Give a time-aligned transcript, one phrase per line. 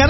[0.00, 0.09] sacar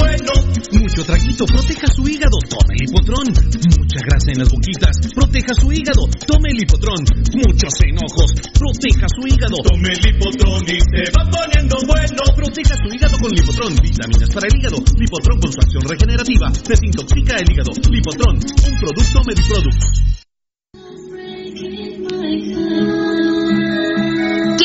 [1.11, 2.37] traguito, proteja su hígado.
[2.47, 3.27] Tome el hipotrón.
[3.27, 4.95] Mucha grasa en las boquitas.
[5.11, 6.07] Proteja su hígado.
[6.23, 7.03] Tome el hipotrón.
[7.35, 8.31] Muchos enojos.
[8.55, 9.57] Proteja su hígado.
[9.59, 12.21] Tome el hipotrón y se va poniendo bueno.
[12.31, 13.75] Proteja su hígado con Lipotrón.
[13.83, 14.77] Vitaminas para el hígado.
[14.95, 16.47] Lipotrón con su acción regenerativa.
[16.47, 17.71] Desintoxica el hígado.
[17.91, 18.35] Lipotrón.
[18.39, 20.11] Un producto Mediproducts.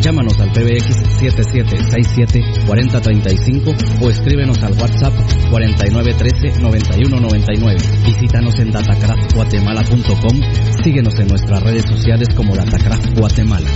[0.00, 5.12] Llámanos al PBX 7767-4035 o escríbenos al WhatsApp
[5.50, 8.06] 4913-9199.
[8.06, 10.40] Visítanos en datacraftguatemala.com.
[10.82, 13.70] Síguenos en nuestras redes sociales como Datacraft Guatemala.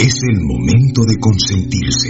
[0.00, 2.08] Es el momento de consentirse.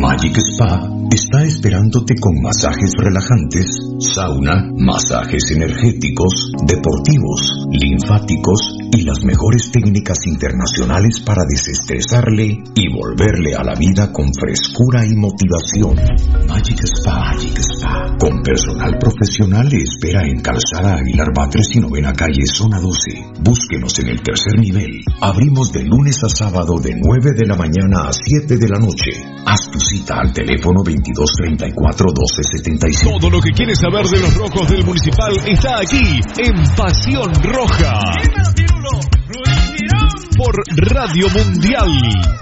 [0.00, 3.66] Magic Spa está esperándote con masajes relajantes,
[4.00, 13.64] sauna, masajes energéticos, deportivos, linfáticos y las mejores técnicas internacionales para desestresarle y volverle a
[13.64, 15.96] la vida con frescura y motivación.
[16.46, 22.12] Magic Spa, Magic Spa, con personal profesional le espera en Calzada Aguilar Batres y Novena
[22.12, 23.32] Calle, Zona 12.
[23.40, 25.02] Búsquenos en el tercer nivel.
[25.22, 29.24] Abrimos de lunes a sábado de 9 de la mañana a 7 de la noche.
[29.46, 33.20] Haz tu cita al teléfono 2234-1275.
[33.20, 38.02] Todo lo que quieres saber de los rojos del municipal está aquí en Pasión Roja.
[40.36, 42.32] Por Radio Mundial.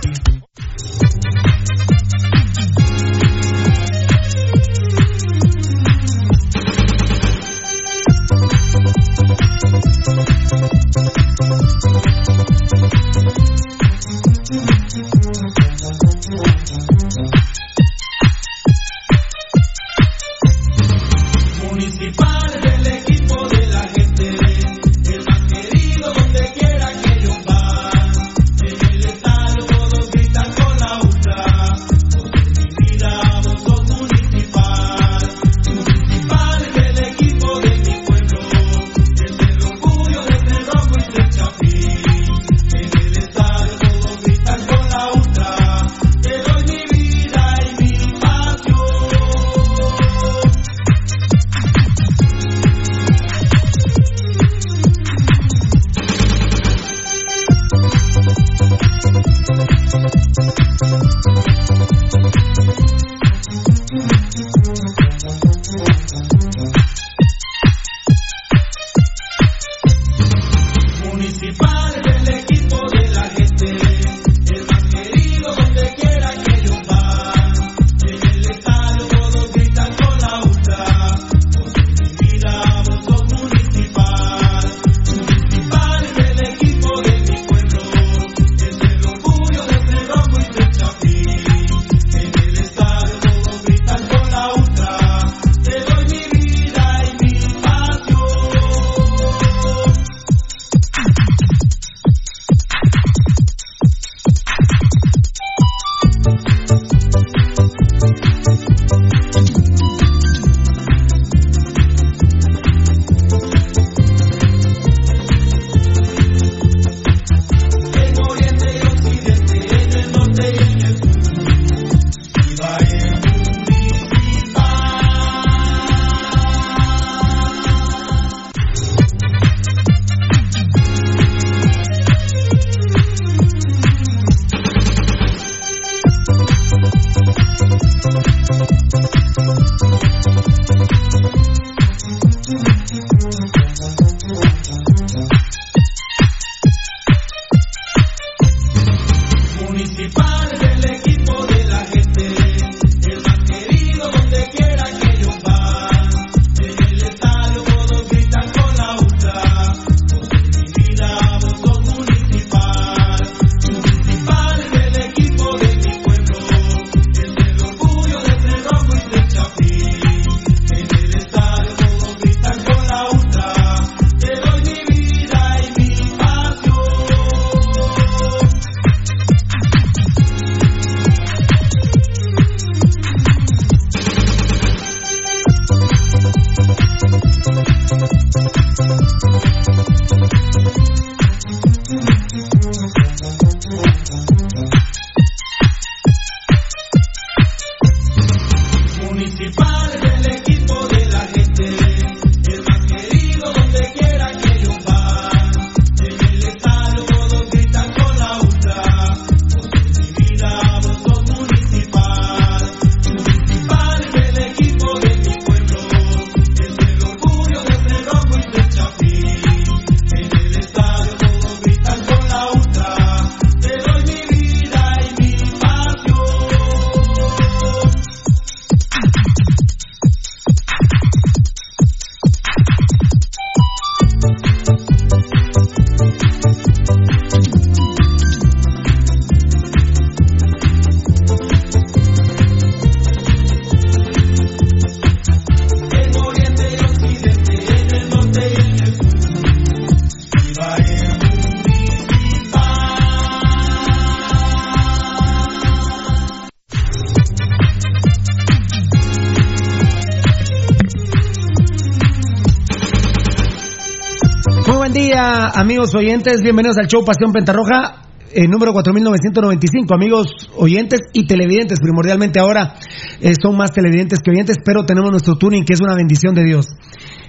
[265.20, 266.40] Día, amigos oyentes.
[266.42, 269.94] Bienvenidos al show Pasión Pentarroja, eh, número 4995.
[269.94, 272.74] Amigos oyentes y televidentes, primordialmente ahora
[273.20, 276.44] eh, son más televidentes que oyentes, pero tenemos nuestro tuning, que es una bendición de
[276.44, 276.66] Dios.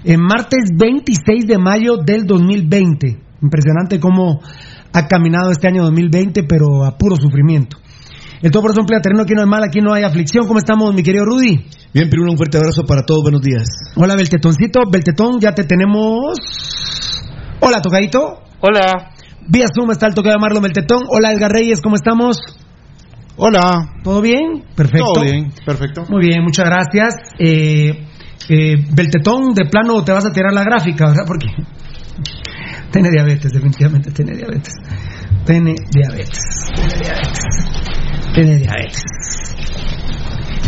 [0.04, 3.20] En martes 26 de mayo del 2020.
[3.42, 4.40] Impresionante cómo
[4.94, 7.78] ha caminado este año 2020, pero a puro sufrimiento.
[8.42, 10.48] El todo por un terreno, aquí no hay mal, aquí no hay aflicción.
[10.48, 11.64] ¿Cómo estamos, mi querido Rudy?
[11.94, 13.66] Bien, primero un fuerte abrazo para todos, buenos días.
[13.96, 14.82] Hola, Beltetoncito.
[14.90, 16.91] Beltetón, ya te tenemos.
[17.63, 18.41] Hola, Tocadito.
[18.60, 19.12] Hola.
[19.48, 21.03] Vía Zoom está el toque de Marlon Beltetón.
[21.08, 22.38] Hola, Edgar Reyes, ¿cómo estamos?
[23.38, 23.98] Hola.
[24.03, 24.63] ¿Todo bien?
[24.75, 25.13] Perfecto.
[25.13, 26.03] Todo bien, perfecto.
[26.10, 27.13] Muy bien, muchas gracias.
[27.38, 28.08] Eh,
[28.50, 31.24] eh, Beltetón, de plano te vas a tirar la gráfica, ¿verdad?
[31.27, 31.50] Porque
[32.91, 34.74] tiene diabetes, definitivamente tiene diabetes.
[35.46, 36.39] Tiene diabetes.
[36.74, 37.53] Tiene diabetes.
[38.34, 39.03] Tiene diabetes.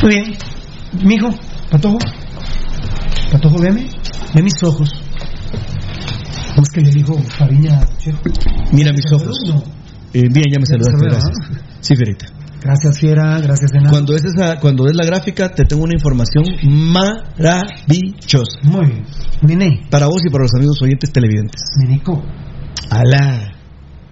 [0.04, 0.38] Muy bien.
[1.04, 1.30] Mijo,
[1.72, 1.98] Patojo.
[3.32, 3.90] Patojo, veme.
[4.36, 5.03] Ve mis ojos.
[6.54, 7.80] ¿Cómo es que le dijo Fariña
[8.72, 9.38] Mira mis ojos.
[10.14, 11.34] Eh, bien, ya me saludaste, gracias.
[11.80, 12.28] Sí, Ferita.
[12.62, 13.90] Gracias, Fiera, gracias, Enano.
[13.90, 18.60] Cuando es, esa, cuando es la gráfica, te tengo una información maravillosa.
[18.64, 19.04] Muy bien.
[19.42, 19.88] Nene.
[19.90, 21.62] Para vos y para los amigos oyentes televidentes.
[21.78, 22.24] Nenico.
[22.90, 23.52] Alá.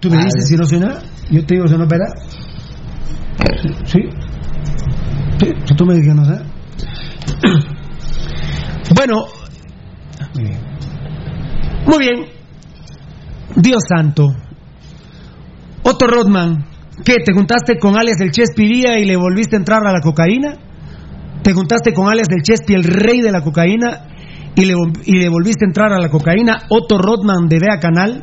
[0.00, 1.00] ¿Tú me dices si no suena?
[1.30, 2.14] Yo te digo si no es verdad.
[3.86, 4.00] ¿Sí?
[5.38, 5.46] ¿Sí?
[5.66, 6.42] ¿Tú, tú me dices que no sé?
[8.94, 9.24] bueno.
[10.34, 10.71] Muy bien.
[11.86, 12.26] Muy bien.
[13.56, 14.34] Dios santo.
[15.82, 16.66] Otto Rodman.
[17.04, 17.16] ¿Qué?
[17.24, 20.56] ¿Te juntaste con alias del Chespi Vía y le volviste a entrar a la cocaína?
[21.42, 24.06] ¿Te juntaste con alias del Chespi, el rey de la cocaína,
[24.54, 24.74] y le,
[25.06, 26.62] y le volviste a entrar a la cocaína?
[26.68, 28.22] Otto Rodman de Vea Canal.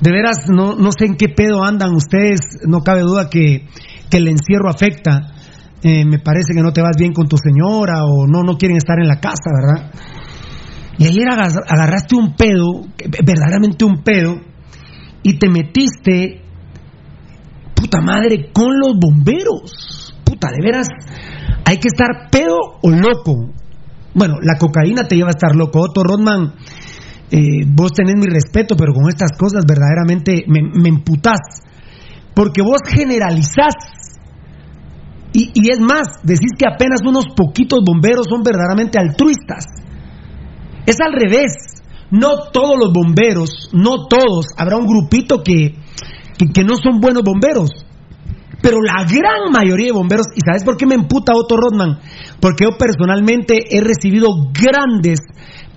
[0.00, 2.40] De veras, no, no sé en qué pedo andan ustedes.
[2.66, 3.66] No cabe duda que,
[4.10, 5.32] que el encierro afecta.
[5.82, 8.76] Eh, me parece que no te vas bien con tu señora o no, no quieren
[8.76, 9.90] estar en la casa, ¿verdad?
[11.00, 12.84] Y ayer agarraste un pedo,
[13.24, 14.36] verdaderamente un pedo,
[15.22, 16.42] y te metiste
[17.74, 20.14] puta madre, con los bomberos.
[20.22, 20.88] Puta, de veras,
[21.64, 23.32] hay que estar pedo o loco.
[24.12, 25.80] Bueno, la cocaína te lleva a estar loco.
[25.80, 26.52] Otto Rodman,
[27.30, 31.62] eh, vos tenés mi respeto, pero con estas cosas verdaderamente me, me emputás.
[32.34, 33.72] Porque vos generalizás.
[35.32, 39.64] Y, y, es más, decís que apenas unos poquitos bomberos son verdaderamente altruistas.
[40.86, 41.52] Es al revés.
[42.10, 44.46] No todos los bomberos, no todos.
[44.56, 45.76] Habrá un grupito que,
[46.52, 47.70] que, no son buenos bomberos.
[48.62, 52.00] Pero la gran mayoría de bomberos, ¿y sabes por qué me emputa Otto Rodman?
[52.40, 55.20] Porque yo personalmente he recibido grandes,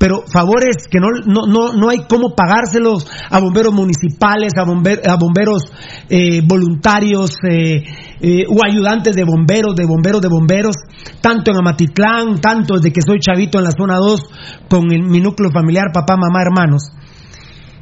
[0.04, 5.16] pero favores que no, no, no, no hay cómo pagárselos a bomberos municipales, a, a
[5.16, 5.64] bomberos
[6.10, 7.86] eh, voluntarios eh,
[8.20, 10.76] eh, o ayudantes de bomberos, de bomberos, de bomberos,
[11.22, 14.22] tanto en Amatitlán, tanto desde que soy chavito en la zona 2
[14.68, 16.92] con mi núcleo familiar, papá, mamá, hermanos.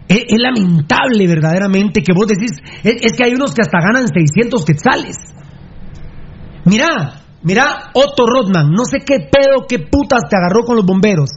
[0.07, 2.51] Es, lamentable verdaderamente que vos decís,
[2.83, 5.15] es, que hay unos que hasta ganan 600 quetzales.
[6.65, 11.31] Mira, mira Otto Rodman, no sé qué pedo, qué putas te agarró con los bomberos.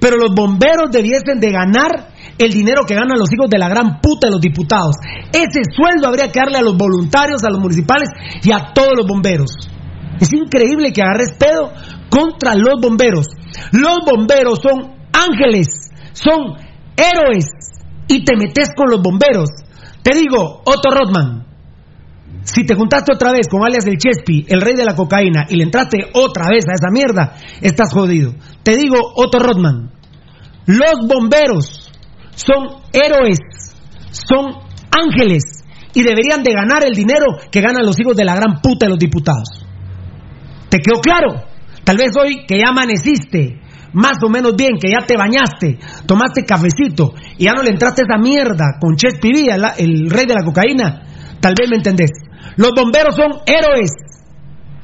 [0.00, 4.00] Pero los bomberos debiesen de ganar el dinero que ganan los hijos de la gran
[4.00, 4.96] puta de los diputados.
[5.32, 8.08] Ese sueldo habría que darle a los voluntarios, a los municipales
[8.42, 9.50] y a todos los bomberos.
[10.20, 11.72] Es increíble que agarres pedo
[12.10, 13.26] contra los bomberos.
[13.72, 16.56] Los bomberos son ángeles, son
[16.96, 17.46] héroes,
[18.08, 19.50] y te metes con los bomberos.
[20.02, 21.45] Te digo, Otto Rodman,
[22.46, 25.56] si te juntaste otra vez con alias del Chespi, el rey de la cocaína, y
[25.56, 28.34] le entraste otra vez a esa mierda, estás jodido.
[28.62, 29.90] Te digo, Otto Rodman,
[30.66, 31.92] los bomberos
[32.36, 33.38] son héroes,
[34.10, 34.62] son
[34.92, 35.42] ángeles,
[35.92, 38.90] y deberían de ganar el dinero que ganan los hijos de la gran puta de
[38.90, 39.66] los diputados.
[40.68, 41.42] ¿Te quedó claro?
[41.82, 43.60] Tal vez hoy que ya amaneciste,
[43.92, 48.02] más o menos bien, que ya te bañaste, tomaste cafecito y ya no le entraste
[48.02, 51.02] esa mierda con Chespi Villa, el rey de la cocaína,
[51.40, 52.25] tal vez me entendés.
[52.56, 53.90] Los bomberos son héroes,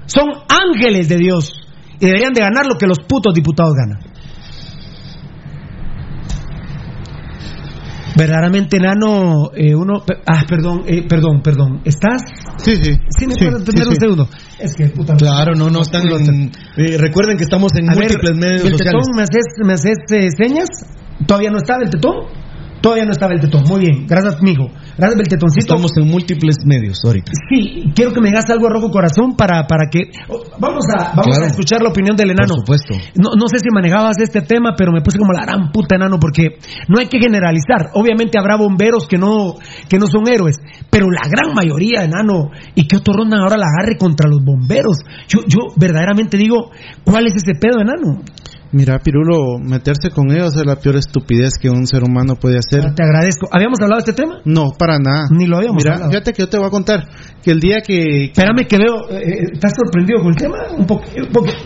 [0.07, 1.52] son ángeles de Dios
[2.00, 4.12] y deberían de ganar lo que los putos diputados ganan.
[8.14, 10.04] Verdaderamente, Nano, eh, uno...
[10.26, 11.81] Ah, perdón, eh, perdón, perdón.
[11.85, 12.23] ¿Estás?
[12.59, 12.95] Sí, sí.
[13.19, 14.28] Sí, me puedo entender un segundo.
[14.59, 15.16] Es que, puta...
[15.16, 16.07] Claro, no, no están...
[16.76, 19.07] Eh, recuerden que estamos en múltiples medios ¿el sociales.
[19.07, 20.69] Tetón, ¿Me haces, me haces eh, señas?
[21.26, 22.26] ¿Todavía no está el tetón?
[22.83, 23.62] Todavía no estaba el tetón.
[23.69, 24.07] Muy bien.
[24.07, 24.67] Gracias, mijo.
[24.99, 25.75] Gracias, el tetoncito.
[25.75, 27.33] Estamos en múltiples medios ahorita.
[27.49, 30.11] Sí, quiero que me digas algo a rojo corazón para, para que.
[30.29, 32.55] oh, vamos a, vamos a escuchar la opinión del enano.
[32.67, 32.95] Por supuesto.
[33.15, 36.19] No, no sé si manejabas este tema, pero me puse como la gran puta enano
[36.21, 36.59] porque
[36.89, 37.91] no hay que generalizar.
[37.95, 39.55] Obviamente habrá bomberos que no,
[39.89, 40.57] que no son héroes,
[40.91, 44.99] pero la gran mayoría, enano, y que otro rondan ahora la agarre contra los bomberos.
[45.29, 46.71] Yo, yo verdaderamente digo,
[47.05, 48.23] ¿cuál es ese pedo, enano?
[48.73, 52.95] Mira, Pirulo, meterse con ellos es la peor estupidez que un ser humano puede hacer.
[52.95, 53.47] Te agradezco.
[53.52, 54.41] ¿Habíamos hablado de este tema?
[54.47, 55.26] No, para nada.
[55.31, 56.11] Ni lo habíamos Mira, hablado.
[56.11, 57.05] fíjate que yo te voy a contar
[57.43, 58.25] que el día que...
[58.33, 60.57] Espérame que veo, eh, ¿estás sorprendido con el tema?
[60.76, 61.05] Un poco-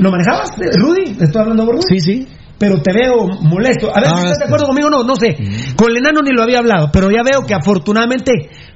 [0.01, 1.17] ¿Lo manejabas, eh, Rudy?
[1.21, 1.79] ¿Estoy hablando por?
[1.89, 2.27] Sí, sí.
[2.59, 3.89] Pero te veo molesto.
[3.95, 4.45] A ver, Ah, si ¿estás de sí.
[4.47, 5.05] acuerdo conmigo o no?
[5.05, 5.37] No sé.
[5.77, 8.33] Con el enano ni lo había hablado, pero ya veo que afortunadamente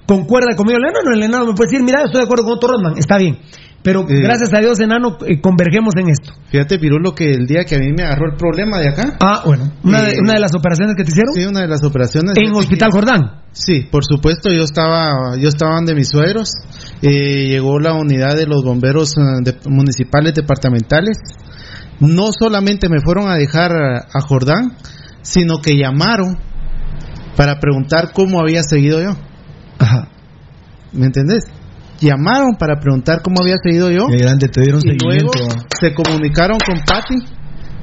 [0.07, 1.11] concuerda conmigo el enano.
[1.15, 2.99] El enano me puede decir, mira, estoy de acuerdo con Otto Rodman.
[2.99, 3.39] Está bien.
[3.83, 4.21] Pero Eh.
[4.21, 6.35] gracias a Dios, enano, eh, convergemos en esto.
[6.51, 9.17] Fíjate, Pirulo, que el día que a mí me agarró el problema de acá...
[9.23, 9.73] Ah, bueno.
[9.83, 12.33] Una, de, una de las operaciones que te hicieron Sí, una de las operaciones...
[12.37, 13.41] en Hospital Jordán.
[13.53, 16.51] Sí, por supuesto, yo estaba, yo estaba de mis suegros,
[17.01, 21.17] eh, llegó la unidad de los bomberos eh, de- municipales departamentales,
[22.01, 24.77] no solamente me fueron a dejar a, a Jordán,
[25.23, 26.37] sino que llamaron
[27.37, 29.17] para preguntar cómo había seguido yo.
[29.79, 30.09] Ajá.
[30.93, 31.45] ¿Me entendés?
[32.01, 34.07] Llamaron para preguntar cómo había seguido yo.
[34.09, 35.67] Qué grande, te dieron y luego seguimiento.
[35.81, 37.17] se comunicaron con Patty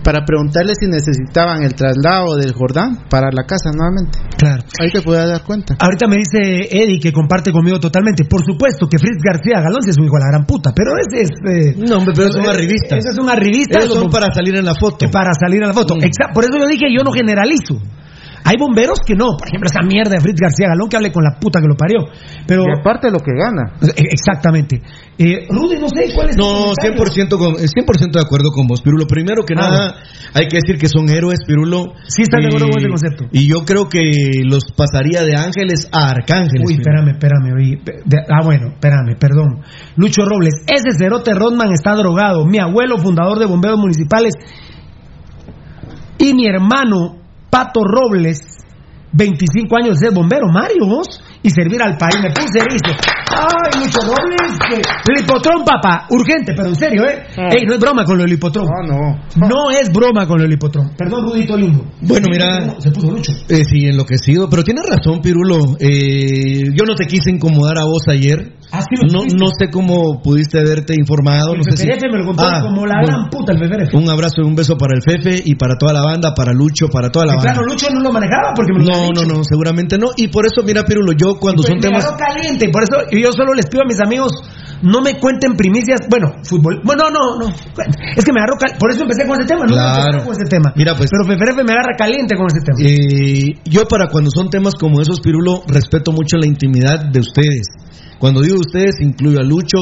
[0.04, 4.20] para preguntarle si necesitaban el traslado del Jordán para la casa nuevamente.
[4.38, 4.64] Claro.
[4.80, 5.76] Ahí te puedes dar cuenta.
[5.80, 8.24] Ahorita me dice Eddie que comparte conmigo totalmente.
[8.24, 11.24] Por supuesto que Fritz García Galón es un hijo de la gran puta, pero ese
[11.24, 11.30] es.
[11.44, 13.00] eh, No, hombre, pero son eh, arribistas.
[13.00, 13.80] Ese es un arribista.
[13.84, 15.10] Ellos son para salir en la foto.
[15.12, 15.96] Para salir a la foto.
[15.96, 16.03] Mm.
[16.06, 16.34] Exacto.
[16.34, 17.75] Por eso yo dije, yo no generalizo.
[18.44, 19.36] Hay bomberos que no.
[19.38, 21.76] Por ejemplo, esa mierda de Fritz García Galón que hable con la puta que lo
[21.76, 22.06] parió.
[22.48, 22.64] Pero.
[22.64, 23.74] Y aparte lo que gana.
[23.82, 24.82] Eh, Exactamente.
[25.18, 27.06] Eh, Rudy, no sé cuál es No, comentario?
[27.30, 29.08] 100%, con, 100 de acuerdo con vos, Pirulo.
[29.08, 29.96] Primero que Ah, nada,
[30.34, 31.94] hay que decir que son héroes, Pirulo.
[32.08, 33.26] Sí, estás de acuerdo con ese concepto.
[33.32, 34.02] Y yo creo que
[34.46, 36.66] los pasaría de ángeles a arcángeles.
[36.68, 37.10] Uy, Pirulo.
[37.10, 37.54] espérame, espérame.
[37.58, 37.76] oí.
[38.06, 39.62] De- ah, bueno, espérame, perdón.
[39.96, 42.46] Lucho Robles, ese cerote Rodman está drogado.
[42.46, 44.34] Mi abuelo, fundador de bomberos municipales,
[46.20, 47.18] y mi hermano,
[47.50, 48.40] Pato Robles,
[49.14, 51.07] 25 años de ser bombero, Mario, vos,
[51.42, 52.16] y servir al país.
[52.22, 52.92] Me puse erizo.
[53.29, 54.81] Ay, Lucho Robles, que...
[55.14, 57.24] Lipotrón, papá, urgente, pero en serio, ¿eh?
[57.36, 58.68] Ey, no es broma con lo lipotrón.
[58.68, 59.48] Ah, no.
[59.48, 60.92] No es broma con lo lipotrón.
[60.98, 61.86] Perdón, Rudito lindo.
[62.01, 62.79] Bueno, mira.
[62.79, 63.31] Se puso Lucho.
[63.50, 65.77] Eh, sí, enloquecido, pero tienes razón, Pirulo.
[65.79, 68.53] Eh, yo no te quise incomodar a vos ayer.
[68.72, 71.53] Ah, sí no, no sé cómo pudiste haberte informado.
[71.53, 73.08] El no sé si- me lo contó Ah, como la bueno.
[73.08, 73.90] gran puta el.
[73.94, 76.88] Un abrazo y un beso para el Fefe y para toda la banda, para Lucho,
[76.90, 77.53] para toda la banda.
[77.53, 80.08] claro, Lucho no lo manejaba porque me lo No, no, no, seguramente no.
[80.18, 82.12] Y por eso, mira, Pirulo, yo cuando Pues son me temas.
[82.18, 84.32] caliente, por eso yo solo les pido a mis amigos
[84.82, 88.92] no me cuenten primicias, bueno, fútbol, bueno, no, no, es que me agarró caliente, por
[88.92, 90.06] eso empecé con ese tema, no Claro.
[90.22, 90.74] empecé con ese tema.
[90.75, 92.77] Mira, pues- pero PFF me agarra caliente con ese tema.
[92.88, 97.66] Eh, yo para cuando son temas como esos, Pirulo, respeto mucho la intimidad de ustedes.
[98.20, 99.77] Cuando digo ustedes, incluyo a Lucho,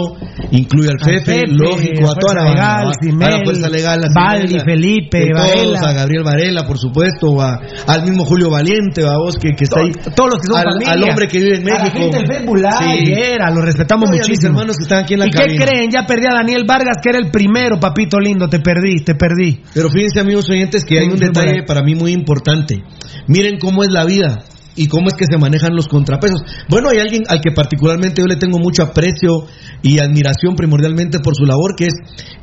[0.51, 4.07] incluyo al Pepe, lógico, a toda la banda, Legal, a- a la Fuerza Legal, a
[4.13, 9.05] Valdi, a- Felipe, de todos, a Gabriel Varela, por supuesto, a- al mismo Julio Valiente,
[9.07, 10.93] a vos que, que está ahí, Todos los que son al, familia.
[10.93, 11.99] al hombre que vive en A la México.
[11.99, 13.13] gente del Facebook Sí.
[13.13, 14.49] era, lo respetamos a mis muchísimo.
[14.49, 15.53] hermanos que están aquí en la ¿Y cabina.
[15.57, 15.89] qué creen?
[15.91, 19.61] Ya perdí a Daniel Vargas, que era el primero, papito lindo, te perdí, te perdí.
[19.73, 22.83] Pero fíjense, amigos oyentes, que hay un detalle para mí muy importante.
[23.27, 24.39] Miren cómo es la vida
[24.75, 26.41] y cómo es que se manejan los contrapesos.
[26.69, 29.47] Bueno, hay alguien al que particularmente yo le tengo mucho aprecio
[29.81, 31.93] y admiración primordialmente por su labor, que es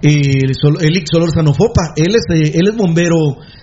[0.02, 1.52] eh, el Sol- Elix Solórzano.
[1.96, 3.16] Él es, eh, él es bombero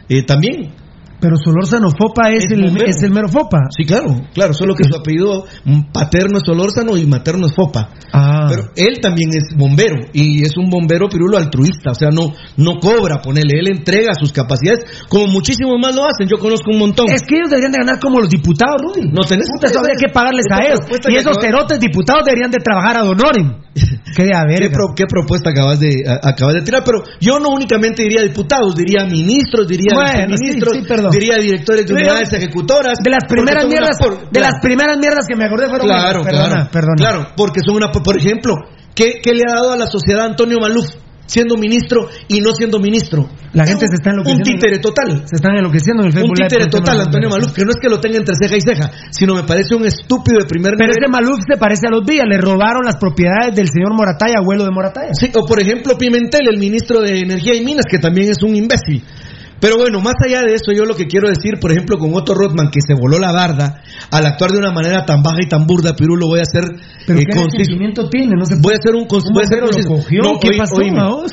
[0.08, 0.74] eh, también.
[1.22, 3.58] Pero Solórzano Fopa es, Es el, es el mero Fopa.
[3.76, 5.46] Sí, claro, claro, solo que su apellido
[5.92, 7.90] paterno es Solórzano y materno es Fopa.
[8.14, 8.48] Ah.
[8.50, 12.80] Pero él también es bombero y es un bombero pirulo altruista, o sea, no, no
[12.80, 17.08] cobra, ponele, él entrega sus capacidades, como muchísimos más lo hacen, yo conozco un montón.
[17.10, 19.10] Es que ellos deberían de ganar como los diputados, Rudy.
[19.12, 20.80] No tenés- Puta, eso habría que pagarles a ellos.
[21.10, 23.58] Y esos acabas- cerotes diputados deberían de trabajar a Donoren.
[24.16, 24.28] Qué.
[24.58, 26.84] ¿Qué, pro- qué propuesta acabas de, a- acabas de tirar?
[26.84, 31.09] Pero yo no únicamente diría diputados, diría ministros, diría Bueno, ministros, sí, sí, perdón.
[31.12, 32.98] Diría directores de Pero unidades ejecutoras.
[33.04, 36.48] De las primeras mierdas, por- de las primeras mierdas que me acordé fueron Claro, perdona,
[36.50, 36.96] claro, perdona.
[36.98, 38.56] claro, porque son una, por ejemplo,
[38.96, 40.86] ¿qué, qué le ha dado a la sociedad Antonio Maluf
[41.26, 43.30] siendo ministro y no siendo ministro?
[43.54, 44.44] La gente Un- se está Un enloqueciendo.
[44.46, 45.24] títere total.
[45.26, 47.30] Se están enloqueciendo en el Facebook Un títere total, Antonio.
[47.30, 49.86] Maluf, que no es que lo tenga entre ceja y ceja, sino me parece un
[49.86, 51.02] estúpido de primer Pero nivel.
[51.04, 54.66] ese Maluf se parece a los Villas, le robaron las propiedades del señor Morataya, abuelo
[54.66, 55.14] de Morataya.
[55.14, 58.56] Sí, o por ejemplo Pimentel, el ministro de Energía y Minas, que también es un
[58.56, 59.04] imbécil.
[59.60, 62.34] Pero bueno, más allá de eso, yo lo que quiero decir, por ejemplo, con Otto
[62.34, 65.66] Rothman, que se voló la barda, al actuar de una manera tan baja y tan
[65.68, 66.64] burda, Pirulo, voy a hacer
[67.06, 70.22] Pero eh, qué sentimiento tiene, no se Voy a hacer un, voy a lo cogió,
[70.24, 71.32] No, ¿qué oí- pasó, a vos?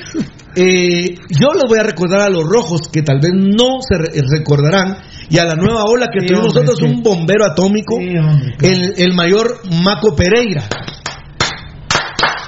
[0.58, 4.22] Eh, yo les voy a recordar a los rojos, que tal vez no se re-
[4.38, 4.96] recordarán,
[5.28, 6.96] y a la nueva ola que Sí, tuvimos hombre, nosotros, sí.
[6.96, 8.74] un bombero atómico, Sí, hombre, claro.
[8.74, 10.64] el, el mayor Maco Pereira.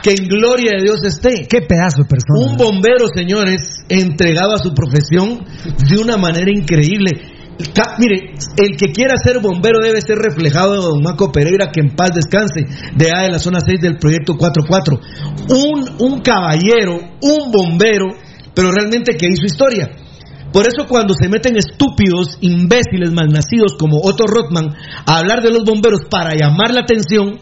[0.09, 1.47] Que en gloria de Dios esté.
[1.49, 2.51] Qué pedazo de persona.
[2.51, 5.45] Un bombero, señores, entregado a su profesión
[5.89, 7.11] de una manera increíble.
[7.75, 11.81] Ca- mire, el que quiera ser bombero debe ser reflejado en don Marco Pereira, que
[11.81, 12.65] en paz descanse,
[12.97, 14.99] de A de la zona 6 del proyecto 44.
[15.51, 18.07] Un, un caballero, un bombero,
[18.55, 19.91] pero realmente que hizo historia.
[20.53, 25.65] Por eso cuando se meten estúpidos, imbéciles, malnacidos como Otto Rothman a hablar de los
[25.65, 27.41] bomberos para llamar la atención,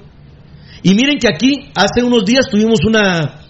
[0.86, 3.40] y miren que aquí hace unos días tuvimos una,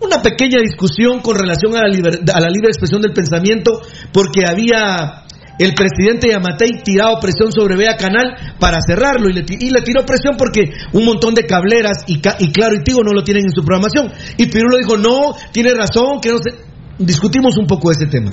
[0.00, 3.82] una pequeña discusión con relación a la, liber- a la libre expresión del pensamiento,
[4.12, 5.22] porque había
[5.58, 10.04] el presidente Yamatei tirado presión sobre Vea Canal para cerrarlo y le, y le tiró
[10.04, 13.52] presión porque un montón de cableras y, y Claro y Tigo no lo tienen en
[13.52, 14.12] su programación.
[14.38, 16.50] Y Pirulo dijo, no, tiene razón, que no sé.
[16.98, 18.30] Discutimos un poco ese tema.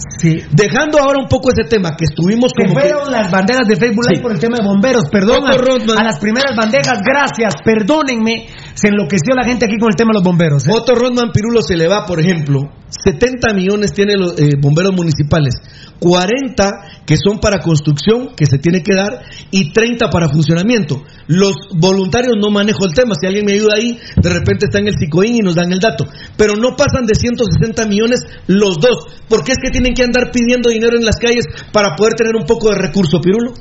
[0.52, 3.76] Dejando ahora un poco ese tema, que estuvimos Que como que- fueron las banderas de
[3.76, 4.22] Facebook Live Sí.
[4.22, 5.04] por el tema de bomberos.
[5.12, 5.52] Perdón a,
[6.00, 8.48] a las primeras bandejas, gracias, perdónenme.
[8.76, 10.68] Se enloqueció la gente aquí con el tema de los bomberos.
[10.68, 10.72] ¿eh?
[10.74, 15.56] Otto Rodman Pirulo se le va, por ejemplo, 70 millones tiene los eh, bomberos municipales,
[16.00, 16.72] 40
[17.06, 21.04] que son para construcción, que se tiene que dar, y 30 para funcionamiento.
[21.28, 24.88] Los voluntarios no manejo el tema, si alguien me ayuda ahí, de repente está en
[24.88, 26.06] el Cicoín y nos dan el dato.
[26.38, 30.70] Pero no pasan de 160 millones los dos, porque es que tienen que andar pidiendo
[30.70, 33.54] dinero en las calles para poder tener un poco de recurso, Pirulo.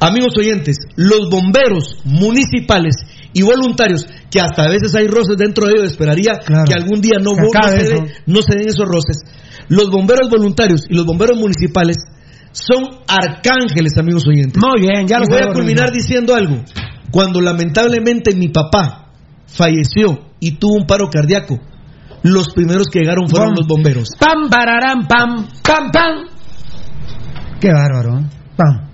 [0.00, 2.96] Amigos oyentes, los bomberos municipales
[3.32, 7.18] y voluntarios, que hasta a veces hay roces dentro de ellos, esperaría que algún día
[7.20, 9.22] no, Se no se no se den esos roces.
[9.68, 11.96] Los bomberos voluntarios y los bomberos municipales
[12.52, 14.60] son arcángeles, amigos oyentes.
[14.60, 16.62] Muy bien, ya y lo voy a culminar diciendo algo.
[17.12, 19.12] Cuando lamentablemente mi papá
[19.46, 21.58] falleció y tuvo un paro cardíaco,
[22.22, 23.56] los primeros que llegaron fueron Bom.
[23.58, 24.08] los bomberos.
[24.18, 26.26] Pam, bararán, pam, pam, pam.
[27.60, 28.24] Qué bárbaro, ¿eh?
[28.56, 28.89] Pam.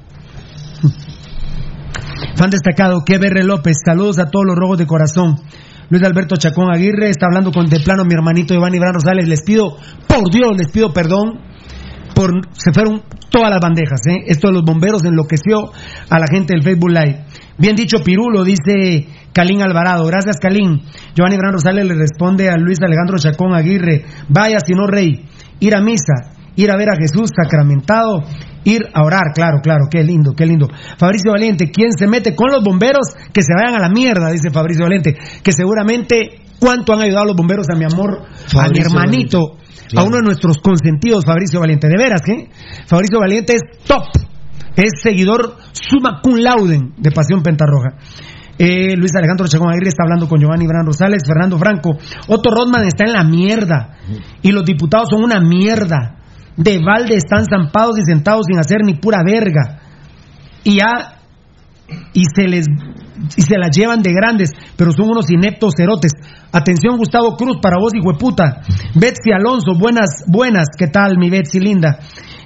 [2.37, 5.37] Fan destacado, QBR López, saludos a todos los rojos de corazón.
[5.89, 9.27] Luis Alberto Chacón Aguirre está hablando con de plano mi hermanito Giovanni Bran Rosales.
[9.27, 11.41] Les pido, por Dios, les pido perdón
[12.15, 14.01] por se fueron todas las bandejas.
[14.07, 14.25] ¿eh?
[14.27, 15.73] Esto de los bomberos enloqueció
[16.11, 17.25] a la gente del Facebook Live.
[17.57, 20.05] Bien dicho, Pirulo, dice Calín Alvarado.
[20.05, 20.83] Gracias, Calín.
[21.15, 24.05] Giovanni Bran Rosales le responde a Luis Alejandro Chacón Aguirre.
[24.29, 25.25] Vaya, si no rey,
[25.61, 28.25] ir a misa, ir a ver a Jesús sacramentado,
[28.67, 29.33] ir a orar.
[29.35, 30.69] Claro, claro, qué lindo, qué lindo.
[30.99, 33.15] Fabricio Valiente, ¿quién se mete con los bomberos?
[33.33, 35.17] Que se vayan a la mierda, dice Fabricio Valiente.
[35.43, 38.27] Que seguramente cuánto han ayudado los bomberos a mi amor,
[38.57, 39.57] a mi hermanito,
[39.97, 41.89] a uno de nuestros consentidos, Fabricio Valiente.
[41.89, 42.49] De veras, ¿eh?
[42.87, 44.05] Fabricio Valiente es top.
[44.75, 47.97] Es seguidor summa cum laudem de Pasión Pentarroja.
[48.59, 51.97] Eh, Luis Alejandro Chacón Aguirre está hablando con Giovanni Bran Rosales, Fernando Franco.
[52.29, 53.99] Otto Rodman está en la mierda.
[54.43, 56.16] Y los diputados son una mierda.
[56.57, 59.81] De balde están zampados y sentados sin hacer ni pura verga.
[60.65, 61.21] Y ya.
[62.13, 62.67] Y se les.
[63.37, 66.13] Y se las llevan de grandes, pero son unos ineptos cerotes.
[66.53, 68.61] Atención, Gustavo Cruz, para vos, hijo de puta.
[68.95, 70.67] Betsy Alonso, buenas, buenas.
[70.77, 71.99] ¿Qué tal, mi Betsy linda?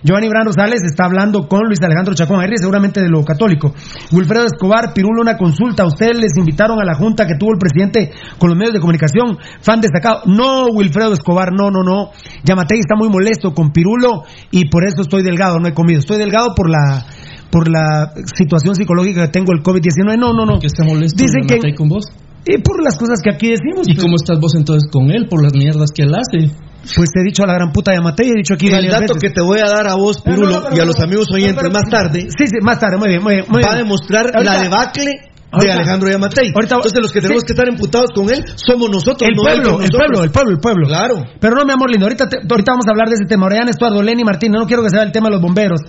[0.03, 3.75] Giovanni Bran Rosales está hablando con Luis Alejandro Chacón Aguirre, seguramente de lo católico.
[4.13, 5.85] Wilfredo Escobar, Pirulo, una consulta.
[5.85, 9.39] Ustedes les invitaron a la junta que tuvo el presidente con los medios de comunicación,
[9.61, 10.23] fan destacado.
[10.27, 12.11] No, Wilfredo Escobar, no, no, no.
[12.45, 16.01] Yamatei está muy molesto con Pirulo y por eso estoy delgado, no he comido.
[16.01, 17.05] Estoy delgado por la
[17.51, 20.17] por la situación psicológica que tengo el COVID-19.
[20.19, 20.61] No, no, no.
[20.61, 22.07] ¿Que está molesto Dicen que con vos?
[22.47, 23.87] y por las cosas que aquí decimos.
[23.87, 24.05] ¿Y pues.
[24.05, 26.55] cómo estás vos entonces con él por las mierdas que él hace?
[26.83, 29.01] Pues te he dicho a la gran puta de Matei, he dicho aquí El dato
[29.15, 29.19] veces.
[29.21, 31.27] que te voy a dar a vos, no, Pirulo, no, pero- y a los amigos
[31.33, 33.45] oyentes pero- más tarde, Sí, sí, más tarde, muy bien, muy bien.
[33.49, 35.13] muy va a demostrar Ahorita- la debacle
[35.61, 36.53] de Alejandro Yamatei.
[36.55, 37.47] ahorita- Entonces los que tenemos sí.
[37.49, 40.59] que estar emputados con él somos nosotros, El no pueblo, el pueblo, el pueblo, el
[40.59, 40.87] pueblo.
[40.89, 41.15] Claro.
[41.39, 43.47] Pero no, mi amor lindo, ahorita, te- ahorita vamos a hablar de ese tema.
[43.47, 45.81] Orián Estuardo, Lenny Martínez, no quiero que sea el tema de los bomberos.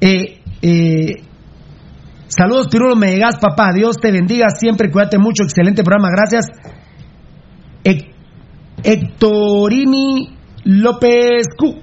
[0.00, 1.12] Eh, eh,
[2.28, 3.72] saludos, Pirulo Megas, papá.
[3.74, 5.42] Dios te bendiga siempre, cuídate mucho.
[5.42, 6.46] Excelente programa, gracias.
[7.84, 8.14] Hec-
[8.82, 11.82] Hectorini López Q.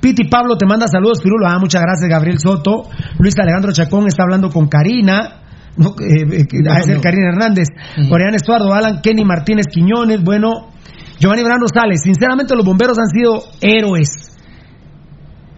[0.00, 1.46] Piti Pablo te manda saludos, Pirulo.
[1.48, 2.82] Ah, muchas gracias, Gabriel Soto.
[3.18, 5.40] Luis Alejandro Chacón está hablando con Karina.
[5.76, 7.00] No, eh, eh, No, es el no.
[7.00, 7.68] Karina Hernández.
[8.10, 10.22] Orián Estuardo, Alan, Kenny Martínez Quiñones.
[10.22, 10.70] Bueno,
[11.18, 12.02] Giovanni Bran Rosales.
[12.02, 14.33] Sinceramente, los bomberos han sido héroes.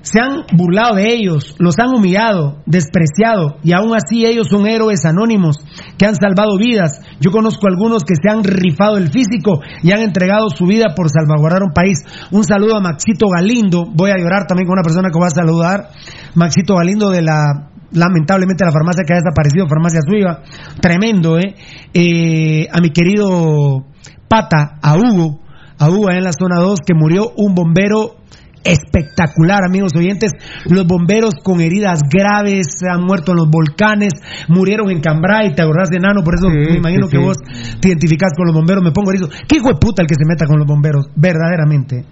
[0.06, 5.04] Se han burlado de ellos, los han humillado, despreciado, y aún así ellos son héroes
[5.04, 5.56] anónimos
[5.98, 7.00] que han salvado vidas.
[7.18, 11.10] Yo conozco algunos que se han rifado el físico y han entregado su vida por
[11.10, 11.98] salvaguardar un país.
[12.30, 15.30] Un saludo a Maxito Galindo, voy a llorar también con una persona que va a
[15.30, 15.90] saludar,
[16.36, 20.42] Maxito Galindo de la lamentablemente la farmacia que ha desaparecido, Farmacia Suiva,
[20.80, 21.54] tremendo, ¿eh?
[21.94, 23.86] Eh, a mi querido
[24.28, 25.40] Pata, a Hugo,
[25.78, 28.15] a Hugo en la zona 2, que murió un bombero
[28.66, 30.32] espectacular, amigos oyentes.
[30.64, 34.12] Los bomberos con heridas graves han muerto en los volcanes,
[34.48, 37.24] murieron en Cambrai, te acordás de Nano, por eso Sí, me imagino sí, que sí.
[37.24, 37.36] vos
[37.80, 39.28] te identificás con los bomberos, me pongo erizo.
[39.48, 41.06] ¿Qué hijo de puta el que se meta con los bomberos?
[41.16, 42.04] Verdaderamente.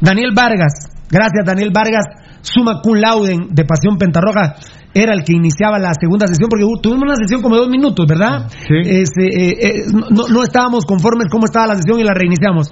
[0.00, 2.04] Daniel Vargas, gracias Daniel Vargas.
[2.40, 4.56] suma cum laude de Pasión Pentarroja,
[4.94, 8.06] era el que iniciaba la segunda sesión, porque tuvimos una sesión como de dos minutos,
[8.06, 8.46] ¿verdad?
[8.68, 9.72] Este, eh, eh,
[10.10, 12.70] no, no estábamos conformes cómo estaba la sesión y la reiniciamos.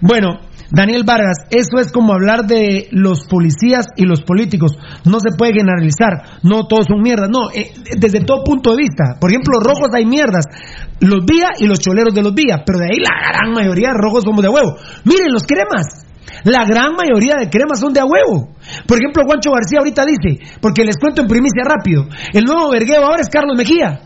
[0.00, 0.38] Bueno,
[0.70, 4.72] Daniel Vargas, eso es como hablar de los policías y los políticos.
[5.04, 7.28] No se puede generalizar, no todos son mierdas.
[7.30, 9.16] No, eh, desde todo punto de vista.
[9.20, 10.46] Por ejemplo, rojos hay mierdas.
[11.00, 13.98] Los vía y los choleros de los vía, pero de ahí la gran mayoría de
[13.98, 14.76] rojos somos de huevo.
[15.04, 16.03] Miren, los cremas.
[16.44, 18.50] La gran mayoría de cremas son de a huevo.
[18.86, 23.04] Por ejemplo, Juancho García ahorita dice, porque les cuento en primicia rápido, el nuevo vergueo
[23.04, 24.00] ahora es Carlos Mejía.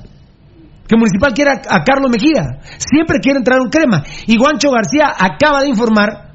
[0.88, 2.60] Que Municipal quiere a, Carlos Mejía.
[2.78, 4.04] Siempre quiere entrar un crema.
[4.26, 6.32] Y Juancho García acaba de informar,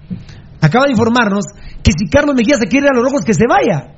[0.62, 1.46] acaba de informarnos
[1.82, 3.96] que si Carlos Mejía se quiere ir a los rojos, que se vaya.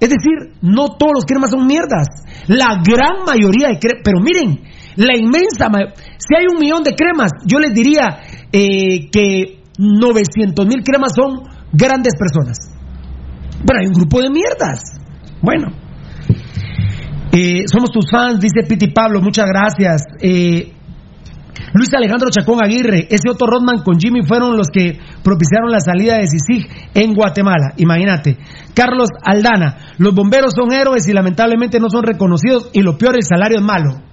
[0.00, 2.08] Es decir, no todos los cremas son mierdas.
[2.48, 4.02] La gran mayoría de cremas.
[4.02, 4.62] Pero miren,
[4.96, 5.68] la inmensa.
[5.68, 8.06] ma- Si hay un millón de cremas, yo les diría
[8.50, 11.40] eh, que 900 mil cremas son
[11.72, 12.58] grandes personas.
[13.66, 14.80] Pero hay un grupo de mierdas.
[15.40, 15.68] Bueno.
[17.32, 20.02] Eh, somos tus fans, dice Piti Pablo, muchas gracias.
[20.20, 20.72] Eh,
[21.72, 26.16] Luis Alejandro Chacón Aguirre, ese otro Rodman con Jimmy fueron los que propiciaron la salida
[26.16, 27.74] de Sisig en Guatemala.
[27.76, 28.38] Imagínate.
[28.74, 33.22] Carlos Aldana, los bomberos son héroes y lamentablemente no son reconocidos y lo peor, el
[33.22, 34.09] salario es malo.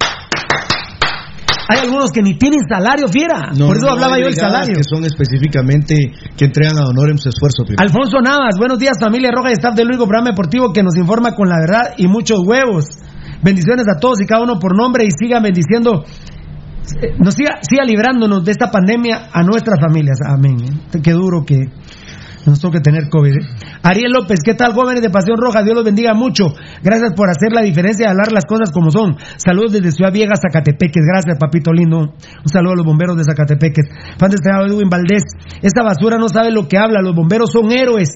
[1.70, 3.52] Hay algunos que ni tienen salario, fiera.
[3.58, 4.76] No, Por eso no, hablaba yo del salario.
[4.76, 7.64] Que son específicamente que entregan a honor en su esfuerzo.
[7.66, 7.78] primo.
[7.80, 11.34] Alfonso Navas, buenos días familia roja y staff del único programa deportivo que nos informa
[11.36, 12.86] con la verdad y muchos huevos.
[13.44, 16.06] Bendiciones a todos y cada uno por nombre y sigan bendiciendo,
[17.02, 20.18] eh, nos siga, siga librándonos de esta pandemia a nuestras familias.
[20.26, 20.58] Amén.
[20.64, 21.00] ¿eh?
[21.04, 21.70] Qué duro que
[22.48, 23.32] nos toque tener COVID.
[23.32, 23.46] ¿eh?
[23.84, 25.64] Ariel López, ¿qué tal jóvenes de Pasión Roja?
[25.64, 26.46] Dios los bendiga mucho.
[26.82, 29.18] Gracias por hacer la diferencia y hablar las cosas como son.
[29.36, 31.04] Saludos desde Ciudad Vieja, Zacatepeques.
[31.06, 32.00] Gracias, papito lindo.
[32.00, 33.86] Un saludo a los bomberos de Zacatepeques.
[34.18, 35.24] Fan destacado Edwin Valdés.
[35.62, 37.02] Esta basura no sabe lo que habla.
[37.02, 38.10] Los bomberos son héroes.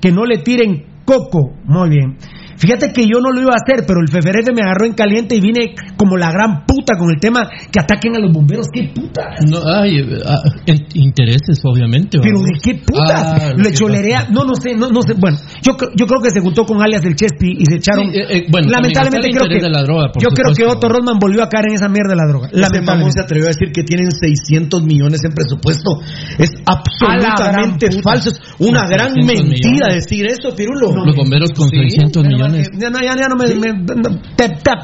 [0.00, 1.52] Que no le tiren coco.
[1.64, 2.18] Muy bien.
[2.60, 5.34] Fíjate que yo no lo iba a hacer, pero el FFRF me agarró en caliente
[5.34, 8.66] y vine como la gran puta con el tema que ataquen a los bomberos.
[8.72, 9.22] ¿Qué puta?
[9.48, 9.96] No, ay,
[10.26, 12.18] ah, en- intereses, obviamente.
[12.22, 15.72] Pero de qué putas, Ah, le cholerea, no, no sé, no, no sé, bueno, yo,
[15.76, 18.26] creo- yo creo que se juntó con alias del Chespi y se echaron, Sí, eh,
[18.28, 20.64] eh, bueno, lamentablemente creo que, la droga, yo creo que.
[20.66, 23.12] Otto Rodman volvió a caer en esa mierda de la droga, Ese mamón lamentablemente.
[23.12, 26.00] se atrevió a decir que tienen 600 millones en presupuesto.
[26.38, 28.02] Es absolutamente puta.
[28.02, 28.30] falso.
[28.30, 29.94] Es una gran 600 mentira millones.
[30.04, 31.04] decir eso, Pirulo.
[31.06, 32.49] Los bomberos con Sí, 600 millones.
[32.78, 33.84] Ya, no, ya, ya no me, me-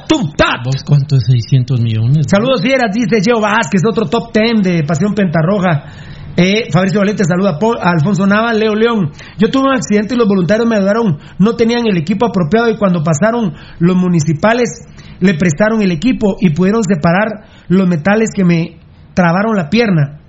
[0.08, 0.64] tum, tap.
[0.64, 2.26] ¿Vos cuánto es 600 millones?
[2.30, 5.84] Saludos fieras, dice Geo Vázquez, otro top 10 de Pasión Pentarroja.
[6.38, 9.10] Eh, Fabricio Valente saluda a Alfonso Nava, Leo León.
[9.38, 12.76] Yo tuve un accidente y los voluntarios me ayudaron, no tenían el equipo apropiado y
[12.76, 14.68] cuando pasaron los municipales
[15.20, 18.78] le prestaron el equipo y pudieron separar los metales que me
[19.14, 20.20] trabaron la pierna.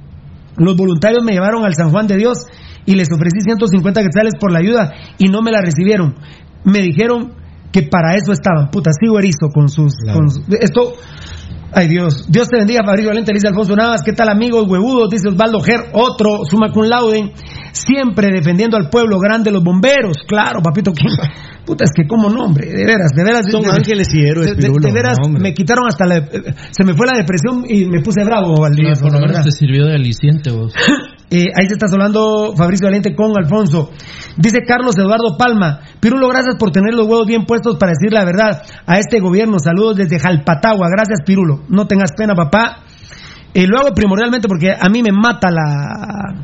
[0.56, 2.38] Los voluntarios me llevaron al San Juan de Dios
[2.86, 6.16] y les ofrecí 150 quetzales por la ayuda y no me la recibieron.
[6.64, 7.34] Me dijeron
[7.72, 8.70] que para eso estaban.
[8.72, 9.94] Puta, sigo erizo con sus...
[10.14, 10.94] con sus- esto...
[11.74, 15.10] Ay Dios, Dios te bendiga, Fabricio Valente, dice Alfonso Navas, ¿qué tal amigos huevudos?
[15.10, 17.34] Dice Osvaldo Ger, otro, suma cum laude,
[17.74, 21.12] siempre defendiendo al pueblo grande, los bomberos, claro, papito, ¿quién?
[21.66, 23.42] Puta, es que como nombre, de veras, de veras.
[23.52, 26.18] Son de- ángeles y héroes, de, de- Pirulo, de veras, no, me quitaron hasta la...
[26.20, 28.94] eh, Se me fue la depresión y me puse bravo, No, Valdivia.
[28.94, 30.74] por lo menos te sirvió de aliciente vos.
[31.30, 33.92] Eh, ahí se está hablando Fabricio Valiente con Alfonso.
[34.38, 35.82] Dice Carlos Eduardo Palma.
[36.00, 39.60] Pirulo, gracias por tener los huevos bien puestos para decir la verdad a este gobierno.
[39.60, 40.88] Saludos desde Jalpatagua.
[40.90, 41.64] Gracias, Pirulo.
[41.68, 42.84] No tengas pena, papá.
[43.54, 46.36] Eh, lo hago primordialmente porque a mí me mata la,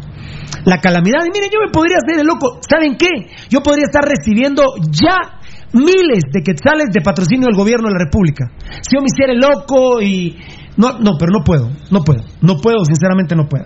[0.65, 1.24] la calamidad.
[1.26, 2.60] Y miren, yo me podría hacer el loco.
[2.67, 3.32] ¿Saben qué?
[3.50, 5.39] Yo podría estar recibiendo ya
[5.72, 8.52] miles de quetzales de patrocinio del gobierno de la República.
[8.82, 10.38] Si yo me hiciera loco y...
[10.76, 11.69] No, no, pero no puedo.
[11.91, 12.24] No puedo.
[12.41, 13.65] No puedo, sinceramente no puedo.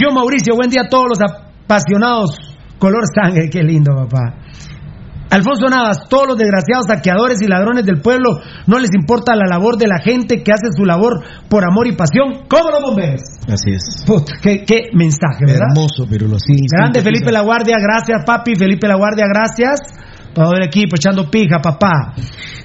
[0.00, 2.38] Yo, Mauricio, buen día a todos los apasionados.
[2.78, 4.34] Color sangre, qué lindo, papá.
[5.30, 9.76] Alfonso Navas, todos los desgraciados saqueadores y ladrones del pueblo, no les importa la labor
[9.76, 13.22] de la gente que hace su labor por amor y pasión, como los bomberos.
[13.46, 14.04] Así es.
[14.06, 15.74] Puta, qué, qué mensaje, ¿verdad?
[15.74, 16.38] Hermoso, Pirulo.
[16.38, 17.32] Sí, Grande Felipe.
[17.32, 19.80] La Guardia, gracias papi, Felipe La Guardia, gracias.
[20.34, 22.14] Todo el equipo echando pija, papá.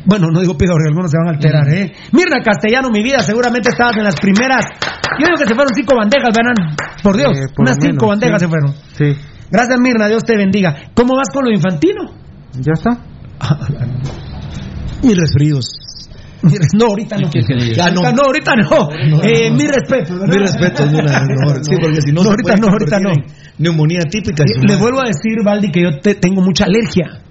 [0.06, 1.92] Bueno, no digo pija porque algunos se van a alterar, ¿eh?
[2.12, 4.64] Mirna Castellano, mi vida, seguramente estabas en las primeras.
[5.20, 6.76] Yo digo que se fueron cinco bandejas, verán.
[7.02, 8.46] Por Dios, Eh, por unas cinco bandejas sí.
[8.46, 8.74] se fueron.
[8.98, 9.18] Sí,
[9.50, 10.76] Gracias, Mirna, Dios te bendiga.
[10.94, 12.04] ¿Cómo vas con lo infantino?
[12.60, 12.98] ya está.
[15.02, 15.66] Y resfríos.
[16.78, 17.30] No, ahorita no.
[17.76, 18.02] Ya no.
[18.02, 19.22] Ahorita no, ahorita no.
[19.24, 20.28] Eh, mi respeto, ¿verdad?
[20.36, 20.84] Mi respeto,
[21.64, 23.10] sí, porque si no, No, se ahorita puede no, ahorita no.
[23.60, 24.44] Neumonía típica.
[24.44, 27.22] Eh, Le vuelvo a decir, Valdi, que yo te- tengo mucha alergia.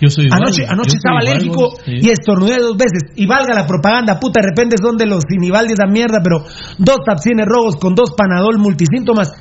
[0.00, 0.40] Yo soy igual.
[0.42, 1.92] Anoche, yo anoche soy estaba igual, alérgico vos, sí.
[2.00, 3.02] y estornudé dos veces.
[3.16, 6.44] Y valga la propaganda, puta, de repente son de los Sinibaldi esa mierda, pero
[6.78, 9.32] dos tapsines rojos con dos panadol multisíntomas.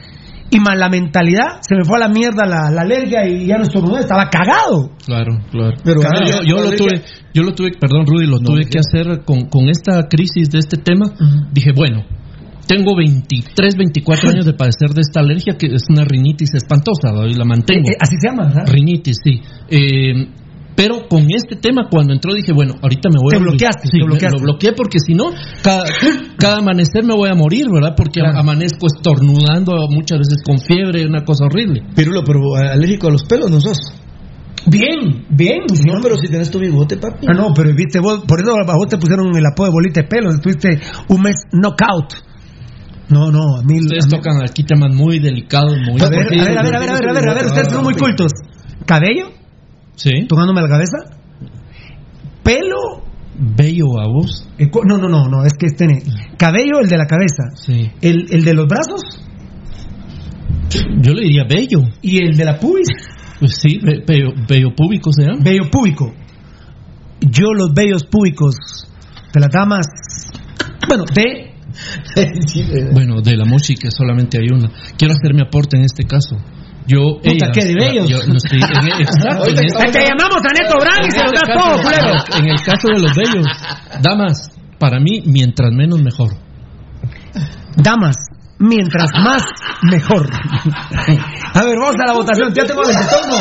[0.52, 3.58] y más la mentalidad, se me fue a la mierda la, la alergia y ya
[3.58, 4.90] no estornudé, estaba cagado.
[5.06, 5.78] Claro, claro.
[5.84, 7.04] Pero- yo, yo lo tuve,
[7.36, 10.78] yo lo tuve, perdón Rudy, lo tuve que hacer con, con esta crisis de este
[10.78, 11.06] tema.
[11.54, 12.04] Dije, bueno,
[12.66, 17.34] tengo 23, 24 años de padecer de esta alergia que es una rinitis espantosa y
[17.34, 17.88] la mantengo.
[17.90, 18.74] Eh, eh, así se llama, ¿verdad?
[18.74, 19.42] Rinitis, sí.
[19.70, 20.30] Eh,
[20.80, 23.92] pero con este tema, cuando entró, dije, bueno, ahorita me voy Te a bloqueaste, Sí,
[23.92, 24.38] te me- bloqueaste.
[24.38, 25.26] lo bloqueé porque si no,
[25.62, 25.84] cada,
[26.38, 27.96] cada amanecer me voy a morir, ¿verdad?
[27.98, 31.84] Porque amanezco estornudando muchas veces con fiebre, una cosa horrible.
[31.94, 33.78] Pirulo, pero alérgico a los pelos no sos.
[34.68, 35.60] Bien, bien.
[35.86, 37.28] No, pero si tenés tu bigote, papi.
[37.30, 40.02] Ah, no, pero viste, vos, por eso a vos te pusieron el apodo de bolita
[40.02, 42.14] de pelo, estuviste un mes knockout.
[43.10, 43.80] No, no, a mí...
[43.80, 46.76] Ustedes a mí- tocan aquí temas muy delicados, muy A ver, a ver, a ver,
[46.76, 48.32] a ver, a ver, a ver, a ver, ustedes son muy cultos.
[48.86, 49.32] ¿Cabello?
[50.00, 50.26] Sí.
[50.28, 50.98] ¿Tocándome la cabeza?
[52.44, 53.04] ¿Pelo?
[53.38, 54.48] Bello a vos.
[54.58, 55.86] Eh, No, no, no, no, es que este...
[56.38, 57.44] ¿Cabello, el de la cabeza?
[57.56, 57.92] Sí.
[58.02, 59.02] ¿El, el de los brazos?
[61.02, 61.82] Yo le diría bello.
[62.02, 62.88] ¿Y el de la pubis?
[63.40, 65.40] Pues sí, be- bello, bello público se llama.
[65.44, 66.14] Bello púbico.
[67.22, 68.56] Yo los bellos públicos
[69.34, 69.86] de las damas...
[70.88, 71.50] Bueno, de...
[72.94, 74.70] Bueno, de la música solamente hay una.
[74.98, 76.36] Quiero hacer mi aporte en este caso.
[76.90, 78.10] Yo, Puta, ellas- ¿qué, de bellos?
[78.10, 79.46] yo- no estoy- en- exacto.
[79.48, 82.14] en este- Te llamamos a Neto Brand y se lo en da este todo, culero.
[82.40, 83.48] En el caso de los bellos,
[84.02, 84.50] damas,
[84.80, 86.32] para mí, mientras menos mejor.
[87.76, 88.16] Damas,
[88.58, 89.44] mientras más,
[89.84, 90.28] mejor.
[91.54, 92.54] A ver, vamos a la votación.
[92.54, 93.36] Ya tengo el retorno.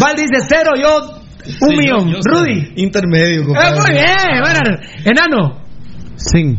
[0.00, 1.18] Val dice cero, yo
[1.62, 2.08] un Sí, millón.
[2.10, 2.72] yo- yo Rudy.
[2.76, 4.60] Intermedio, Eh, muy bien, bueno,
[5.04, 5.62] enano.
[6.16, 6.56] Sí.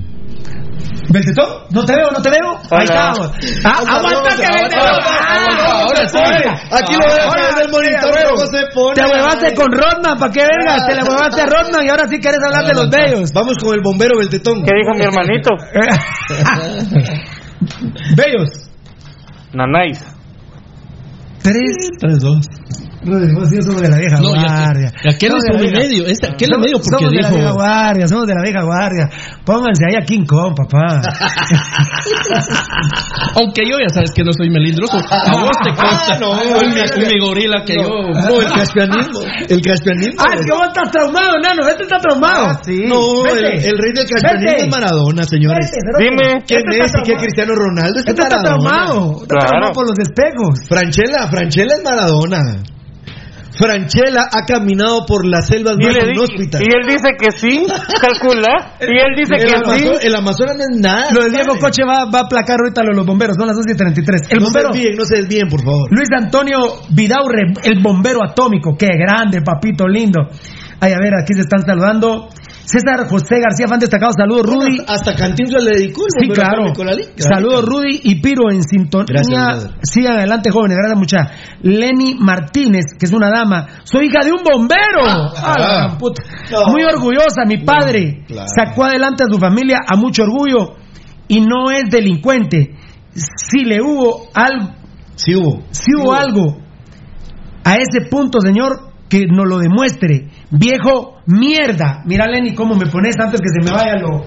[1.09, 1.63] ¿Beltetón?
[1.71, 2.11] ¿No te veo?
[2.11, 2.59] ¿No te veo?
[2.69, 3.31] Ahí estamos.
[3.63, 4.81] Ah, aguántate, Beltetón.
[4.81, 6.19] Ah, ahora sí.
[6.71, 8.93] Aquí lo veo Ahora, desde el monitor, sí, cómo se pone.
[8.93, 10.85] Te huevaste con Rodman, ¿para qué vergas?
[10.87, 13.31] Te le huevaste a Rodman y ahora sí quieres hablar de los bellos.
[13.33, 14.63] Vamos con el bombero Beltetón.
[14.63, 15.49] ¿Qué dijo mi hermanito?
[18.15, 18.69] bellos.
[19.53, 19.99] Nanáis.
[21.41, 21.89] Tres.
[21.99, 22.45] Tres, dos.
[23.01, 24.91] Vos sí sos de la vieja No, guardia.
[25.09, 27.35] aquel Somos es vieja- medio, este- aquel es somos- medio porque somos de la dijo-
[27.39, 29.09] vieja guardia, somos de la vieja guardia.
[29.45, 31.01] Pónganse ahí a King Kong, papá.
[33.35, 34.97] Aunque yo ya sabes que no soy melindroso.
[34.97, 36.15] A vos te consta.
[36.15, 37.87] Ah, no, un, mi, un mi gorila que yo.
[37.87, 39.21] No, el caspianismo.
[39.47, 40.19] El caspianismo.
[40.19, 41.67] Ah, es que vos estás traumado, nano.
[41.69, 42.59] Este está traumado.
[42.63, 42.83] sí.
[42.85, 44.63] No, el, el rey del caspianismo Vete.
[44.65, 45.71] es Maradona, señores.
[45.71, 46.03] Vete.
[46.03, 46.43] Dime.
[46.45, 47.15] ¿Quién Este es y qué.
[47.15, 47.99] Cristiano Ronaldo?
[47.99, 48.69] Este Este es está Maradona.
[48.69, 49.21] traumado.
[49.23, 50.59] Está traumado por los espejos.
[50.67, 52.39] Franchella, Franchella es Maradona.
[53.59, 56.61] Franchella ha caminado por las selvas Y, más inhóspitas.
[56.61, 57.65] y él dice que sí,
[58.01, 58.75] calcula.
[58.79, 60.07] Y él dice el, que sí.
[60.07, 61.11] el Amazonas no es nada.
[61.13, 61.59] Lo del Diego ¿sabe?
[61.59, 63.35] Coche va, va a aplacar ahorita lo de los bomberos.
[63.37, 64.21] Son las 2 y 33.
[64.31, 64.71] El no bombero.
[64.71, 65.89] se desvíen, no se desvíen, por favor.
[65.91, 66.57] Luis Antonio
[66.89, 68.75] Vidaurre, el bombero atómico.
[68.77, 70.21] Qué grande, papito lindo.
[70.79, 72.29] Ay, a ver, aquí se están saludando.
[72.71, 74.11] César José García, fan destacado.
[74.15, 74.77] Saludos, Rudy.
[74.87, 76.65] Hasta Cantinflas le dedicó el Sí, claro.
[77.17, 79.57] Saludos, Rudy y Piro en sintonía.
[79.81, 80.77] Sigan adelante, jóvenes.
[80.77, 81.17] Gracias, mucha.
[81.63, 83.65] Lenny Martínez, que es una dama.
[83.85, 85.01] Soy hija de un bombero.
[85.03, 86.21] Ah, puta.
[86.51, 86.71] No.
[86.71, 88.23] Muy orgullosa, mi padre.
[88.27, 88.47] claro.
[88.55, 90.75] Sacó adelante a su familia a mucho orgullo
[91.27, 92.75] y no es delincuente.
[93.15, 94.73] Si le hubo algo,
[95.15, 95.63] Sí hubo.
[95.71, 96.57] si hubo algo
[97.63, 100.29] a ese punto, señor, que nos lo demuestre.
[100.51, 102.01] Viejo mierda.
[102.05, 104.25] Mira, Lenny, cómo me pones antes que se me vaya lo.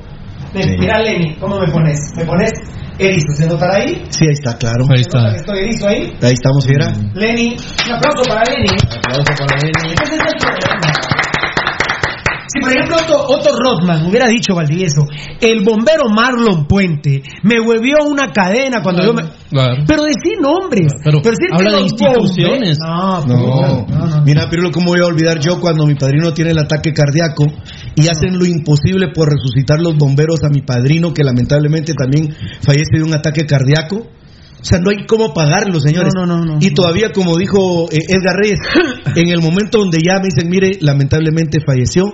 [0.54, 0.76] Sí.
[0.78, 1.98] Mira, Lenny, cómo me pones.
[2.16, 2.50] Me pones
[2.98, 3.26] erizo.
[3.36, 4.04] ¿Se notará ahí?
[4.10, 4.84] Sí, ahí está, claro.
[4.90, 5.36] Ahí ¿Se nota que está.
[5.36, 6.12] estoy erizo ahí?
[6.22, 6.92] Ahí estamos, fiera.
[7.14, 8.68] Lenny, un aplauso para Lenny.
[8.96, 9.94] Aplauso para Lenny.
[10.02, 11.11] Ese es el problema.
[12.62, 15.06] Por ejemplo Otto, Otto Rothman hubiera dicho Valdivieso,
[15.40, 19.22] el bombero Marlon Puente me huevió una cadena cuando yo me...
[19.50, 19.84] Claro.
[19.86, 20.92] Pero decir nombres.
[21.04, 22.78] Pero decir que habla de instituciones.
[22.78, 24.22] No, no, no.
[24.24, 27.46] mira, Pirulo, ¿cómo voy a olvidar yo cuando mi padrino tiene el ataque cardíaco
[27.94, 32.98] y hacen lo imposible por resucitar los bomberos a mi padrino que lamentablemente también fallece
[32.98, 34.06] de un ataque cardíaco?
[34.62, 36.12] O sea, no hay cómo pagarlo, señores.
[36.14, 36.58] No, no, no, no.
[36.60, 38.60] y todavía, como dijo eh, Edgar Reyes,
[39.16, 42.04] en el momento donde ya me dicen, mire, lamentablemente falleció,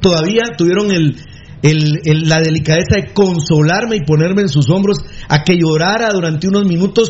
[0.00, 1.16] todavía tuvieron el,
[1.62, 6.64] el- la delicadeza de consolarme y ponerme en sus hombros a que llorara durante unos
[6.66, 7.08] minutos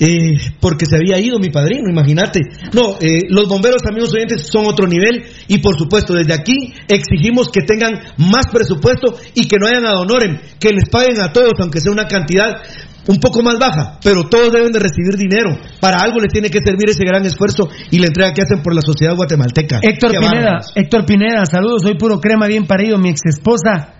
[0.00, 2.40] eh, porque se había ido mi padrino, imagínate.
[2.72, 7.50] No, eh, los bomberos, amigos oyentes, son otro nivel y por supuesto desde aquí exigimos
[7.50, 11.54] que tengan más presupuesto y que no hayan ad honorem, que les paguen a todos,
[11.60, 12.62] aunque sea una cantidad
[13.08, 15.58] un poco más baja, pero todos deben de recibir dinero.
[15.80, 18.74] Para algo les tiene que servir ese gran esfuerzo y la entrega que hacen por
[18.74, 19.80] la sociedad guatemalteca.
[19.82, 20.72] Héctor Qué Pineda, bárbaros.
[20.74, 23.97] Héctor Pineda, saludos, soy puro crema bien parido, mi ex esposa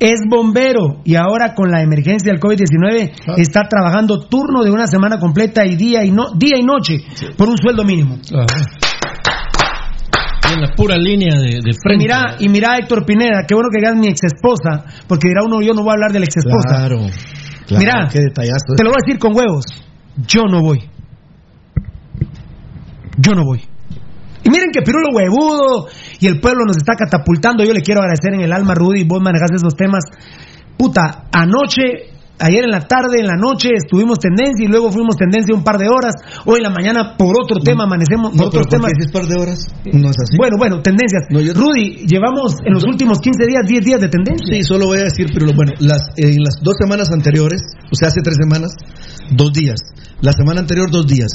[0.00, 3.34] es bombero y ahora con la emergencia del COVID-19 Ah.
[3.36, 6.98] está trabajando turno de una semana completa y día y no día y noche
[7.36, 8.16] por un sueldo mínimo.
[10.48, 11.98] Y en la pura línea de, de Y frente.
[11.98, 15.60] mira, y mira Héctor Pineda, qué bueno que digas mi ex esposa, porque dirá uno,
[15.60, 16.68] yo no voy a hablar de la ex esposa.
[16.76, 16.96] Claro.
[17.66, 18.74] Claro, Mira, qué detallazo.
[18.76, 19.64] te lo voy a decir con huevos.
[20.26, 20.78] Yo no voy.
[23.18, 23.60] Yo no voy.
[24.50, 25.88] Miren que Pirulo huevudo
[26.20, 27.64] y el pueblo nos está catapultando.
[27.64, 30.04] Yo le quiero agradecer en el alma, Rudy, vos manejaste esos temas.
[30.76, 35.54] Puta, anoche, ayer en la tarde, en la noche, estuvimos tendencia y luego fuimos tendencia
[35.54, 36.14] un par de horas.
[36.44, 38.92] Hoy en la mañana, por otro tema, amanecemos por No, otros ¿por temas.
[38.96, 39.58] dices par de horas?
[39.92, 40.36] No es así.
[40.36, 41.24] Bueno, bueno, tendencias.
[41.30, 44.46] Rudy, llevamos en los últimos 15 días 10 días de tendencia.
[44.50, 48.08] Sí, solo voy a decir, pero bueno, las, en las dos semanas anteriores, o sea,
[48.08, 48.72] hace tres semanas,
[49.30, 49.78] dos días.
[50.20, 51.30] La semana anterior, dos días.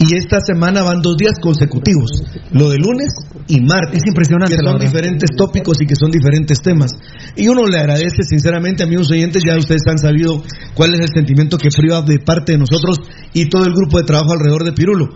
[0.00, 2.10] Y esta semana van dos días consecutivos.
[2.50, 3.14] Lo de lunes
[3.46, 4.00] y martes.
[4.02, 6.90] Es impresionante, Que son diferentes tópicos y que son diferentes temas.
[7.36, 10.35] Y uno le agradece, sinceramente, amigos oyentes, ya ustedes han sabido
[10.74, 12.98] cuál es el sentimiento que priva de parte de nosotros
[13.32, 15.08] y todo el grupo de trabajo alrededor de Pirulo.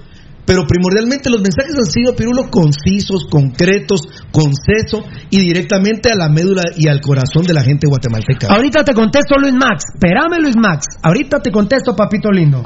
[0.47, 4.01] Pero primordialmente los mensajes han sido, Pirulo, concisos, concretos,
[4.33, 8.49] conceso y directamente a la médula y al corazón de la gente guatemalteca.
[8.49, 9.85] Ahorita te contesto, Luis Max.
[9.95, 10.87] Espérame, Luis Max.
[11.03, 12.65] Ahorita te contesto, papito lindo.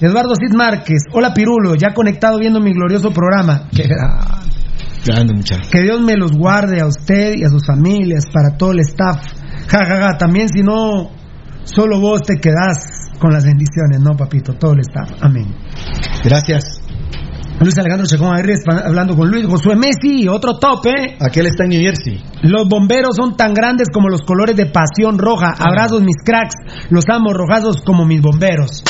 [0.00, 1.02] Eduardo Cid Márquez.
[1.12, 1.74] Hola, Pirulo.
[1.74, 3.68] Ya conectado viendo mi glorioso programa.
[3.74, 4.40] Qué gra-
[5.04, 5.68] Grande, muchacho.
[5.70, 9.22] Que Dios me los guarde a usted y a sus familias, para todo el staff.
[9.68, 10.18] Ja, ja, ja.
[10.18, 11.10] También si no,
[11.66, 14.54] solo vos te quedás con las bendiciones, ¿no, papito?
[14.54, 15.10] Todo el staff.
[15.20, 15.54] Amén.
[16.24, 16.80] Gracias.
[17.58, 18.54] Luis Alejandro Chacón Aguirre
[18.84, 21.16] hablando con Luis Josué Messi, otro top, ¿eh?
[21.20, 22.22] Aquel está en New Jersey.
[22.42, 25.54] Los bomberos son tan grandes como los colores de pasión roja.
[25.58, 26.54] Abrazos, mis cracks.
[26.90, 28.84] Los amo rojazos como mis bomberos.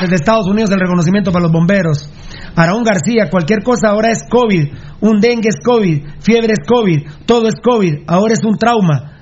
[0.00, 2.08] Desde Estados Unidos el reconocimiento para los bomberos.
[2.56, 4.68] Araón García, cualquier cosa ahora es COVID.
[5.00, 6.04] Un dengue es COVID.
[6.20, 7.26] Fiebre es COVID.
[7.26, 8.04] Todo es COVID.
[8.06, 9.17] Ahora es un trauma.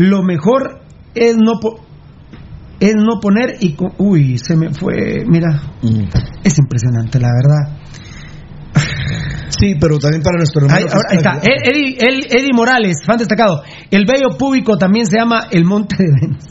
[0.00, 0.80] Lo mejor
[1.14, 1.80] es no, po-
[2.80, 3.74] es no poner y...
[3.74, 5.24] co- Uy, se me fue.
[5.26, 5.60] Mira,
[6.44, 7.78] es impresionante, la verdad.
[9.48, 10.78] Sí, pero también para nuestro hermano.
[10.78, 11.32] Ahí, ahora- ahí está.
[11.42, 13.62] Ed- Eddie, Morales, fan destacado.
[13.90, 16.44] El bello público también se llama el Monte de Venus.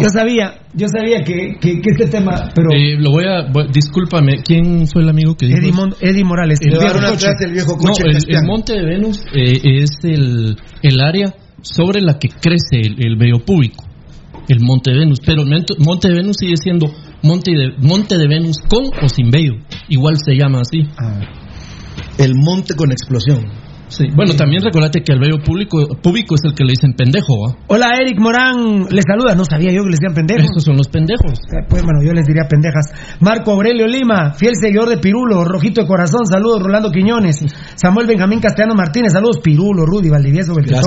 [0.00, 3.50] Yo sabía, yo sabía que, que- que este tema, pero Eh, lo voy a.
[3.52, 5.58] voy- discúlpame, ¿quién fue el amigo que dijo?
[5.58, 5.72] Eddie?
[5.72, 7.28] Mon- Eddie Morales, el viejo coche.
[7.40, 8.46] el viejo No, coche el, el Castellano.
[8.46, 13.84] monte de Venus eh, es el, el área sobre la que crece el, el púbico,
[14.48, 15.20] el monte de Venus.
[15.24, 15.74] Pero el monte-
[16.08, 16.86] de Venus sigue siendo
[17.22, 19.54] monte de, monte de Venus con o sin vello.
[19.88, 20.82] Igual se llama así.
[22.18, 23.44] El monte con explosión.
[23.88, 24.06] Sí.
[24.14, 27.56] Bueno, también recordate que el vello público, público es el que le dicen pendejo.
[27.68, 29.34] Hola, Eric Morán, les saluda.
[29.34, 30.44] No sabía yo que les decían pendejos.
[30.44, 31.38] Estos son los pendejos.
[31.52, 32.86] Eh, Pues bueno, yo les diría pendejas.
[33.20, 37.44] Marco Aurelio Lima, fiel seguidor de Pirulo, Rojito de Corazón, saludos Rolando Quiñones.
[37.76, 40.82] Samuel Benjamín Castellano Martínez, saludos Pirulo, Rudy Valdivieso, Beltrán.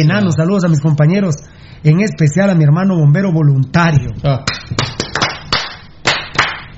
[0.00, 1.34] Enano, saludos a mis compañeros,
[1.82, 4.10] en especial a mi hermano bombero voluntario.
[4.24, 4.44] Ah.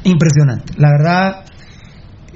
[0.04, 1.44] Impresionante, la verdad,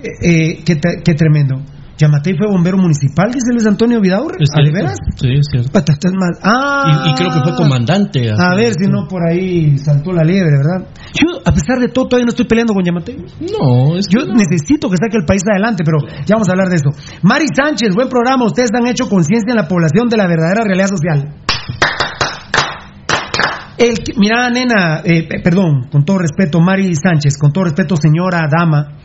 [0.03, 0.65] eh, eh,
[1.05, 1.63] qué tremendo.
[1.99, 4.37] Yamatei fue bombero municipal, dice Luis Antonio Vidaurre.
[4.41, 4.97] ¿Es ¿A de veras?
[5.17, 5.71] Sí, es cierto.
[5.73, 6.33] Pata, estás mal.
[6.43, 8.31] Ah, Y, y creo que fue comandante.
[8.33, 10.89] A ver si no por ahí saltó la liebre, ¿verdad?
[11.15, 13.17] Yo, a pesar de todo, todavía no estoy peleando con Yamatei.
[13.41, 16.77] No, es Yo necesito que saque el país adelante, pero ya vamos a hablar de
[16.77, 16.91] eso.
[17.23, 18.47] Mari Sánchez, buen programa.
[18.47, 21.37] Ustedes han hecho conciencia en la población de la verdadera realidad social.
[23.79, 27.97] El que- mira, nena, eh, pe- perdón, con todo respeto, Mari Sánchez, con todo respeto,
[27.97, 28.99] señora, dama,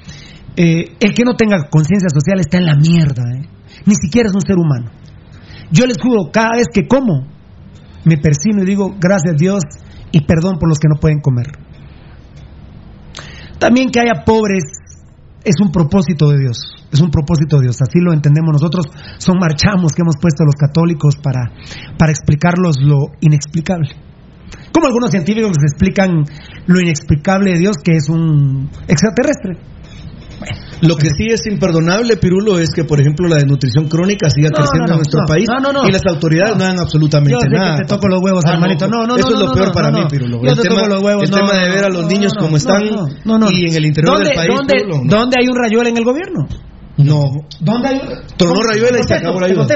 [0.58, 3.47] eh, el que no tenga conciencia social está en la mierda, eh.
[3.86, 4.91] Ni siquiera es un ser humano.
[5.72, 7.28] Yo les juro, cada vez que como,
[8.05, 9.62] me persino y digo, gracias Dios
[10.12, 11.47] y perdón por los que no pueden comer.
[13.60, 14.64] También que haya pobres
[15.43, 16.58] es un propósito de Dios,
[16.91, 18.86] es un propósito de Dios, así lo entendemos nosotros,
[19.20, 21.51] son marchamos que hemos puesto los católicos para,
[21.97, 23.89] para explicarlos lo inexplicable.
[24.74, 26.24] Como algunos científicos explican
[26.66, 29.77] lo inexplicable de Dios, que es un extraterrestre.
[30.82, 34.58] Lo que sí es imperdonable, Pirulo, es que, por ejemplo, la desnutrición crónica siga No,
[34.58, 35.48] creciendo no, no, en nuestro país
[35.88, 37.78] y las autoridades no, hagan absolutamente Yo sé que nada.
[37.78, 38.88] te toco los huevos, Ah, hermanito.
[38.88, 40.02] No, no, Eso es lo peor para mí.
[40.10, 40.42] Pirulo.
[40.44, 42.34] Yo el te tema, toco los huevos, el no, tema de ver a los niños
[42.40, 45.18] como están y en el interior ¿Dónde, del país, ¿dónde, Pirulo, no.
[45.18, 46.48] ¿Dónde hay un rayuela en el gobierno?
[46.98, 47.22] No.
[47.60, 48.00] ¿Dónde hay
[48.38, 48.64] Tronó ¿Cómo?
[48.64, 49.68] Rayuela y se acabó la ayuda.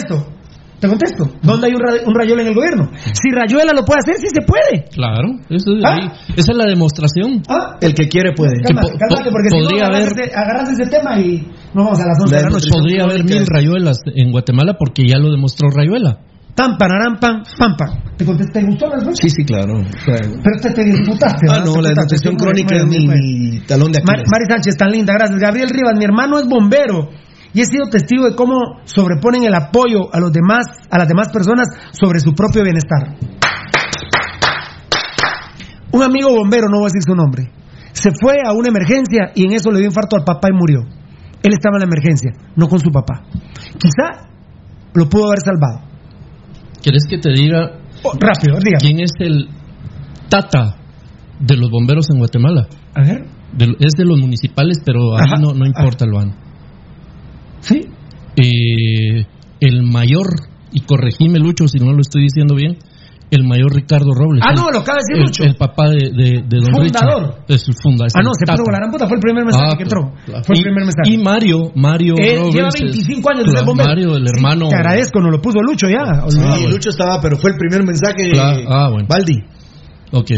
[0.81, 1.29] Te contesto.
[1.43, 2.89] ¿Dónde hay un, ra- un rayuela en el gobierno?
[3.13, 4.89] Si Rayuela lo puede hacer, sí se puede.
[4.91, 5.93] Claro, eso es ¿Ah?
[5.93, 6.09] ahí.
[6.35, 7.43] esa es la demostración.
[7.47, 7.77] ¿Ah?
[7.79, 8.53] El que quiere puede.
[8.65, 8.97] Po- po-
[9.31, 11.37] porque si no podría agarras, haber- ese, agarras ese tema y
[11.73, 12.69] nos vamos a las 11 de la noche.
[12.71, 16.17] Podría haber mil rayuelas en Guatemala porque ya lo demostró Rayuela.
[16.55, 17.89] Pam, pararam, pam, pam, pam.
[18.17, 18.59] ¿Te, contesté?
[18.59, 19.21] ¿Te gustó la respuesta?
[19.21, 19.75] Sí, sí, claro.
[20.05, 21.45] Pero te, te disputaste.
[21.49, 24.25] Ah, no, la desnutrición crónica es mi, talón de Aquiles.
[24.29, 25.39] Mari Sánchez, tan linda, gracias.
[25.39, 27.07] Gabriel Rivas, mi hermano es bombero
[27.53, 31.29] y he sido testigo de cómo sobreponen el apoyo a los demás, a las demás
[31.33, 33.15] personas sobre su propio bienestar.
[35.93, 37.51] Un amigo bombero, no voy a decir su nombre,
[37.91, 40.79] se fue a una emergencia y en eso le dio infarto al papá y murió.
[41.43, 43.23] Él estaba en la emergencia, no con su papá.
[43.77, 44.29] Quizá
[44.93, 45.81] lo pudo haber salvado.
[46.81, 47.71] ¿Quieres que te diga
[48.03, 48.79] Oh, rápido, dígame.
[48.79, 49.47] ¿Quién es el
[50.29, 50.75] tata
[51.39, 52.67] de los bomberos en Guatemala?
[52.95, 53.25] A ver.
[53.53, 56.35] De- es de los municipales, pero a mí no, no importa el van.
[57.61, 57.87] Sí.
[58.35, 59.25] Eh,
[59.59, 60.27] el mayor,
[60.71, 62.77] y corregime Lucho si no lo estoy diciendo bien,
[63.29, 64.43] el mayor Ricardo Robles.
[64.45, 65.43] Ah, el- no, lo acaba de decir el, Lucho.
[65.43, 67.23] El papá de, de, de Don Fundador.
[67.23, 67.45] Richard.
[67.47, 69.07] Es el funda, es Ah, no, se puso la gran puta.
[69.07, 70.11] Fue el primer mensaje Ah, que entró.
[70.25, 70.43] claro.
[70.43, 71.09] Fue el Y- primer mensaje.
[71.13, 72.55] Y Mario, Mario Él Robles.
[72.55, 73.89] lleva es- 25 años de ser claro, bombero.
[73.89, 74.67] Mario, el Sí, hermano.
[74.67, 76.27] Te agradezco, nos lo puso Lucho ya.
[76.27, 76.69] Sí, olvidado.
[76.69, 78.31] Lucho estaba, pero fue el primer mensaje.
[78.31, 79.07] Claro, ah, bueno.
[79.07, 79.37] Baldi.
[80.11, 80.31] Ok.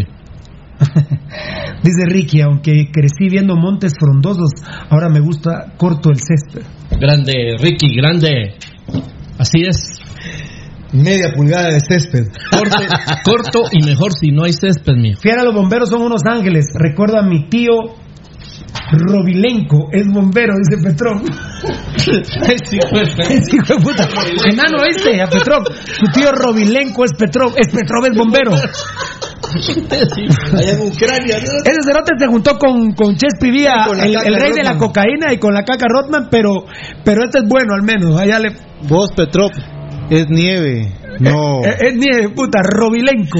[1.83, 4.51] Dice Ricky, aunque crecí viendo montes frondosos,
[4.89, 6.61] ahora me gusta corto el césped.
[6.99, 8.55] Grande, Ricky, grande.
[9.37, 9.99] Así es.
[10.93, 12.27] Media pulgada de césped.
[12.51, 12.75] Corto,
[13.25, 15.17] corto y mejor si no hay césped, mío.
[15.19, 16.67] Fiera, los bomberos son unos ángeles.
[16.73, 17.71] Recuerdo a mi tío
[18.91, 21.23] Robilenco, es bombero, dice Petrón.
[21.95, 24.07] Ese hijo de puta.
[24.45, 25.63] Enano este, a Petrón.
[25.63, 28.51] Tu tío Robilenco es Petrón, es Petrón, es bombero.
[30.53, 31.37] Allá en Ucrania.
[31.37, 31.63] ¿no?
[31.63, 35.37] Ese cerote se juntó con, con Chespi Vía, Con el, rey de la cocaína y
[35.37, 36.65] con la caca Rotman, pero,
[37.03, 38.19] pero este es bueno al menos.
[38.19, 38.51] Allá le.
[38.87, 39.51] Vos, Petrop,
[40.09, 40.91] es nieve.
[41.19, 41.63] No.
[41.63, 43.39] Eh, Es nieve, puta, Robilenco.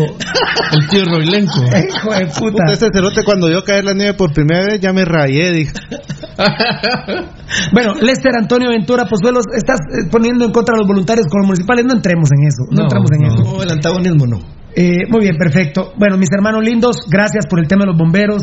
[0.72, 1.60] El tío Roilenco.
[1.64, 2.40] Hijo de puta.
[2.40, 5.74] Puta, ese cerote cuando vio caer la nieve por primera vez ya me rayé, dijo.
[7.72, 11.48] Bueno, Lester Antonio Ventura Pozuelos, estás eh, poniendo en contra a los voluntarios con los
[11.48, 11.86] municipales.
[11.86, 12.64] No entremos en eso.
[12.72, 13.28] No, No, entremos en no.
[13.28, 13.44] eso.
[13.58, 14.40] No, el antagonismo no.
[14.76, 15.94] Eh, muy bien, perfecto.
[15.98, 18.42] Bueno, mis hermanos lindos, gracias por el tema de los bomberos.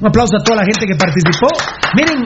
[0.00, 1.48] Un aplauso a toda la gente que participó.
[1.96, 2.24] Miren,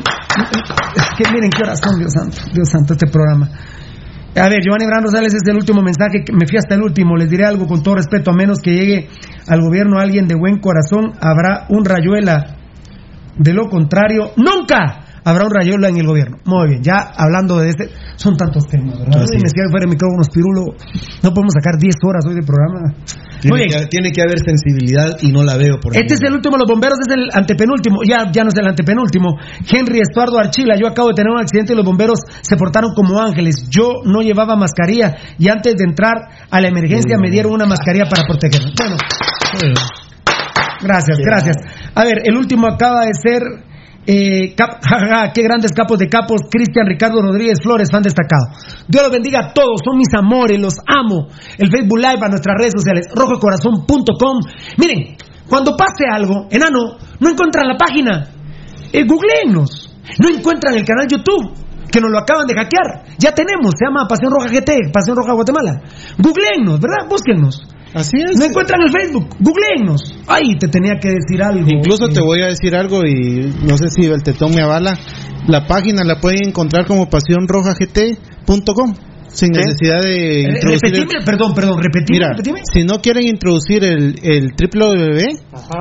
[0.97, 3.49] es que miren qué horas son, Dios santo, Dios santo, este programa.
[4.37, 7.30] A ver, Giovanni Brand Rosales es el último mensaje, me fui hasta el último, les
[7.30, 9.09] diré algo con todo respeto, a menos que llegue
[9.47, 12.57] al gobierno alguien de buen corazón, habrá un rayuela.
[13.39, 16.37] De lo contrario, nunca habrá un rayuela en el gobierno.
[16.45, 19.22] Muy bien, ya hablando de este, son tantos temas, ¿verdad?
[19.22, 20.77] Así me decía fuera de micrófonos, Pirulo,
[21.22, 22.95] no podemos sacar 10 horas hoy de programa.
[23.45, 23.81] Muy Tiene bien.
[23.81, 26.61] que, tiene que haber sensibilidad y no la veo por Este es el último de
[26.64, 29.37] los bomberos, es el antepenúltimo, ya, ya no es el antepenúltimo.
[29.68, 33.20] Henry Estuardo Archila, yo acabo de tener un accidente y los bomberos se portaron como
[33.20, 33.68] ángeles.
[33.68, 38.05] Yo no llevaba mascarilla y antes de entrar a la emergencia me dieron una mascarilla
[38.09, 38.72] para protegerme.
[38.79, 38.97] Bueno,
[40.81, 41.57] gracias, gracias.
[41.95, 43.74] A ver, el último acaba de ser.
[44.07, 44.55] Eh,
[45.35, 48.53] qué grandes capos de capos, Cristian Ricardo Rodríguez Flores, fan destacado.
[48.87, 51.29] Dios los bendiga a todos, son mis amores, los amo.
[51.59, 54.41] El Facebook Live a nuestras redes sociales, rojocorazón.com.
[54.79, 55.17] Miren,
[55.49, 58.29] cuando pase algo, enano, no encuentran la página,
[58.93, 59.91] eh, googleennos.
[60.19, 61.55] No encuentran el canal YouTube,
[61.91, 63.17] que nos lo acaban de hackear.
[63.19, 65.81] Ya tenemos, se llama Pasión Roja GT, Pasión Roja Guatemala.
[66.19, 67.09] Googleennos, ¿verdad?
[67.09, 67.63] Búsquennos.
[67.95, 68.36] Así es.
[68.36, 70.03] No encuentran el Facebook, googleennos.
[70.26, 71.64] Ay, te tenía que decir algo.
[71.68, 74.99] Incluso Eh, te voy a decir algo y no sé si el tetón me avala.
[75.47, 78.95] La página la pueden encontrar como pasionrojagt.com
[79.28, 79.59] sin ¿Qué?
[79.61, 80.95] necesidad de Eh, introducir.
[80.95, 82.61] el- perdón, perdón, repetime, Mira, repetime.
[82.72, 85.38] si no quieren introducir el, el www,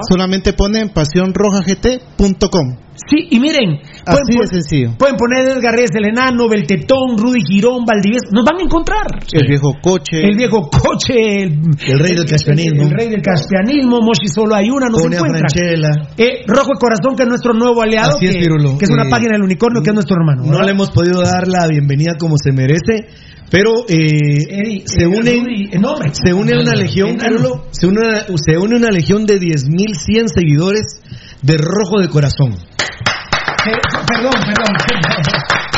[0.10, 2.78] solamente ponen pasionrojagt.com.
[3.10, 4.90] Sí, y miren, Así pueden, de sencillo.
[4.98, 9.06] pueden poner Edgar Reyes, el enano, Beltetón, Rudy Girón, Valdivieso, nos van a encontrar.
[9.32, 10.24] El viejo coche.
[10.24, 12.84] El viejo coche, el, El rey del caspianismo.
[12.84, 16.08] el rey del caspianismo, Moshi solo hay una, nos Pone a encuentran.
[16.18, 18.78] Eh, Rojo de Corazón, que es nuestro nuevo aliado, Así es, que, Pirulo.
[18.78, 20.44] que es una Eh, página del unicornio, que es nuestro hermano.
[20.50, 23.08] No le hemos podido dar la bienvenida como se merece,
[23.50, 27.18] pero eh, Eddie, se une Rudy, no, se une una legión.
[27.18, 31.02] Pirulo, se une una, se une una legión de 10.100 seguidores
[31.42, 32.54] de Rojo de Corazón.
[32.54, 35.73] Eh, perdón, perdón.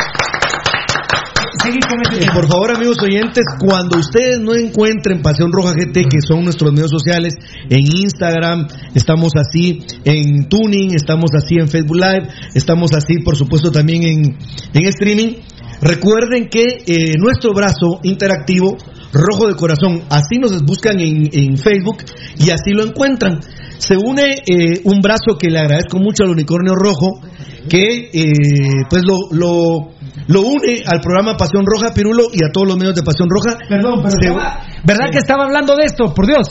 [1.66, 2.34] Seguí con este Eh, tema.
[2.34, 6.92] por favor, amigos oyentes, cuando ustedes no encuentren Pasión Roja GT, que son nuestros medios
[6.92, 7.34] sociales,
[7.70, 13.72] en Instagram, estamos así, en Tuning, estamos así en Facebook Live, estamos así, por supuesto,
[13.72, 14.38] también en,
[14.74, 15.34] en streaming.
[15.82, 18.78] Recuerden que eh, nuestro brazo interactivo,
[19.12, 21.98] Rojo de Corazón, así nos buscan en, en Facebook
[22.38, 23.40] y así lo encuentran.
[23.78, 27.22] Se une eh, un brazo que le agradezco mucho al Unicornio Rojo,
[27.70, 28.34] que eh,
[28.90, 29.95] pues lo, lo,
[30.28, 33.58] lo une al programa Pasión Roja Pirulo y a todos los medios de Pasión Roja.
[33.68, 36.14] Perdón, pero Se- estaba- ¿verdad que estaba hablando de esto?
[36.14, 36.48] Por Dios.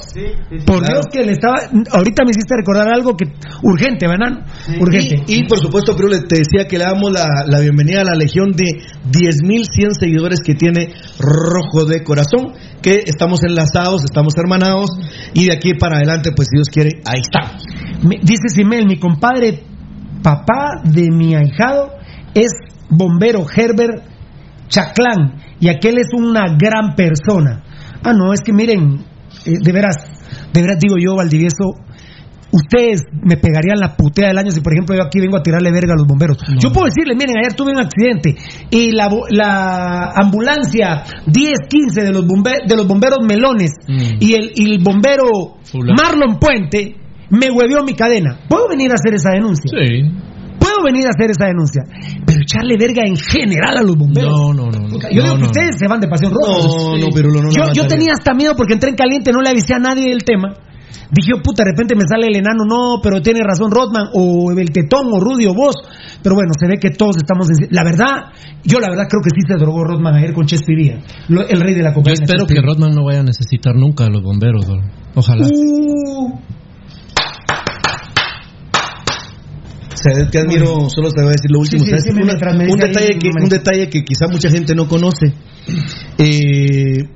[0.67, 0.95] Por claro.
[0.95, 1.55] Dios que le estaba.
[1.93, 3.27] Ahorita me hiciste recordar algo que
[3.63, 4.47] urgente, ¿verdad?
[4.81, 5.25] Urgente.
[5.27, 8.15] Y, y, por supuesto, Pirulo, te decía que le damos la, la bienvenida a la
[8.15, 8.65] legión de
[9.11, 10.89] 10.100 seguidores que tiene
[11.19, 12.53] Rojo de Corazón,
[12.83, 14.91] que estamos enlazados, estamos hermanados
[15.35, 17.63] y de aquí para adelante, pues si Dios quiere, ahí estamos.
[18.03, 19.63] Me- dice Simel, mi compadre,
[20.23, 21.91] papá de mi ahijado,
[22.35, 22.51] es
[22.91, 24.03] bombero Herbert
[24.69, 27.63] Chaclán y aquel es una gran persona.
[28.03, 29.05] Ah, no, es que miren,
[29.47, 29.97] eh, de veras,
[30.53, 31.75] de veras digo yo, Valdivieso,
[32.53, 35.71] ustedes me pegarían la putea del año si, por ejemplo, yo aquí vengo a tirarle
[35.73, 36.37] verga a los bomberos.
[36.61, 38.37] Yo puedo decirle, miren, ayer tuve un accidente
[38.71, 44.17] y la, la ambulancia 10-15 de, los bombe- de los bomberos melones Mm.
[44.21, 45.95] y, el, y el bombero Fulano.
[46.01, 46.97] Marlon Puente
[47.31, 48.39] me huevió mi cadena.
[48.49, 49.71] ¿Puedo venir a hacer esa denuncia?
[49.71, 50.03] Sí.
[50.75, 51.83] Puedo venir a hacer esa denuncia.
[52.27, 54.31] Pero echarle verga en general a los bomberos.
[54.31, 54.89] No, no, no.
[54.89, 56.67] Yo No, digo que no, ustedes se van de pasión roja.
[56.67, 59.41] No, no, pero no, no yo, yo tenía hasta miedo porque entré en caliente, no
[59.41, 60.55] le avisé a nadie del tema.
[61.11, 64.51] Dije, yo, puta, de repente me sale el enano, no, pero tiene razón Rodman, o
[64.53, 65.77] el tetón, o Rudy, o vos.
[66.23, 67.69] Pero bueno, se ve que todos estamos en...
[67.71, 68.33] La verdad,
[68.65, 70.99] yo la verdad creo que sí se drogó Rodman ayer con Chespiría,
[71.29, 72.25] el rey de la Yo cocaína.
[72.25, 72.61] espero que.
[72.61, 74.67] Rodman no vaya a necesitar nunca a los bomberos.
[75.15, 75.47] Ojalá.
[75.47, 76.39] Uh,
[80.05, 80.91] ¿Sabes qué admiro?
[80.91, 81.83] Solo te voy a decir lo último.
[81.83, 85.33] Un, detalle que, un detalle que quizá mucha gente no conoce.
[86.19, 87.09] Eh,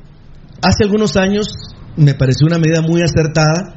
[0.62, 1.48] hace algunos años
[1.96, 3.74] me pareció una medida muy acertada.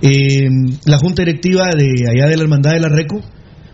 [0.00, 0.48] eh,
[0.84, 3.20] la junta directiva de allá de la hermandad de la Reco,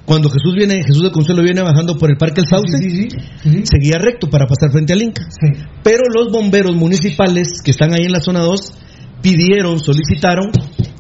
[0.07, 3.09] cuando Jesús viene, Jesús de Consuelo viene bajando por el Parque El Sauce, sí, sí,
[3.43, 3.63] sí.
[3.65, 5.27] seguía recto para pasar frente al Inca.
[5.83, 8.73] Pero los bomberos municipales que están ahí en la zona 2
[9.21, 10.51] pidieron, solicitaron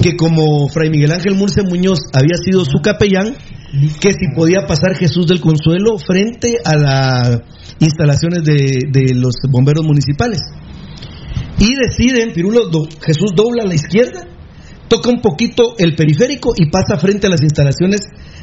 [0.00, 3.34] que como Fray Miguel Ángel Murcia Muñoz había sido su capellán,
[4.00, 7.40] que si podía pasar Jesús del Consuelo frente a las
[7.78, 10.40] instalaciones de, de los bomberos municipales.
[11.58, 12.70] Y deciden, Pirulo,
[13.04, 14.26] Jesús dobla a la izquierda,
[14.88, 18.00] toca un poquito el periférico y pasa frente a las instalaciones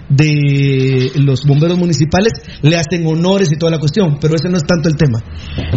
[0.09, 4.63] de los bomberos municipales, le hacen honores y toda la cuestión, pero ese no es
[4.63, 5.21] tanto el tema.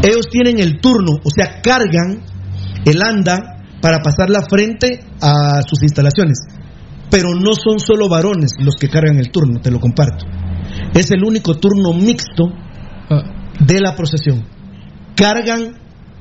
[0.03, 2.25] Ellos tienen el turno, o sea, cargan
[2.87, 3.39] el anda
[3.83, 6.39] para pasarla frente a sus instalaciones,
[7.13, 10.25] pero no son solo varones los que cargan el turno, te lo comparto.
[10.95, 12.45] Es el único turno mixto
[13.61, 14.43] de la procesión.
[15.15, 15.75] Cargan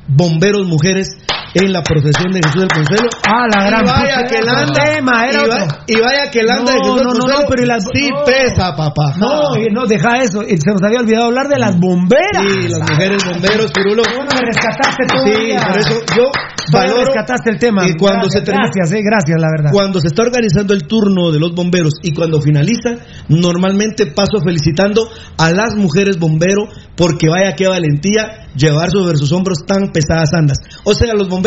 [0.09, 1.07] bomberos mujeres
[1.53, 3.09] en la procesión de Jesús del Consuelo.
[3.27, 5.77] Ah, la gran y vaya que otro anda, tema, era y, va- otro.
[5.87, 7.65] y vaya que el anda de No, Jesús del no, no, Consuelo no, pero y
[7.67, 8.23] las- sí no.
[8.23, 9.13] pesa, papá.
[9.17, 10.41] No, y no, deja eso.
[10.43, 12.43] y Se nos había olvidado hablar de las bomberas.
[12.47, 14.03] Sí, las mujeres bomberos, Pirulo.
[14.15, 15.25] Bueno, me rescataste todo.
[15.25, 16.23] Sí, por eso yo
[16.71, 17.85] Valoro, rescataste el tema.
[17.85, 19.71] que cuando gracias, se termina- Gracias, eh, gracias, la verdad.
[19.73, 22.91] Cuando se está organizando el turno de los bomberos y cuando finaliza,
[23.27, 29.65] normalmente paso felicitando a las mujeres bomberos porque vaya qué valentía llevar sobre sus hombros
[29.65, 30.57] tan pesadas andas.
[30.83, 31.40] O sea, los bomberos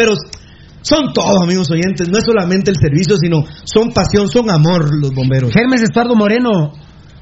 [0.82, 5.14] son todos, amigos oyentes, no es solamente el servicio, sino son pasión, son amor los
[5.14, 5.50] bomberos.
[5.52, 6.72] Germes Estuardo Moreno.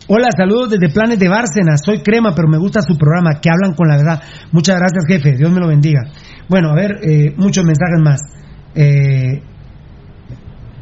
[0.08, 1.76] Hola, saludos desde Planes de Bárcena.
[1.76, 4.20] Soy crema, pero me gusta su programa, que hablan con la verdad.
[4.50, 5.36] Muchas gracias, jefe.
[5.38, 6.00] Dios me lo bendiga.
[6.48, 8.20] Bueno, a ver, eh, muchos mensajes más.
[8.74, 9.40] Eh,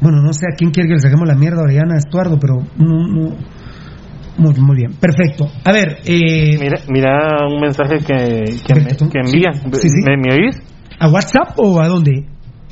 [0.01, 2.55] bueno, no sé a quién quiere que le saquemos la mierda a Orellana Estuardo, pero
[2.77, 3.35] no, no-
[4.37, 4.93] muy, muy bien.
[4.99, 5.45] Perfecto.
[5.63, 9.53] A ver, eh, Mira, mira un mensaje que, que, me, que envían.
[9.73, 10.01] Sí, sí.
[10.03, 10.55] ¿Me, me oís?
[11.01, 12.27] ¿A WhatsApp o a dónde?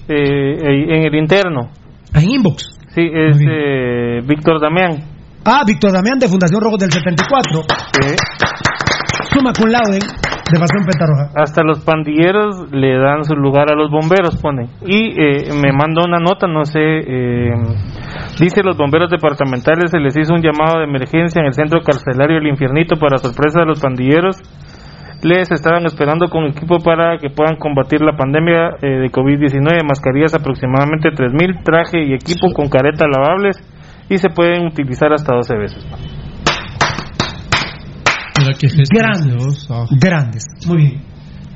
[0.07, 1.69] Eh, en el interno.
[2.13, 2.79] A inbox.
[2.93, 4.99] Sí, es eh, Víctor Damián.
[5.45, 7.61] Ah, Víctor Damián de Fundación Rojos del 74.
[7.93, 8.15] Sí.
[9.33, 11.31] Suma con laude de Pasión Pentarroja.
[11.35, 14.69] Hasta los pandilleros le dan su lugar a los bomberos, pone.
[14.85, 17.53] Y eh, me mandó una nota, no sé, eh,
[18.39, 22.37] dice los bomberos departamentales se les hizo un llamado de emergencia en el centro carcelario
[22.37, 24.37] El Infiernito para sorpresa de los pandilleros.
[25.21, 30.33] Les estaban esperando con equipo para que puedan combatir la pandemia eh, de COVID-19, mascarillas
[30.33, 33.57] aproximadamente 3.000, traje y equipo con caretas lavables
[34.09, 35.85] y se pueden utilizar hasta 12 veces.
[38.89, 39.67] Grandes.
[39.99, 40.45] Grandes.
[40.67, 41.01] Muy bien.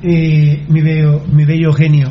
[0.02, 2.08] Eh, mi, bello, mi bello genio.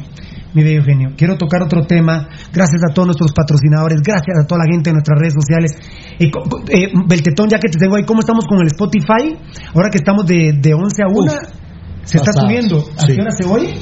[0.53, 1.11] Mi bello genio.
[1.17, 2.27] Quiero tocar otro tema.
[2.53, 4.01] Gracias a todos nuestros patrocinadores.
[4.03, 5.71] Gracias a toda la gente de nuestras redes sociales.
[6.19, 6.29] Eh,
[6.69, 9.35] eh, Beltetón, ya que te tengo ahí, ¿cómo estamos con el Spotify?
[9.73, 11.31] Ahora que estamos de, de 11 a 1.
[12.03, 12.83] se está subiendo.
[12.97, 13.15] ¿A Sí.
[13.15, 13.73] qué hora se voy?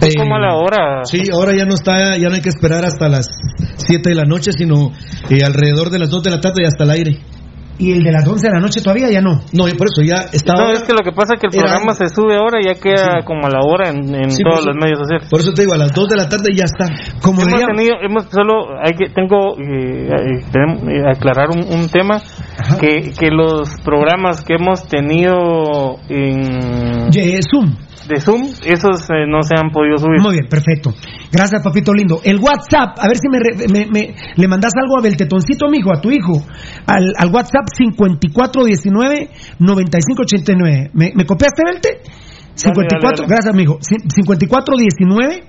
[0.00, 1.04] Es como a la hora.
[1.04, 3.26] Sí, ahora ya no está, ya no hay que esperar hasta las
[3.78, 4.90] 7 de la noche, sino
[5.30, 7.18] eh, alrededor de las 2 de la tarde y hasta el aire.
[7.78, 9.40] Y el de las 11 de la noche todavía ya no.
[9.52, 11.54] No, y por eso ya está No, es que lo que pasa es que el
[11.54, 14.42] Era- programa se sube ahora y ya queda como a la hora en, en Sí,
[14.44, 15.28] todos por los medios sociales.
[15.30, 16.86] Por eso te digo, a las 2 de la tarde ya está.
[17.20, 21.64] Como hemos diría- tenido, hemos solo, hay que, tengo eh, eh, tenemos, eh, aclarar un,
[21.72, 22.20] un tema
[22.78, 27.74] que, que los programas que hemos tenido en Ye- Zoom.
[28.14, 30.20] De Zoom, esos eh, no se han podido subir.
[30.20, 30.92] Muy bien, perfecto.
[31.32, 32.20] Gracias, papito lindo.
[32.22, 33.38] El WhatsApp, a ver si me,
[33.72, 36.42] me- me- le mandas algo a Beltetoncito, mijo, a tu hijo.
[36.86, 37.66] Al, al WhatsApp
[39.60, 40.90] 5419-9589.
[40.94, 41.88] ¿Me, ¿Me copiaste, Belte?
[42.54, 43.28] 54, dale, dale.
[43.28, 43.78] gracias, mijo.
[43.80, 45.44] Cin- 5419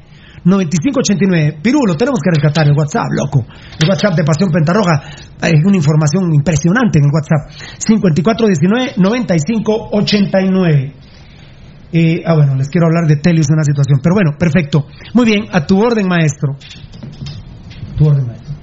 [0.45, 1.59] 9589.
[1.61, 3.45] Pirulo, tenemos que rescatar el WhatsApp, loco.
[3.80, 5.01] El WhatsApp de Pasión Pentarroja.
[5.41, 7.49] Hay una información impresionante en el WhatsApp.
[7.80, 10.93] 5419 9589.
[11.95, 13.99] Eh, ah, bueno, les quiero hablar de Telius en una situación.
[14.01, 14.87] Pero bueno, perfecto.
[15.13, 16.57] Muy bien, a tu orden, maestro.
[17.95, 18.55] Tu orden, maestro.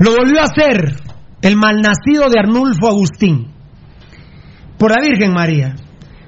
[0.00, 0.96] Lo volvió a hacer
[1.42, 3.52] el malnacido de Arnulfo Agustín.
[4.76, 5.76] Por la Virgen María.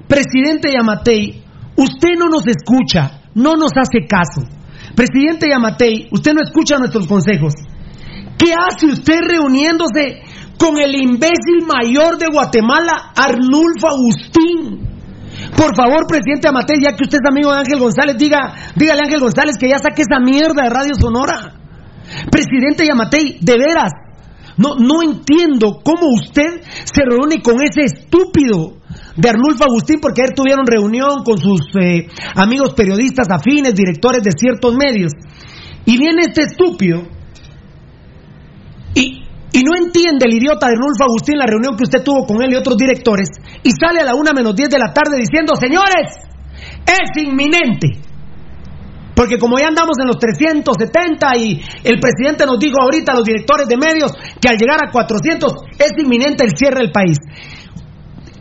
[0.07, 1.43] Presidente Yamatei,
[1.75, 4.47] usted no nos escucha, no nos hace caso.
[4.95, 7.53] Presidente Yamatei, usted no escucha nuestros consejos.
[8.37, 10.21] ¿Qué hace usted reuniéndose
[10.57, 14.93] con el imbécil mayor de Guatemala, Arnulfo Agustín?
[15.57, 19.05] Por favor, presidente Yamatei, ya que usted es amigo de Ángel González, diga, dígale a
[19.05, 21.55] Ángel González que ya saque esa mierda de Radio Sonora.
[22.29, 23.91] Presidente Yamatei, de veras,
[24.57, 28.77] no, no entiendo cómo usted se reúne con ese estúpido
[29.15, 34.31] de Arnulfo Agustín, porque ayer tuvieron reunión con sus eh, amigos periodistas afines, directores de
[34.31, 35.11] ciertos medios.
[35.85, 37.03] Y viene este estúpido
[38.95, 39.22] y,
[39.53, 42.51] y no entiende el idiota de Arnulfo Agustín la reunión que usted tuvo con él
[42.51, 43.29] y otros directores
[43.61, 46.09] y sale a la una menos diez de la tarde diciendo, señores,
[46.81, 48.01] es inminente.
[49.15, 53.23] Porque como ya andamos en los 370 y el presidente nos dijo ahorita a los
[53.23, 57.17] directores de medios que al llegar a 400 es inminente el cierre del país.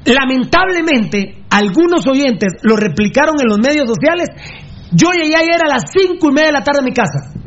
[0.06, 4.28] Lamentablemente, algunos oyentes lo replicaron en los medios sociales.
[4.90, 7.41] Yo llegué ayer a las cinco y media de la tarde a mi casa.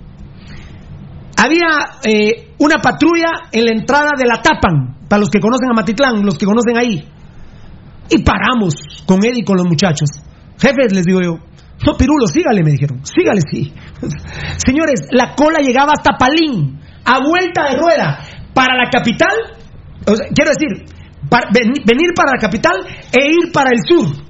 [1.37, 5.73] Había eh, una patrulla en la entrada de la Tapan, para los que conocen a
[5.73, 7.03] Matitlán, los que conocen ahí.
[8.09, 8.75] Y paramos
[9.05, 10.09] con él y con los muchachos.
[10.57, 11.39] Jefes, les digo yo,
[11.85, 13.01] no, Pirulo, sígale, me dijeron.
[13.03, 13.73] Sígale, sí.
[14.57, 18.19] Señores, la cola llegaba hasta Palín, a vuelta de rueda,
[18.53, 19.35] para la capital.
[20.07, 20.95] O sea, quiero decir,
[21.29, 22.75] para, venir para la capital
[23.11, 24.25] e ir para el sur.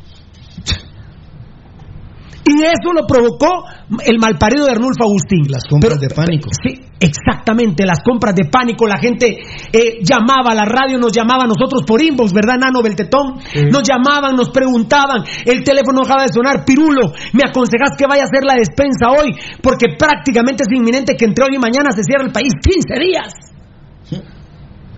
[2.47, 3.65] Y eso lo provocó
[4.05, 5.49] el malparido de Arnulfo Agustín.
[5.49, 6.49] Las compras de pánico.
[6.63, 8.87] Sí, exactamente, las compras de pánico.
[8.87, 9.37] La gente
[9.71, 13.39] eh, llamaba, la radio nos llamaba a nosotros por inbox, ¿verdad, Nano Beltetón?
[13.51, 13.65] Sí.
[13.71, 16.65] Nos llamaban, nos preguntaban, el teléfono dejaba de sonar.
[16.65, 19.31] Pirulo, ¿me aconsejas que vaya a hacer la despensa hoy?
[19.61, 22.53] Porque prácticamente es inminente que entre hoy y mañana se cierre el país.
[22.61, 23.33] 15 días.
[24.03, 24.21] Sí.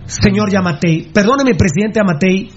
[0.06, 2.48] Señor Yamatei, perdóneme, presidente Yamatei,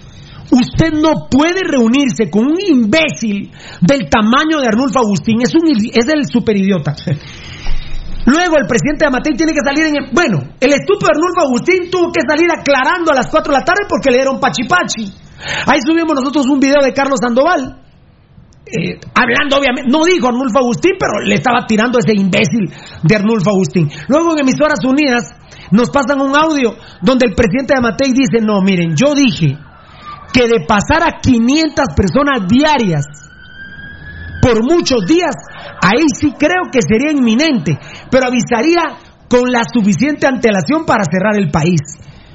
[0.52, 5.42] Usted no puede reunirse con un imbécil del tamaño de Arnulfo Agustín.
[5.42, 6.94] Es, un, es el superidiota.
[8.26, 9.96] Luego el presidente de Amatei tiene que salir en...
[9.98, 13.66] El, bueno, el estúpido Arnulfo Agustín tuvo que salir aclarando a las 4 de la
[13.66, 15.10] tarde porque le dieron pachipachi.
[15.66, 17.82] Ahí subimos nosotros un video de Carlos Sandoval.
[18.66, 22.70] Eh, hablando obviamente, no dijo Arnulfo Agustín, pero le estaba tirando ese imbécil
[23.04, 23.90] de Arnulfo Agustín.
[24.08, 25.34] Luego en Emisoras Unidas
[25.72, 29.58] nos pasan un audio donde el presidente de Amatei dice, no, miren, yo dije
[30.32, 33.04] que de pasar a 500 personas diarias
[34.42, 35.36] por muchos días,
[35.82, 37.78] ahí sí creo que sería inminente,
[38.10, 38.98] pero avisaría
[39.30, 41.80] con la suficiente antelación para cerrar el país.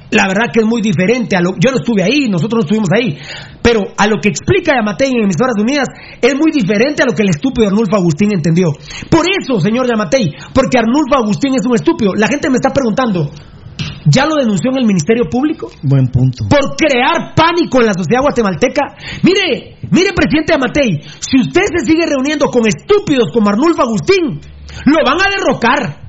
[0.09, 2.89] La verdad que es muy diferente a lo yo no estuve ahí, nosotros no estuvimos
[2.95, 3.19] ahí,
[3.61, 5.89] pero a lo que explica Yamatei en Emisoras Unidas
[6.21, 8.71] es muy diferente a lo que el estúpido Arnulfo Agustín entendió.
[9.11, 12.13] Por eso, señor Yamatei, porque Arnulfo Agustín es un estúpido.
[12.15, 13.29] La gente me está preguntando,
[14.05, 15.69] ¿Ya lo denunció en el Ministerio Público?
[15.83, 16.45] Buen punto.
[16.49, 18.95] Por crear pánico en la sociedad guatemalteca.
[19.23, 24.39] Mire, mire, presidente Amatei, si usted se sigue reuniendo con estúpidos como Arnulfo Agustín,
[24.85, 26.07] lo van a derrocar.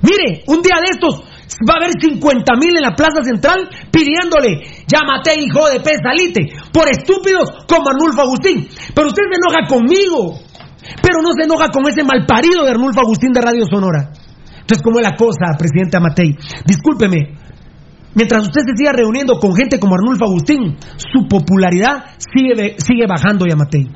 [0.00, 1.22] Mire, un día de estos
[1.68, 6.48] va a haber 50 mil en la Plaza Central pidiéndole, llámate hijo de pez, salite,
[6.72, 8.68] por estúpidos como Arnulfo Agustín.
[8.94, 10.38] Pero usted se enoja conmigo,
[11.02, 14.12] pero no se enoja con ese malparido de Arnulfo Agustín de Radio Sonora.
[14.68, 16.36] Entonces, ¿cómo es la cosa, presidente Amatei?
[16.66, 17.32] Discúlpeme,
[18.12, 23.46] mientras usted se siga reuniendo con gente como Arnulfo Agustín, su popularidad sigue, sigue bajando,
[23.48, 23.88] Yamatei.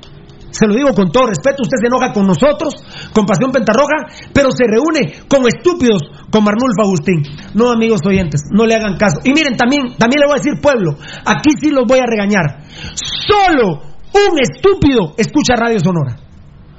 [0.48, 2.72] Se lo digo con todo respeto, usted se enoja con nosotros,
[3.12, 6.00] con Pasión Pentarroja, pero se reúne con estúpidos
[6.32, 7.20] como Arnulfo Agustín.
[7.52, 9.20] No, amigos oyentes, no le hagan caso.
[9.24, 10.96] Y miren, también, también le voy a decir, pueblo,
[11.26, 12.64] aquí sí los voy a regañar.
[12.96, 16.16] Solo un estúpido escucha Radio Sonora.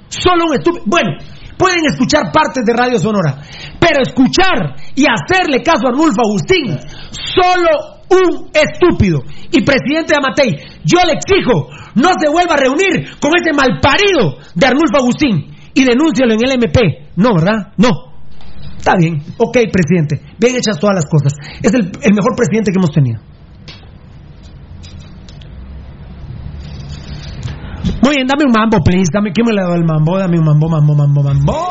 [0.10, 0.84] Solo un estúpido.
[0.88, 1.12] Bueno,
[1.58, 3.42] pueden escuchar partes de Radio Sonora,
[3.80, 6.78] pero escuchar y hacerle caso a Arnulfo Agustín,
[7.12, 9.22] solo un estúpido.
[9.52, 10.52] Y presidente de Amatei,
[10.84, 15.84] yo le exijo, no se vuelva a reunir con ese malparido de Arnulfo Agustín y
[15.84, 17.10] denúncialo en el MP.
[17.16, 17.74] No, ¿verdad?
[17.78, 18.14] No.
[18.78, 19.22] Está bien.
[19.38, 20.22] Ok, presidente.
[20.38, 21.34] Bien hechas todas las cosas.
[21.62, 23.33] Es el mejor presidente que hemos tenido.
[28.04, 29.10] Muy bien, dame un mambo, please.
[29.14, 30.18] Dame, ¿quién me le da el mambo?
[30.20, 31.70] Dame un mambo, mambo, mambo, mambo.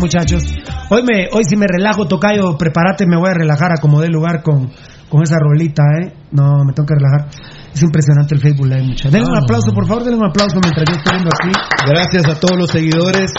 [0.00, 0.44] Muchachos.
[0.90, 4.08] Hoy me, hoy si me relajo, tocayo, prepárate, me voy a relajar a como dé
[4.08, 4.70] lugar con,
[5.08, 6.12] con esa rolita, eh.
[6.32, 7.28] No, me tengo que relajar.
[7.72, 9.12] Es impresionante el Facebook Live, muchachos.
[9.12, 11.52] Denle un aplauso, por favor, denle un aplauso mientras yo estoy viendo aquí.
[11.88, 13.32] Gracias a todos los seguidores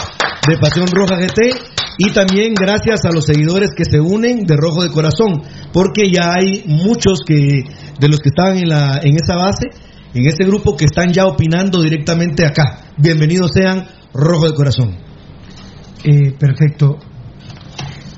[0.48, 4.82] de Pasión Roja GT y también gracias a los seguidores que se unen de Rojo
[4.82, 5.42] de Corazón,
[5.72, 7.64] porque ya hay muchos que
[7.98, 9.68] de los que estaban en la en esa base,
[10.14, 12.78] en ese grupo que están ya opinando directamente acá.
[12.96, 15.09] Bienvenidos sean Rojo de Corazón.
[16.04, 16.96] Eh, perfecto.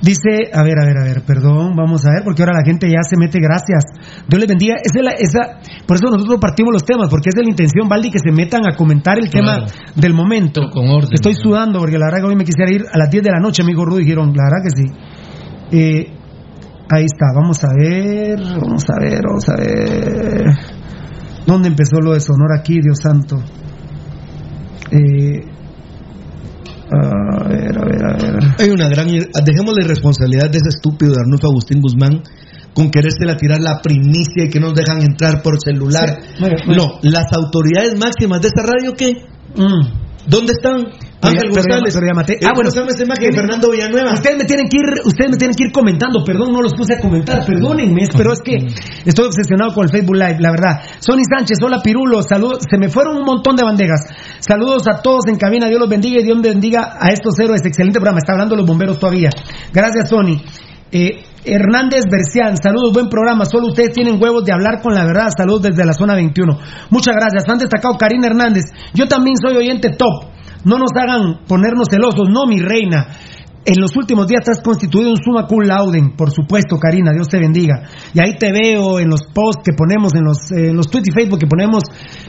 [0.01, 2.89] Dice, a ver, a ver, a ver, perdón, vamos a ver, porque ahora la gente
[2.89, 3.85] ya se mete, gracias.
[4.27, 4.75] Dios les bendiga.
[4.83, 7.87] Esa es la- esa, por eso nosotros partimos los temas, porque es de la intención,
[7.87, 9.65] Valdi, que se metan a comentar el Claro.
[9.65, 10.69] tema del momento.
[10.73, 11.13] Con orden.
[11.13, 13.39] Estoy sudando, porque la verdad que hoy me quisiera ir a las 10 de la
[13.39, 14.91] noche, amigo Rudy Girón, la verdad que sí.
[15.71, 16.11] Eh,
[16.89, 20.45] ahí está, vamos a ver, vamos a ver, vamos a ver.
[21.47, 23.37] ¿Dónde empezó lo de Sonora aquí, Dios santo?
[24.91, 25.39] Eh,
[26.93, 28.43] a ver, a ver, a ver.
[28.59, 32.21] Hay una gran ir- dejemos la irresponsabilidad de ese estúpido de Arnulfo Agustín Guzmán
[32.73, 36.19] con querérsela tirar la primicia y que nos dejan entrar por celular.
[36.37, 36.43] Sí.
[36.75, 39.13] No, las autoridades máximas de esta radio ¿qué?
[40.27, 40.85] ¿Dónde están?
[41.27, 41.93] Ángel ya- González.
[42.43, 44.13] Ah, bueno, esa imagen de Fernando Villanueva.
[44.13, 46.93] Ustedes me tienen que ir, ustedes me tienen que ir comentando, perdón, no los puse
[46.95, 48.57] a comentar, perdónenme, pero es que
[49.05, 50.81] estoy obsesionado con el Facebook Live, la verdad.
[50.99, 54.01] Sony Sánchez, hola Pirulo, saludos, se me fueron un montón de bandejas.
[54.39, 57.61] Saludos a todos en cabina, Dios los bendiga y Dios bendiga a estos héroes.
[57.65, 59.29] Excelente programa, está hablando los bomberos todavía.
[59.71, 60.41] Gracias, Sony.
[60.91, 63.45] Eh, Hernández Bercián, saludos, buen programa.
[63.45, 65.27] Solo ustedes tienen huevos de hablar con la verdad.
[65.35, 66.57] Saludos desde la zona 21.
[66.89, 67.43] Muchas gracias.
[67.49, 68.65] Han destacado Karina Hernández.
[68.93, 70.31] Yo también soy oyente top.
[70.65, 72.29] No nos hagan ponernos celosos.
[72.29, 73.07] No, mi reina.
[73.65, 77.29] En los últimos días te has constituido un suma cum lauden, por supuesto, Karina, Dios
[77.29, 77.83] te bendiga.
[78.13, 81.07] Y ahí te veo en los posts que ponemos, en los, eh, en los tweets
[81.07, 81.81] y Facebook que ponemos.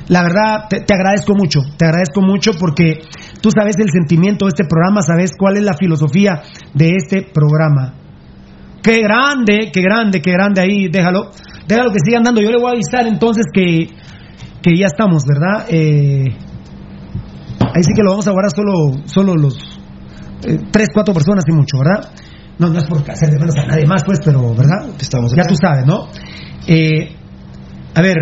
[0.07, 3.01] La verdad, te, agradezco mucho, te agradezco mucho porque
[3.41, 6.41] tú sabes el sentimiento de este programa, sabes cuál es la filosofía
[6.73, 7.95] de este programa.
[8.81, 11.31] Qué grande, qué grande, qué grande ahí, déjalo,
[11.67, 12.43] déjalo que sigan dando.
[12.43, 13.89] Yo le voy a avisar entonces que,
[14.63, 15.67] que ya estamos, ¿verdad?
[15.69, 16.37] Eh,
[17.75, 19.59] ahí sí que lo vamos a guardar solo, solo los
[20.47, 22.11] eh, tres, cuatro personas y mucho, ¿verdad?
[22.59, 24.89] No, no es por hacer de menos a nadie más, pues, pero, ¿verdad?
[25.01, 26.07] Estamos ya tú sabes, ¿no?
[26.69, 27.17] Eh,
[27.95, 28.17] a ver,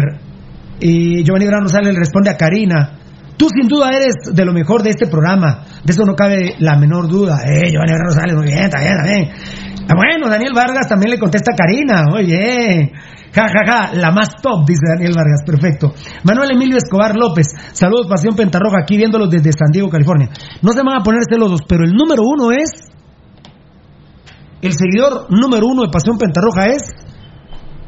[0.80, 2.98] eh, Giovanni Brano Rosales le responde a Karina.
[3.37, 5.64] Tú sin duda eres de lo mejor de este programa.
[5.85, 7.43] De eso no cabe la menor duda.
[7.45, 9.30] Eh, Giovanni Rosales, muy bien, está bien, está bien.
[9.89, 12.05] Ah, bueno, Daniel Vargas también le contesta Karina.
[12.11, 12.93] Muy bien.
[13.35, 15.95] Ja, ja, ja, la más top, dice Daniel Vargas, perfecto.
[16.22, 20.28] Manuel Emilio Escobar López, saludos Pasión Pentarroja, aquí viéndolos desde San Diego, California.
[20.61, 22.93] No se van a poner celosos, pero el número uno es,
[24.61, 26.83] el seguidor número uno de Pasión Pentarroja es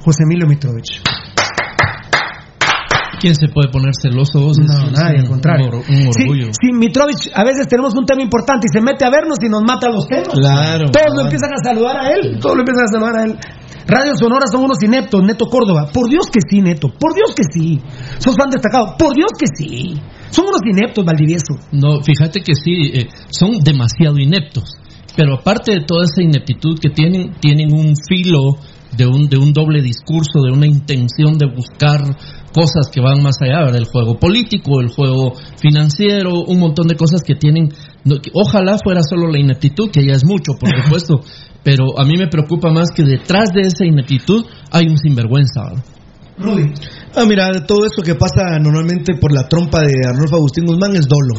[0.03, 1.03] José Emilio Mitrovich.
[3.25, 4.59] ¿Quién se puede poner celoso vos?
[4.61, 5.64] No, nadie, al contrario.
[5.68, 6.47] Un, or- un Sí, orgullo.
[6.53, 9.62] sí, Mitrovich, a veces tenemos un tema importante y se mete a vernos y nos
[9.64, 10.29] mata los temas.
[10.29, 10.91] Claro.
[10.93, 11.20] Todos lo claro.
[11.25, 12.37] empiezan a saludar a él.
[12.39, 13.39] Todos lo empiezan a saludar a él.
[13.87, 15.89] Radio Sonora son unos ineptos, Neto Córdoba.
[15.91, 16.89] Por Dios que sí, Neto.
[17.01, 17.81] Por Dios que sí.
[18.18, 18.95] Sos fan destacado.
[18.99, 19.95] Por Dios que sí.
[20.29, 21.55] Son unos ineptos, Valdivieso.
[21.72, 24.64] No, fíjate que sí, eh, son demasiado ineptos.
[25.16, 28.57] Pero aparte de toda esa ineptitud que tienen, tienen un filo
[28.97, 32.01] de un, de un doble discurso, de una intención de buscar
[32.53, 37.22] cosas que van más allá del juego político, el juego financiero, un montón de cosas
[37.22, 37.68] que tienen.
[38.05, 41.20] no, que ojalá fuera solo la ineptitud, que ya es mucho, por supuesto.
[41.62, 45.62] pero a mí me preocupa más que detrás de esa ineptitud hay un sinvergüenza.
[45.64, 45.84] ¿verdad?
[46.36, 46.72] Rudy.
[47.14, 51.07] Ah, mira, todo eso que pasa normalmente por la trompa de Arnulfo Agustín Guzmán es
[51.07, 51.34] dolo.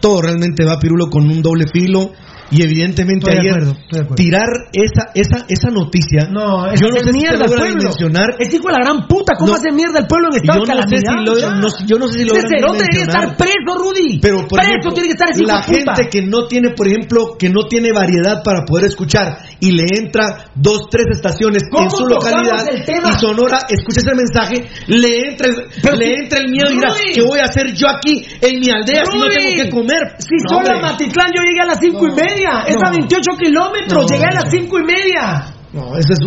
[0.00, 2.12] Todo realmente va Pirulo con un doble filo
[2.50, 4.14] y evidentemente Estoy de ayer acuerdo, de acuerdo.
[4.14, 6.28] tirar esa esa esa noticia.
[6.30, 7.78] No, es yo no sé si mierda logra pueblo.
[7.78, 8.28] dimensionar.
[8.38, 9.34] Es hijo de la gran puta.
[9.38, 9.56] ¿Cómo No.
[9.58, 12.14] hace mierda el pueblo en estado Yo no sé si lo- no- yo no sé
[12.14, 14.18] si Ese logran cerote debería estar preso, Rudy.
[14.20, 17.36] Pero por preso ejemplo, tiene que estar ese la gente que no tiene, por ejemplo,
[17.38, 21.90] que no tiene variedad para poder escuchar y le entra dos, tres estaciones ¿Cómo en
[21.90, 25.48] su localidad y Sonora escucha ese mensaje, le entra,
[25.82, 26.94] Pero le si- entra el miedo y dirá.
[27.14, 30.02] ¿qué voy a hacer yo aquí en mi aldea si no tengo que comer?
[30.18, 30.80] Si No, solo a.
[30.82, 32.62] Matitlán yo llegué a las cinco y media.
[32.66, 32.92] Es a No.
[32.92, 34.10] 28 kilómetros.
[34.10, 35.54] Llegué a las cinco y media.
[35.70, 36.18] No, eso es,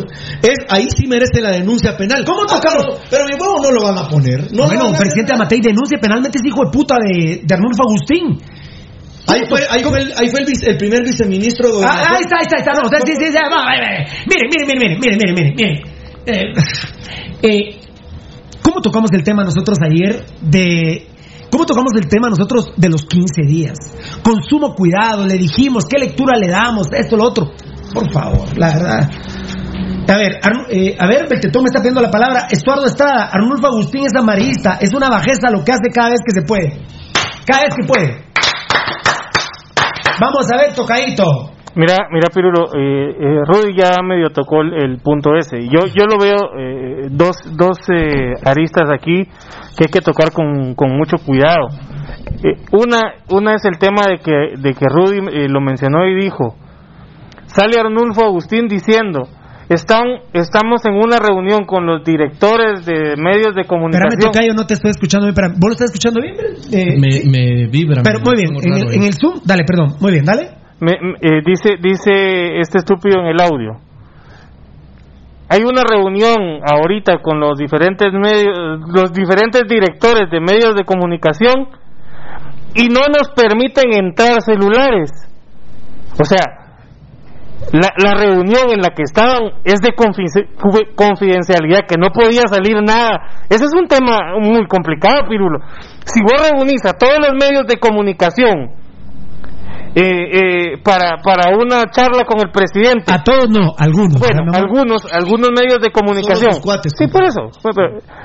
[0.49, 2.23] es- ahí sí merece la denuncia penal.
[2.25, 2.85] ¿Cómo Ah, tocamos?
[2.85, 4.51] pero, pero mi huevo no lo van a poner.
[4.53, 5.33] No bueno, presidente.
[5.33, 8.37] Amatei denuncia penalmente ese hijo de puta de, de Arnulfo Agustín.
[9.27, 12.37] Ahí fue, ahí fue, el, ahí fue el, vice- el primer viceministro Ah, ahí está,
[12.37, 12.71] ahí está, ahí está.
[12.73, 13.37] No, sí, sí, sí.
[14.27, 15.81] Miren, miren, miren, miren, miren, miren.
[16.25, 16.53] Eh,
[17.43, 17.79] eh,
[18.61, 21.07] ¿Cómo tocamos el tema nosotros ayer de...
[21.51, 23.77] ¿Cómo tocamos el tema nosotros de los 15 días?
[24.23, 26.87] Consumo cuidado, le dijimos, ¿qué lectura le damos?
[26.93, 27.51] Esto, lo otro.
[27.93, 29.11] Por favor, la verdad.
[30.07, 32.47] A ver, Arnu- eh, a ver, Beltetón me está pidiendo la palabra.
[32.49, 36.31] Estuardo Estrada, Arnulfo Agustín es amarillista, es una bajeza lo que hace cada vez que
[36.33, 36.81] se puede.
[37.45, 38.30] Cada vez que puede.
[40.21, 41.23] Vamos a ver, tocadito.
[41.73, 45.63] Mira, mira, Pirulo, eh, eh, Rudy ya medio tocó el, punto ese.
[45.63, 49.25] Yo, yo lo veo eh, dos, dos eh, aristas aquí
[49.75, 51.69] que hay que tocar con, con mucho cuidado.
[52.43, 56.55] Eh, una, una es el tema de que, de que Rudy lo mencionó y dijo,
[57.47, 59.27] sale Arnulfo Agustín diciendo,
[59.73, 60.03] están,
[60.33, 64.31] estamos en una reunión con los directores de medios de Espérame, comunicación.
[64.31, 65.33] Tocayo, no te estoy escuchando bien.
[65.33, 65.53] espérame.
[65.59, 66.35] ¿Vos lo estás escuchando bien?
[66.71, 67.29] Eh, me, sí.
[67.29, 68.01] me vibra.
[68.03, 68.95] Pero me- muy bien, en el, ahí.
[68.97, 70.49] en el Zoom, dale, perdón, muy bien, dale.
[70.79, 73.79] Me- me- eh, dice, dice este estúpido en el audio.
[75.49, 81.67] Hay una reunión ahorita con los diferentes medios, los diferentes directores de medios de comunicación
[82.73, 85.11] y no nos permiten entrar celulares.
[86.17, 86.60] O sea,
[87.71, 92.81] la, la reunión en la que estaban es de confi- confidencialidad, que no podía salir
[92.81, 93.45] nada.
[93.49, 95.59] Ese es un tema muy complicado, Pirulo.
[96.05, 98.71] Si vos reunís a todos los medios de comunicación
[99.93, 103.13] eh, eh, para, para una charla con el presidente.
[103.13, 104.19] A todos no, algunos.
[104.19, 106.61] Bueno, algunos, algunos medios de comunicación.
[106.63, 107.51] Cuates, sí, por eso.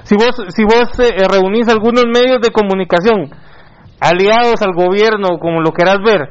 [0.04, 3.30] Si vos, si vos eh, reunís algunos medios de comunicación
[4.00, 6.28] aliados al gobierno, como lo querás ver,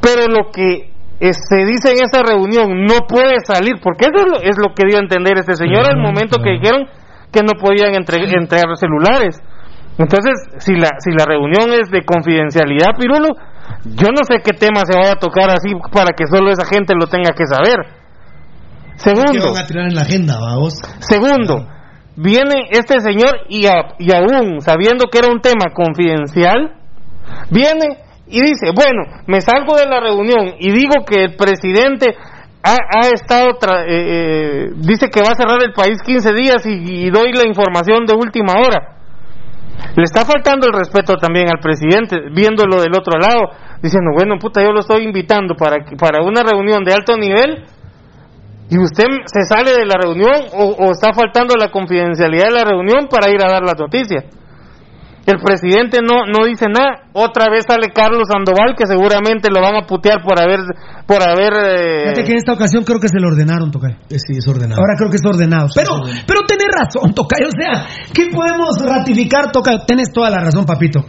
[0.00, 4.30] pero lo que eh, se dice en esa reunión no puede salir, porque eso es
[4.32, 6.86] lo, es lo que dio a entender este señor al momento que dijeron
[7.32, 9.40] que no podían entre- entregar celulares.
[9.96, 13.28] Entonces, si la, si la reunión es de confidencialidad, Pirulo,
[13.84, 16.94] yo no sé qué tema se vaya a tocar así para que solo esa gente
[16.98, 17.78] lo tenga que saber.
[18.94, 20.74] ¿Qué Segundo, van a tirar en la agenda, vamos?
[21.00, 21.66] segundo,
[22.16, 26.74] viene este señor y, a- y aún sabiendo que era un tema confidencial,
[27.50, 32.16] viene y dice, bueno, me salgo de la reunión y digo que el presidente
[32.62, 37.10] ha, estado, tra- eh, eh, dice que va a cerrar el país 15 días y,
[37.10, 38.96] doy la información de última hora.
[39.96, 43.50] Le está faltando el respeto también al presidente, viéndolo del otro lado,
[43.82, 47.64] diciendo, bueno, puta, yo lo estoy invitando para, para una reunión de alto nivel
[48.70, 52.64] y usted se sale de la reunión o, o está faltando la confidencialidad de la
[52.64, 54.24] reunión para ir a dar la noticia.
[55.26, 57.08] El presidente no, no dice nada.
[57.14, 60.60] Otra vez sale Carlos Sandoval, que seguramente lo van a putear por haber.
[61.06, 63.96] Por haber eh, Fíjate que en esta ocasión creo que se lo ordenaron, Tocayo.
[64.08, 64.80] Sí, es ordenado.
[64.80, 65.68] Ahora creo que es ordenado.
[65.74, 67.48] Pero, pero tenés razón, Tocayo.
[67.48, 69.84] O sea, ¿qué podemos ratificar, Tocayo?
[69.86, 71.06] Tenés toda la razón, papito.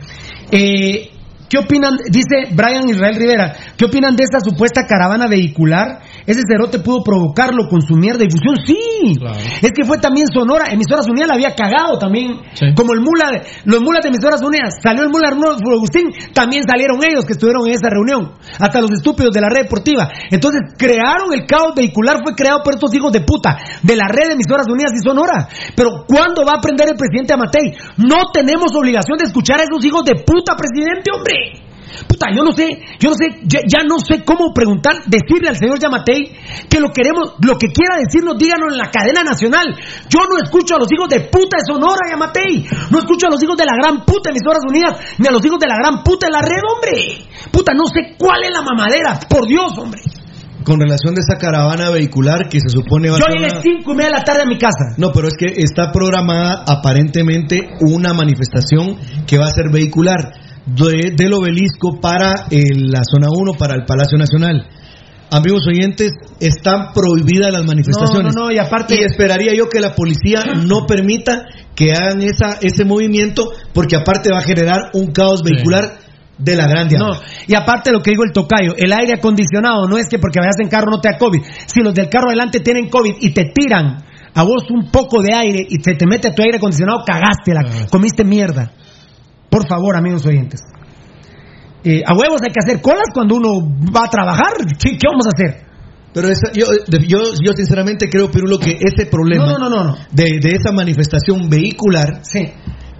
[0.51, 1.11] Eh,
[1.49, 1.97] ¿Qué opinan?
[2.09, 6.01] Dice Brian Israel Rivera, ¿qué opinan de esta supuesta caravana vehicular?
[6.25, 8.55] Ese cerote pudo provocarlo con su mierda difusión.
[8.65, 9.17] Sí,
[9.61, 10.65] es que fue también Sonora.
[10.71, 12.41] Emisoras Unidas la había cagado también.
[12.75, 14.75] Como el mula, de- los mulas de Emisoras Unidas.
[14.81, 18.33] Salió el mula Arnulfo Agustín, también salieron ellos que estuvieron en esa reunión.
[18.59, 20.09] Hasta los estúpidos de la red deportiva.
[20.31, 24.27] Entonces, crearon el caos vehicular, fue creado por estos hijos de puta de la red
[24.29, 25.47] de Emisoras Unidas y Sonora.
[25.75, 27.73] Pero, ¿cuándo va a aprender el presidente Amatei?
[27.97, 31.64] No tenemos obligación de escuchar a esos hijos de puta, presidente, hombre.
[32.07, 32.67] Puta, yo no sé,
[32.99, 36.35] yo no sé, ya, ya no sé cómo preguntar, decirle al señor Yamatei
[36.69, 39.75] que lo queremos, lo que quiera decirnos, díganos en la cadena nacional.
[40.09, 42.65] Yo no escucho a los hijos de puta de Sonora, Yamatei.
[42.91, 45.45] No escucho a los hijos de la gran puta de Emisoras Unidas, ni a los
[45.45, 47.25] hijos de la gran puta de la red, hombre.
[47.51, 50.01] Puta, no sé cuál es la mamadera, por Dios, hombre.
[50.65, 53.95] Con relación de esa caravana vehicular que se supone va a Yo llegué cinco y
[53.95, 54.97] media de la tarde a mi casa.
[54.97, 60.33] No, pero es que está programada aparentemente una manifestación que va a ser vehicular
[60.65, 64.67] de- del obelisco para eh, la zona 1, para el Palacio Nacional.
[65.31, 68.33] Amigos oyentes, están prohibidas las manifestaciones.
[68.35, 71.45] No, no, no, y aparte- Y esperaría yo que la policía no permita
[71.75, 75.97] que hagan esa, ese movimiento, porque aparte va a generar un caos vehicular
[76.37, 76.97] de la grande.
[76.97, 77.11] No,
[77.47, 80.55] y aparte lo que digo el tocayo, el aire acondicionado no es que porque vayas
[80.61, 81.41] en carro no te da COVID.
[81.65, 83.97] Si los del carro adelante tienen COVID y te tiran
[84.33, 87.53] a vos un poco de aire y se te mete a tu aire acondicionado, cagaste,
[87.53, 88.71] la, comiste mierda.
[89.55, 90.59] Por favor, amigos oyentes.
[91.83, 93.49] Eh, a huevos hay que hacer colas cuando uno
[93.95, 94.53] va a trabajar.
[94.77, 95.63] ¿Qué, qué vamos a hacer?
[96.13, 99.83] Pero esa- yo, de- yo, yo sinceramente creo, Pirulo, que ese problema No, no, no,
[99.83, 99.95] no.
[100.11, 102.41] De, de esa manifestación vehicular Sí.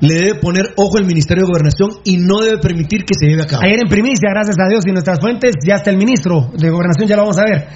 [0.02, 3.44] le debe poner ojo el Ministerio de Gobernación y no debe permitir que se lleve
[3.44, 3.64] a cabo.
[3.64, 7.08] Ayer en primicia, gracias a Dios y nuestras fuentes, ya está el ministro de Gobernación,
[7.08, 7.68] ya lo vamos a ver.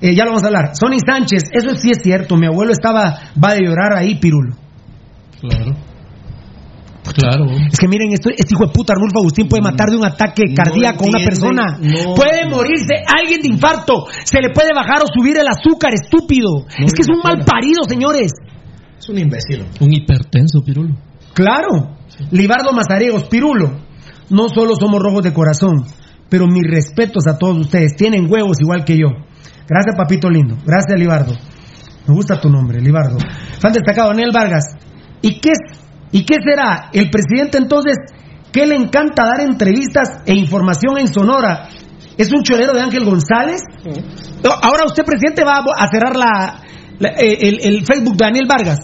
[0.00, 0.70] Eh, ya lo vamos a hablar.
[0.76, 2.36] Sonny Sánchez, eso sí es cierto.
[2.36, 4.54] Mi abuelo estaba, va de llorar ahí, Pirulo.
[5.40, 5.74] Claro.
[7.14, 7.46] Claro.
[7.70, 10.54] Es que miren, esto, este hijo de puta Arnulfo Agustín puede matar de un ataque
[10.54, 11.78] cardíaco a una persona.
[11.80, 12.14] no.
[12.14, 14.06] puede morirse alguien de infarto.
[14.24, 16.66] Se le puede bajar o subir el azúcar, estúpido.
[16.78, 18.32] es que es un mal parido, señores.
[18.98, 19.64] Es un imbécil.
[19.80, 20.94] Un hipertenso, Pirulo.
[21.34, 21.96] Claro.
[22.30, 23.80] Libardo Mazariegos, Pirulo.
[24.30, 25.84] No solo somos rojos de corazón,
[26.28, 27.96] pero mis respetos a todos ustedes.
[27.96, 29.08] Tienen huevos igual que yo.
[29.68, 30.56] Gracias, papito lindo.
[30.64, 31.34] Gracias, Libardo.
[32.06, 33.18] Me gusta tu nombre, Libardo.
[33.60, 34.64] Fan destacado, Daniel Vargas.
[35.20, 35.52] ¿Y qué,
[36.12, 36.90] ¿Y qué será?
[36.92, 37.96] El presidente entonces,
[38.52, 41.68] que le encanta dar entrevistas e información en Sonora
[42.16, 43.60] es un chorero de Ángel González.
[44.62, 46.60] Ahora usted, presidente, va a cerrar la,
[46.98, 48.78] la- eh, el, el Facebook de Daniel Vargas.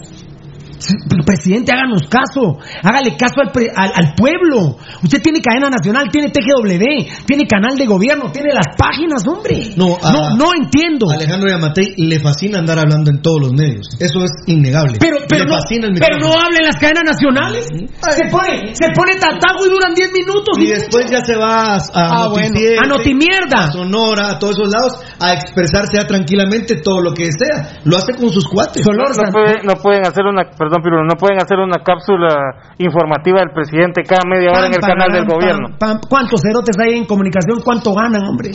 [1.26, 4.76] Presidente, háganos caso, hágale caso al, pre- al, al pueblo.
[5.02, 9.72] Usted tiene cadena nacional, tiene TGW, tiene canal de gobierno, tiene las páginas, hombre.
[9.76, 11.06] No, a- no, no entiendo.
[11.10, 13.88] Alejandro Yamatei le fascina andar hablando en todos los medios.
[14.00, 14.98] Eso es innegable.
[15.00, 16.34] Pero, pero, le no, pero no micrófono.
[16.44, 17.66] hablen las cadenas nacionales.
[17.68, 20.58] Se pone, se pone tatago y duran 10 minutos.
[20.58, 22.58] Y después ya se va a, a Ah, bueno.
[22.82, 23.68] A Notimierda.
[23.68, 27.80] a Sonora, a todos esos lados, a expresarse ya tranquilamente todo lo que sea.
[27.84, 28.84] Lo hace con sus cuates.
[28.86, 33.50] No, puede- no pueden hacer una, perdón, Pirulo, no pueden hacer una cápsula informativa del
[33.50, 35.76] presidente cada media hora en el canal del gobierno.
[36.08, 37.60] ¿Cuántos cerotes hay en comunicación?
[37.64, 38.52] ¿Cuánto ganan, hombre?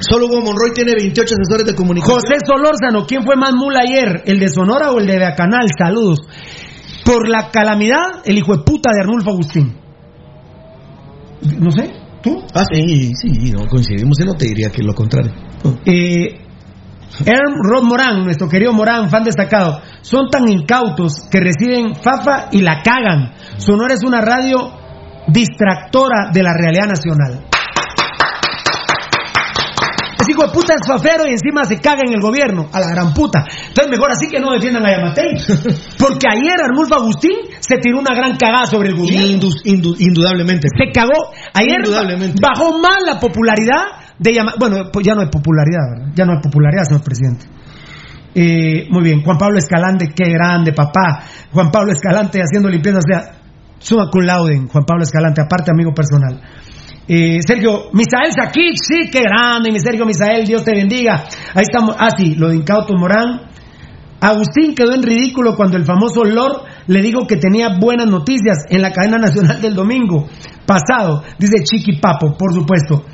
[0.00, 2.16] Solo Hugo Monroy tiene 28 asesores de comunicación.
[2.16, 4.22] José Solórzano, ¿quién fue más mula ayer?
[4.26, 5.66] ¿El de Sonora o el de Bacanal?
[5.76, 6.20] Saludos.
[7.04, 9.76] Por la calamidad, el hijo de puta de Arnulfo Agustín.
[11.58, 11.92] No sé,
[12.22, 12.42] ¿tú?
[12.54, 14.16] Ah, sí, sí, no coincidimos.
[14.18, 15.32] Yo no te diría que lo contrario.
[15.84, 16.49] Eh,
[17.26, 22.62] Aaron Rod Morán, nuestro querido Morán, fan destacado, son tan incautos que reciben Fafa y
[22.62, 23.32] la cagan.
[23.58, 24.72] Sonora es una radio
[25.28, 27.46] distractora de la realidad nacional.
[30.20, 32.88] Ese hijo de puta es fafero y encima se caga en el gobierno, a la
[32.90, 33.42] gran puta.
[33.68, 35.32] Entonces mejor así que no defiendan a Yamatei.
[35.98, 39.26] Porque ayer Arnulfo Agustín se tiró una gran cagada sobre el gobierno.
[39.26, 40.68] Indu- indu- indudablemente.
[40.76, 41.32] Se cagó.
[41.54, 42.36] Ayer Indudablemente.
[42.40, 43.82] bajó más la popularidad
[44.20, 46.12] de Bueno, pues ya no hay popularidad, ¿verdad?
[46.14, 47.46] Ya no hay popularidad, señor presidente.
[48.34, 51.24] Eh, muy bien, Juan Pablo Escalante, qué grande, papá.
[51.50, 53.32] Juan Pablo Escalante haciendo limpieza, o sea,
[53.78, 56.40] suma cum laude, Juan Pablo Escalante, aparte amigo personal.
[57.08, 61.24] Eh, Sergio, Misael Sakic, sí, qué grande, mi Sergio Misael, Dios te bendiga.
[61.54, 63.48] Ahí estamos, ah, sí, lo de Incauto Morán.
[64.20, 68.82] Agustín quedó en ridículo cuando el famoso Lord le dijo que tenía buenas noticias en
[68.82, 70.28] la cadena nacional del domingo
[70.66, 73.06] pasado, dice Chiqui Papo, por supuesto.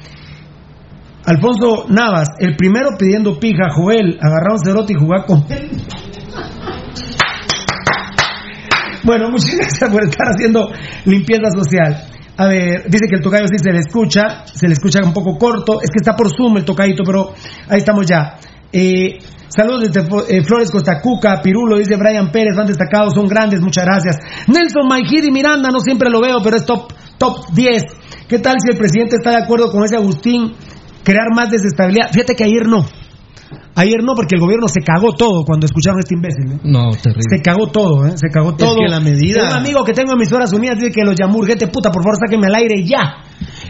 [1.26, 5.70] Alfonso Navas, el primero pidiendo pija, Joel, agarrar un y jugar con él.
[9.02, 10.70] Bueno, muchas gracias por estar haciendo
[11.04, 11.96] limpieza social.
[12.36, 15.36] A ver, dice que el tocayo sí se le escucha, se le escucha un poco
[15.36, 17.32] corto, es que está por Zoom el tocadito, pero
[17.68, 18.36] ahí estamos ya.
[18.72, 23.60] Eh, saludos desde eh, Flores Costa Cuca, Pirulo, dice Brian Pérez, van destacados, son grandes,
[23.60, 24.16] muchas gracias.
[24.46, 27.82] Nelson Maijiri Miranda, no siempre lo veo, pero es top, top 10.
[28.28, 30.52] ¿Qué tal si el presidente está de acuerdo con ese Agustín?
[31.06, 32.10] Crear más desestabilidad.
[32.12, 32.84] Fíjate que ayer no.
[33.76, 36.50] Ayer no, porque el gobierno se cagó todo cuando escucharon a este imbécil.
[36.52, 36.60] ¿eh?
[36.64, 37.22] No, terrible.
[37.30, 38.12] Se cagó todo, ¿eh?
[38.16, 38.76] Se cagó Es todo.
[38.76, 41.38] que la medida- Un amigo que tengo en mis horas unidas dice que los llamó
[41.38, 43.18] urgente, puta, por favor, sáquenme al aire ya.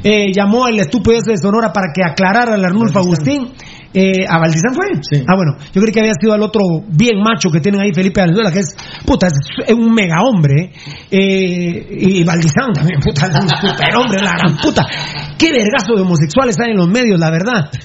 [0.03, 3.49] Eh, llamó el estúpido ese de Sonora para que aclarara al Arnulfo Agustín.
[3.99, 4.85] Eh, ¿A Valdizán fue?
[5.27, 8.21] Ah, bueno, yo creí que había sido al otro bien macho que tienen ahí, Felipe
[8.21, 10.71] Valenzuela, que es, puta, es, un mega hombre.
[11.11, 14.85] Eh, y Valdizán también, puta, es un super hombre, la gran puta.
[15.39, 17.71] Qué vergazo de homosexuales hay en los medios, la verdad.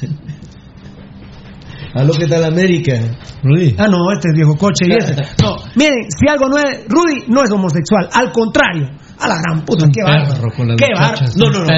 [1.94, 2.94] Aló, ¿qué tal América?
[3.42, 3.76] Rudy.
[3.78, 5.16] Ah, no, este es viejo coche y ese.
[5.42, 6.88] No, miren, si algo no es.
[6.90, 8.90] Rudy no es homosexual, al contrario.
[9.22, 11.38] A la gran puta, qué perro con las Qué muchachas.
[11.38, 11.72] No, no, no.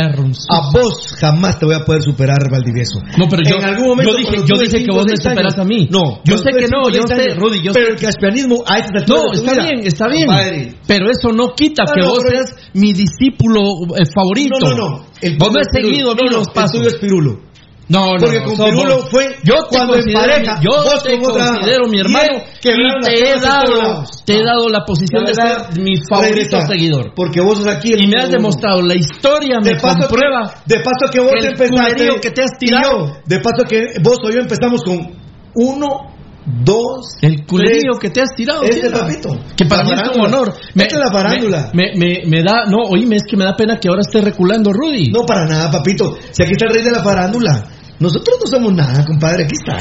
[0.50, 3.00] A vos jamás te voy a poder superar, Valdivieso.
[3.18, 5.64] No, pero yo, en algún momento yo dije, yo dije que vos me superas a
[5.64, 5.90] mí.
[5.92, 9.34] No, yo sé que no, yo sé, Rudy, yo Pero el caspianismo a esta No,
[9.34, 10.78] está bien, está bien.
[10.88, 13.60] Pero eso no quita Ah, que vos seas mi discípulo
[13.96, 14.56] eh, favorito.
[14.60, 15.06] No, no, no.
[15.22, 16.76] El vos me has seguido a mí los no, pasos.
[16.76, 17.53] El tuyo es Pirulo.
[17.90, 19.10] No, no, Porque no, con Pirulo vos.
[19.10, 23.30] fue yo te cuando en pareja, yo vos te considero mi hermano él y te
[23.30, 27.14] he dado, te he dado la posición de ser mi favorito seguidor.
[27.16, 30.54] Porque vos sos aquí el Y me has demostrado, la historia me de paso comprueba
[30.66, 33.08] que, de paso que vos que empezaste que te has tirado.
[33.08, 35.12] yo, de paso que vos o yo empezamos con
[35.56, 36.13] uno
[36.46, 38.64] dos El culerío que te has tirado.
[38.64, 39.00] Este tierra.
[39.00, 39.30] papito.
[39.56, 40.54] Que para La mí es un honor.
[40.76, 41.72] Es la farándula.
[41.74, 44.72] Me, me, me da, no, oíme, es que me da pena que ahora esté reculando
[44.74, 45.12] Rudy.
[45.12, 46.18] No, para nada, papito.
[46.32, 47.64] Si aquí está el rey de la farándula.
[48.00, 49.46] Nosotros no somos nada, compadre.
[49.46, 49.78] Aquí está.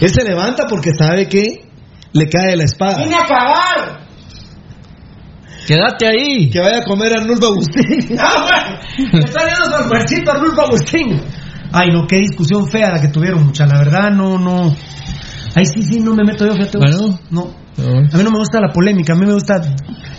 [0.00, 1.68] Él se levanta porque sabe que
[2.12, 3.02] le cae la espada.
[3.02, 4.00] ¡Vine a cagar!
[5.66, 6.50] Quédate ahí.
[6.50, 8.16] Que vaya a comer a Arnulfo Agustín.
[8.18, 8.80] ¡Ah!
[9.12, 11.20] Me está viendo su almuercito Arnulfo Agustín.
[11.72, 13.66] Ay, no, qué discusión fea la que tuvieron, mucha.
[13.66, 14.74] La verdad, no, no.
[15.54, 16.78] Ahí sí, sí, no me meto yo, fíjate.
[16.78, 17.18] Bueno.
[17.30, 17.60] No.
[17.80, 19.54] A mí no me gusta la polémica, a mí me gusta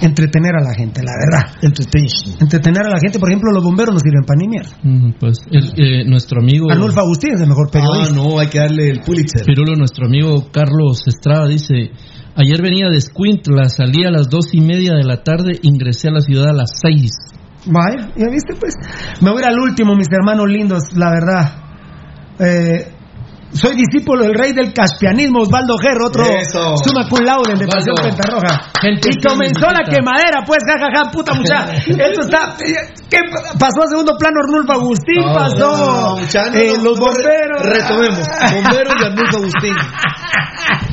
[0.01, 1.53] entretener a la gente, la verdad.
[1.61, 2.07] Entertain.
[2.39, 4.71] Entretener a la gente, por ejemplo, los bomberos no sirven para ni mierda.
[4.81, 8.15] Mm, Pues el- eh, nuestro amigo Arnulfo Agustín es el mejor Ah, periodista.
[8.15, 9.45] no, hay que darle el Pulitzer.
[9.45, 11.91] Pirulo, nuestro amigo Carlos Estrada dice,
[12.35, 16.11] ayer venía de Escuintla, salí a las dos y media de la tarde, ingresé a
[16.13, 17.11] la ciudad a las seis.
[17.67, 18.73] Vaya, ya viste, pues.
[19.21, 21.51] Me voy a ir al último, mis hermanos lindos, la verdad.
[22.39, 22.90] Eh,
[23.53, 26.77] Soy discípulo del rey del caspianismo, Osvaldo Gerro, otro Eso.
[26.77, 27.95] suma cum laude de Pasión.
[28.01, 28.71] Pentarroja.
[28.81, 31.73] Gente y comenzó la quemadera, pues, jajaja, puta muchacha.
[31.87, 32.55] Esto está.
[33.09, 33.19] ¿Qué
[33.59, 35.21] pasó a segundo plano Arnulfo Agustín?
[35.21, 36.19] No, pasó no,
[36.53, 37.61] eh, los bomberos.
[37.63, 38.27] Retomemos.
[38.53, 39.75] Bomberos y Arnulfo Agustín.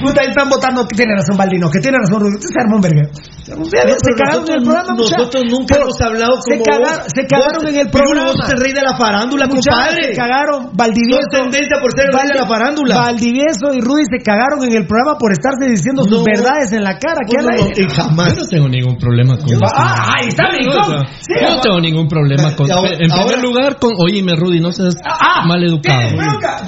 [0.00, 0.86] Puta, están votando.
[0.86, 2.38] Que tiene razón, Baldino, que tiene razón, Rubio.
[2.40, 3.08] Se armó un verga.
[3.46, 7.12] Se cagaron en el programa, nosotros nunca hemos hablado se como cagaron, vos.
[7.14, 8.32] Se cagaron Vos- en el programa.
[8.32, 10.02] vos el rey de la farándula, compadre.
[10.02, 10.70] Se cagaron.
[10.74, 11.20] Valdivieso.
[11.22, 12.94] Sos tendencia por ser el rey de la farándula.
[12.96, 16.24] Valdivieso y Rudy se cagaron en el programa por estarse diciendo sus No.
[16.24, 17.20] verdades en la cara.
[17.28, 18.34] ¿Qué No, no, y jamás.
[18.34, 19.60] Yo no tengo ningún problema con eso.
[19.74, 20.90] Ah, ahí está, mi Yo hijo.
[20.90, 22.70] no- Sí, Yo no tengo ningún problema con.
[22.70, 23.92] Ahora- en primer ahora- lugar, con.
[23.98, 26.00] Oíme, Rudy, no seas Ah, mal educado.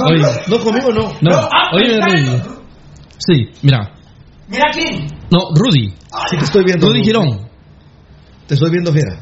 [0.06, 1.12] Oye, No, conmigo no.
[1.20, 2.57] no, ah, oíme, está- Rudy.
[3.18, 3.92] Sí, mira.
[4.48, 5.06] Mira aquí.
[5.30, 5.88] No, Rudy.
[6.30, 6.88] Sí te estoy viendo.
[6.88, 7.48] Rudy Girón.
[8.46, 9.18] Te estoy viendo, fiera.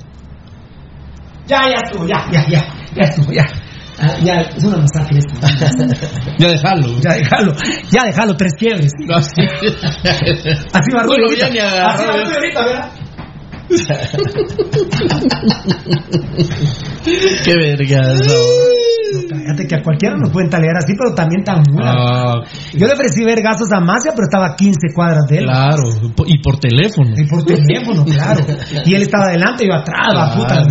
[1.47, 2.61] Ya, ya estuvo, ya, ya, ya.
[2.95, 3.45] Ya estuvo, ya.
[3.99, 5.35] Ah, ya, es una masacre esto.
[6.39, 7.01] Ya déjalo.
[7.01, 7.55] ya déjalo,
[7.91, 8.93] ya déjalo, tres quiebres.
[9.15, 9.41] Así.
[9.41, 11.47] Así va No Rudy ahorita.
[11.47, 11.89] agarrado.
[11.89, 12.91] Así va Rudy ahorita, ¿verdad?
[17.45, 18.21] Qué vergas.
[19.29, 21.63] Cállate que a cualquiera nos pueden talear así, pero también tan.
[21.81, 22.41] Ah,
[22.75, 25.45] Yo le ofrecí ver gastos a Macia, pero estaba a 15 cuadras de él.
[25.45, 25.83] claro.
[26.27, 27.11] Y por teléfono.
[27.17, 28.45] Y por teléfono, claro.
[28.85, 30.43] Y él estaba adelante y yo atrás, la Claro.
[30.43, 30.67] puta.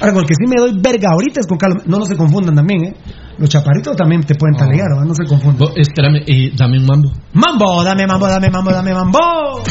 [0.00, 1.82] Ahora, con el que sí me doy verga ahorita es con Carlos.
[1.86, 2.94] No, no se confundan también, ¿eh?
[3.38, 5.04] Los chaparritos también te pueden talear, ¿verdad?
[5.04, 5.58] No se confundan.
[5.58, 7.12] Vos, Espérame, eh, dame un mambo.
[7.34, 9.62] Mambo, dame mambo, dame mambo, dame mambo.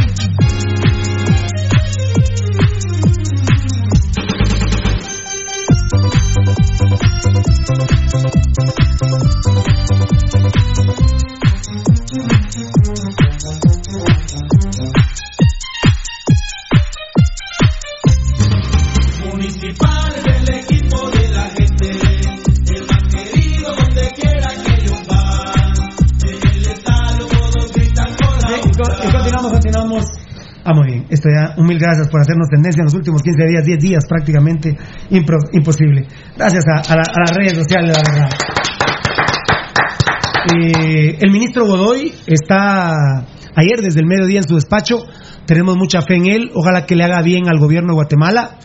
[29.90, 30.06] Continuamos.
[30.68, 31.06] Ah, muy bien.
[31.10, 34.03] Esto ya, un mil gracias por hacernos tendencia en los últimos 15 días, 10 días
[34.07, 34.76] prácticamente.
[35.12, 36.07] impro- imposible.
[36.36, 38.30] Gracias a, la- las redes sociales, la verdad.
[40.57, 42.94] Eh, el ministro Godoy está
[43.56, 44.98] ayer desde el mediodía en su despacho.
[45.45, 46.52] Tenemos mucha fe en él.
[46.56, 48.57] Ojalá que le haga bien al gobierno de Guatemala.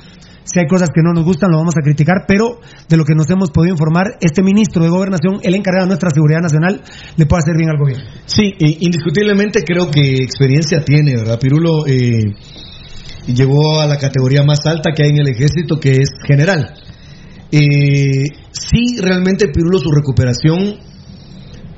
[0.53, 2.59] Si hay cosas que no nos gustan, lo vamos a criticar, pero
[2.89, 6.11] de lo que nos hemos podido informar, este ministro de Gobernación, el encargado de nuestra
[6.11, 6.83] seguridad nacional,
[7.17, 8.05] le puede hacer bien al gobierno.
[8.27, 11.39] Sí, indiscutiblemente creo que experiencia tiene, ¿verdad?
[11.39, 12.35] Pirulo eh,
[13.29, 16.75] llegó a la categoría más alta que hay en el ejército, que es general.
[17.53, 20.79] Eh, sí, realmente Pirulo su recuperación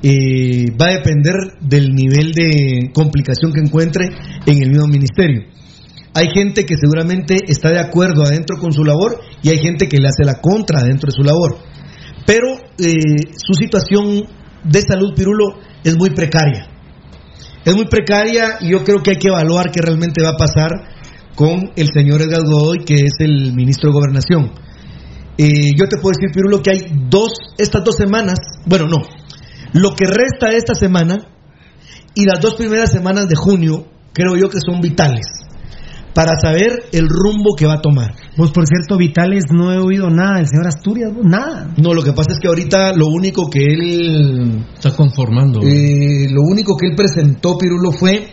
[0.01, 4.09] eh, va a depender del nivel de complicación que encuentre
[4.47, 5.43] en el mismo ministerio.
[6.15, 9.97] Hay gente que seguramente está de acuerdo adentro con su labor y hay gente que
[9.97, 11.57] le hace la contra adentro de su labor.
[12.27, 14.21] Pero eh, su situación
[14.63, 16.67] de salud, Pirulo, es muy precaria.
[17.65, 20.69] Es muy precaria y yo creo que hay que evaluar qué realmente va a pasar
[21.35, 24.51] con el señor Edgar Godoy, que es el ministro de Gobernación.
[25.39, 28.37] Eh, yo te puedo decir, Pirulo, que hay dos, estas dos semanas,
[28.67, 28.97] bueno, no,
[29.73, 31.25] lo que resta de esta semana
[32.13, 35.42] y las dos primeras semanas de junio, creo yo que son vitales
[36.13, 38.13] para saber el rumbo que va a tomar.
[38.37, 41.73] Vos, por cierto, Vitales, no he oído nada del señor Asturias, vos, nada.
[41.77, 45.59] No, lo que pasa es que ahorita lo único que él Está conformando.
[45.63, 48.27] Eh, lo único que él presentó, Pirulo, fue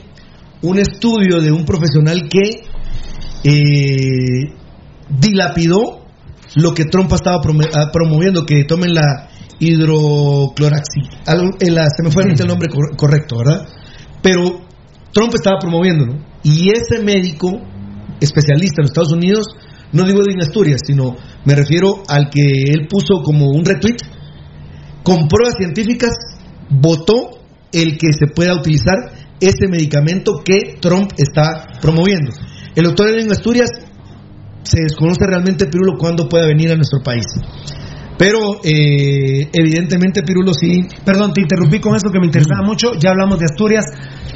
[0.62, 2.64] un estudio de un profesional que
[3.44, 4.52] eh,
[5.08, 6.00] dilapidó
[6.56, 7.40] lo que Trump estaba
[7.74, 9.28] ah, promoviendo, que tomen la
[9.58, 11.00] hidrocloraxi.
[11.26, 13.66] algo- eh, la- se me fue el nombre cor- correcto, ¿verdad?
[14.22, 14.60] Pero
[15.12, 16.14] Trump estaba promoviéndolo.
[16.42, 17.50] Y ese médico
[18.20, 19.46] especialista en los Estados Unidos,
[19.92, 23.96] no digo de Asturias, sino me refiero al que él puso como un retweet,
[25.02, 26.10] con pruebas científicas,
[26.68, 27.40] votó
[27.72, 28.96] el que se pueda utilizar
[29.40, 32.30] ese medicamento que Trump está promoviendo.
[32.74, 33.70] El doctor en Asturias
[34.62, 37.24] se desconoce realmente, Pirulo, cuándo pueda venir a nuestro país.
[38.18, 40.86] Pero eh, evidentemente, Pirulo, sí.
[41.04, 42.92] Perdón, te interrumpí con esto que me interesaba mucho.
[43.00, 43.84] Ya hablamos de Asturias,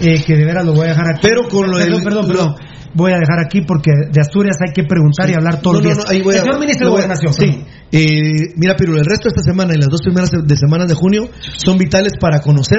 [0.00, 1.20] eh, que de veras lo voy a dejar aquí.
[1.22, 2.54] Pero con lo Perdón, del- perdón, lo- perdón.
[2.96, 5.96] Voy a dejar aquí porque de Asturias hay que preguntar y hablar todos No, los
[5.98, 6.10] no, días.
[6.12, 7.32] ahí voy a- señor ministro de voy a- Gobernación.
[7.34, 7.64] Sí.
[7.90, 10.94] Eh, mira, Pirulo, el resto de esta semana y las dos primeras de semanas de
[10.94, 12.78] junio son vitales para conocer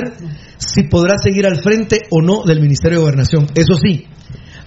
[0.57, 3.47] si podrá seguir al frente o no del Ministerio de Gobernación.
[3.55, 4.05] Eso sí,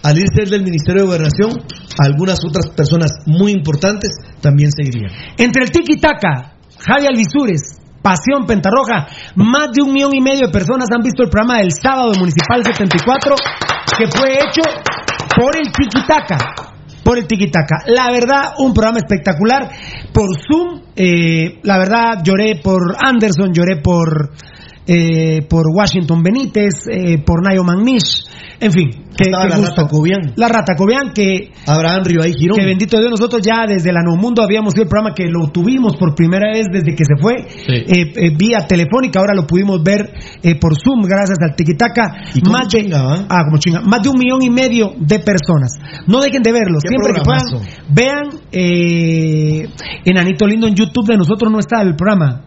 [0.03, 1.51] al irse del Ministerio de Gobernación,
[1.99, 4.11] algunas otras personas muy importantes
[4.43, 5.11] también seguirían.
[5.39, 7.78] Entre el tiki-taka, Javi Alvisures,
[8.09, 11.73] Pasión Pentarroja, más de un millón y medio de personas han visto el programa del
[11.73, 13.37] sábado Municipal 74
[13.99, 14.63] que fue hecho
[15.37, 16.39] por el tiki-taka.
[17.05, 17.85] por el Tiquitaca.
[17.87, 19.69] La verdad, un programa espectacular
[20.15, 20.85] por Zoom.
[20.97, 24.31] eh, la verdad, lloré por Anderson, lloré por
[24.87, 28.25] eh, por Washington Benítez, eh, por Nayo Magnish,
[28.61, 28.91] en fin.
[29.17, 29.75] Que, Estaba que la gusto.
[29.75, 30.33] Rata Cobian.
[30.37, 32.59] La Rata Cobian, que Abraham Ribay Girón.
[32.59, 35.51] que bendito Dios, nosotros ya desde la Nuevo Mundo habíamos sido el programa que lo
[35.51, 39.83] tuvimos por primera vez desde que se fue, eh, eh, vía telefónica, ahora lo pudimos
[39.83, 40.13] ver
[40.43, 42.15] eh, por Zoom gracias al Tiquitaca.
[42.49, 45.73] Más de, ah, como chinga, más de un millón y medio de personas.
[46.07, 47.45] No dejen de verlo, siempre que puedan,
[47.91, 49.69] vean eh,
[50.05, 52.43] Enanito Lindo en YouTube de nosotros no está el programa.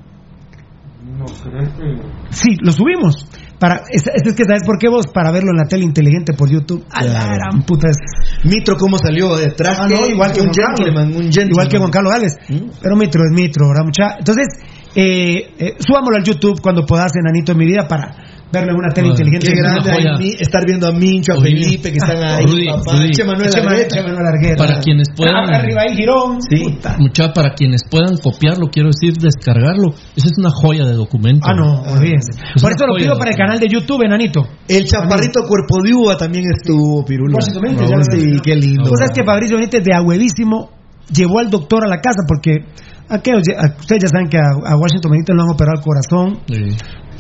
[2.30, 3.28] Sí, lo subimos.
[3.62, 6.50] Para, es, es que sabes por qué vos, para verlo en la tele inteligente por
[6.50, 6.84] YouTube.
[6.90, 7.36] A la Claro.
[7.36, 7.98] gran puta es.
[8.44, 9.38] Mitro, ¿cómo salió?
[9.38, 11.50] Detrás Ah, no, igual que un gentleman, un gentleman.
[11.52, 12.38] Igual que Juan Carlos Gales.
[12.82, 14.18] Pero Mitro es Mitro, ¿verdad, mucha?
[14.18, 14.48] Entonces,
[14.96, 18.16] eh, eh, subámoslo al YouTube cuando puedas, Enanito en mi vida, para
[18.52, 19.48] verlo en una tele inteligente.
[19.48, 21.52] Qué Es una grande estar viendo a Mincho, a Oye.
[21.52, 22.46] Felipe, que están ahí.
[22.46, 22.92] Rudy, papá.
[22.98, 23.12] Rudy.
[23.12, 24.02] Che Manuel Che, Argueta.
[24.04, 24.58] Manuel Argueta.
[24.66, 26.38] Para quienes puedan- Ah, Arriba ahí, Girón.
[26.50, 26.96] Puta.
[27.00, 29.92] Mucha, para quienes puedan copiarlo, quiero decir, descargarlo.
[30.16, 31.48] Esa es una joya de documento.
[31.50, 32.32] Ah, no, olvídense.
[32.56, 34.42] Es Por eso lo pido para el canal de YouTube, Enanito.
[34.68, 37.38] El chaparrito cuerpo de uva también estuvo, Pirulo.
[37.40, 38.84] Ya lo sí, qué lindo.
[38.84, 40.70] Tú sabes que Fabricio Benítez de a huevísimo
[41.14, 42.66] llevó al doctor a la casa porque
[43.10, 43.42] aquellos,
[43.80, 46.40] ustedes ya saben que a, a Washington Benítez lo han operado al corazón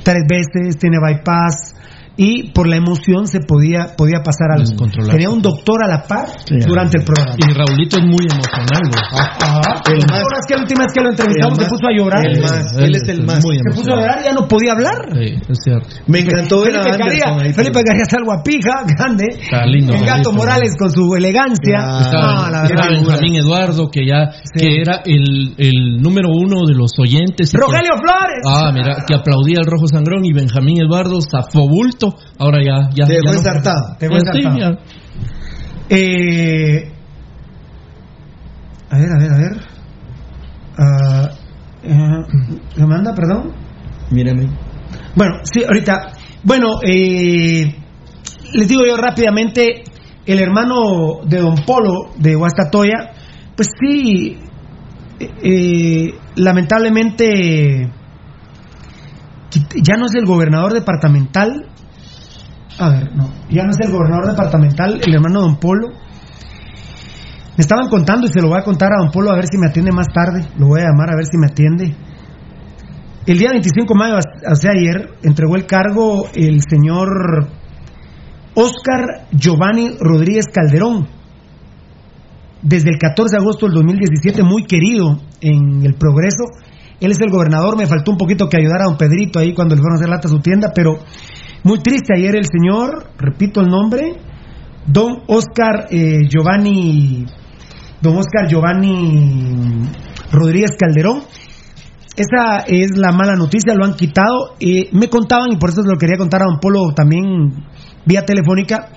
[0.03, 1.75] tres veces, tiene bypass
[2.17, 4.65] y por la emoción se podía podía pasar algo.
[4.69, 5.11] Descontrolarse.
[5.11, 6.65] Tenía un doctor a la par Claro.
[6.67, 7.35] durante el programa.
[7.37, 9.03] Y Raulito es muy emocional, güey.
[9.41, 9.81] Ajá.
[9.87, 10.21] El El más.
[10.21, 12.25] es que la última vez que lo entrevistamos El se puso a llorar.
[12.25, 12.77] El más.
[12.77, 13.43] Él es el más.
[13.43, 14.97] Muy Se puso a llorar y ya no podía hablar.
[15.13, 15.87] Sí, es cierto.
[16.07, 17.53] Me encantó ver a Felipe Caría.
[17.53, 19.25] Felipe Caría es algo a pija, grande.
[19.39, 20.31] Está lindo, el gato.
[20.33, 21.77] Morales con su elegancia.
[21.79, 21.99] Claro.
[22.05, 22.89] Estaba, la verdad.
[22.91, 27.51] Benjamín Eduardo, que ya que era el, el número uno de los oyentes.
[27.51, 28.43] que- Rogelio Flores.
[28.49, 32.00] Ah, mira, que aplaudía al Rojo Sangrón y Benjamín Eduardo zafó bulto.
[32.37, 33.95] Ahora ya, ya, Te dejó ensartado.
[33.99, 34.77] Te dejó.
[35.89, 36.91] Eh,
[38.89, 39.71] a ver, a ver, a ver.
[42.77, 43.53] ¿Me manda, perdón?
[44.09, 44.49] Mírame.
[45.15, 46.13] Bueno, sí, ahorita.
[46.43, 47.75] Bueno, eh,
[48.53, 49.83] les digo yo rápidamente,
[50.25, 53.11] el hermano de Don Polo de Guastatoya,
[53.55, 54.37] pues sí,
[55.19, 57.91] eh, lamentablemente
[59.81, 61.67] ya no es el gobernador departamental.
[62.81, 65.89] A ver, no, ya no es el gobernador departamental, el hermano Don Polo.
[65.89, 69.59] Me estaban contando y se lo voy a contar a Don Polo a ver si
[69.59, 70.47] me atiende más tarde.
[70.57, 71.95] Lo voy a llamar a ver si me atiende.
[73.27, 74.15] El día 25 de mayo,
[74.55, 77.49] sea, ayer, entregó el cargo el señor
[78.55, 81.07] Oscar Giovanni Rodríguez Calderón.
[82.63, 86.45] Desde el 14 de agosto del 2017, muy querido en el progreso.
[86.99, 89.75] Él es el gobernador, me faltó un poquito que ayudara a don Pedrito ahí cuando
[89.75, 90.97] le fueron a hacer lata a su tienda, pero
[91.63, 94.15] muy triste ayer el señor, repito el nombre,
[94.85, 97.25] don Oscar eh, Giovanni,
[98.01, 99.87] don Oscar Giovanni
[100.31, 101.23] Rodríguez Calderón.
[102.15, 104.55] Esa es la mala noticia, lo han quitado.
[104.59, 107.23] Eh, me contaban, y por eso lo quería contar a Don Polo también
[108.05, 108.89] vía telefónica,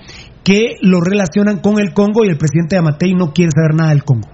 [0.43, 3.89] que lo relacionan con el Congo y el presidente de Amatei no quiere saber nada
[3.91, 4.27] del Congo.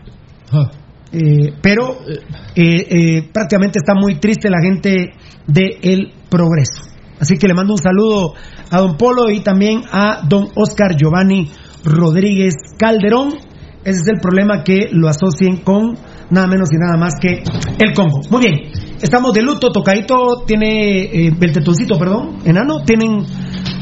[0.51, 0.71] Ah,
[1.13, 2.21] Eh, pero eh,
[2.55, 5.11] eh, prácticamente está muy triste la gente
[5.45, 6.90] de El Progreso.
[7.21, 8.33] Así que le mando un saludo
[8.71, 11.51] a Don Polo y también a Don Oscar Giovanni
[11.85, 13.35] Rodríguez Calderón.
[13.83, 15.95] Ese es el problema que lo asocien con
[16.31, 17.43] nada menos y nada más que
[17.77, 18.21] el Congo.
[18.31, 18.55] Muy bien,
[19.01, 19.71] estamos de luto.
[19.71, 22.83] Tocadito tiene eh, el tetoncito, perdón, enano.
[22.85, 23.23] Tienen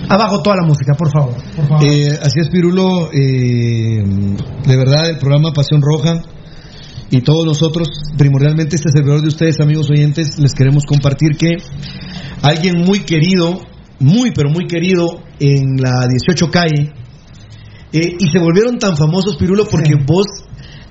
[0.10, 1.36] abajo toda la música, por favor.
[1.56, 1.86] Por favor.
[1.86, 3.10] Eh, así es, Pirulo.
[3.14, 4.04] eh,
[4.68, 6.22] de verdad, el programa Pasión Roja
[7.12, 7.88] y todos nosotros,
[8.18, 11.58] primordialmente este servidor de ustedes, amigos oyentes, les queremos compartir que
[12.42, 13.62] alguien muy querido,
[14.00, 16.94] muy pero muy querido en la 18 calle,
[17.92, 20.26] eh, y se volvieron tan famosos, Pirulo, porque vos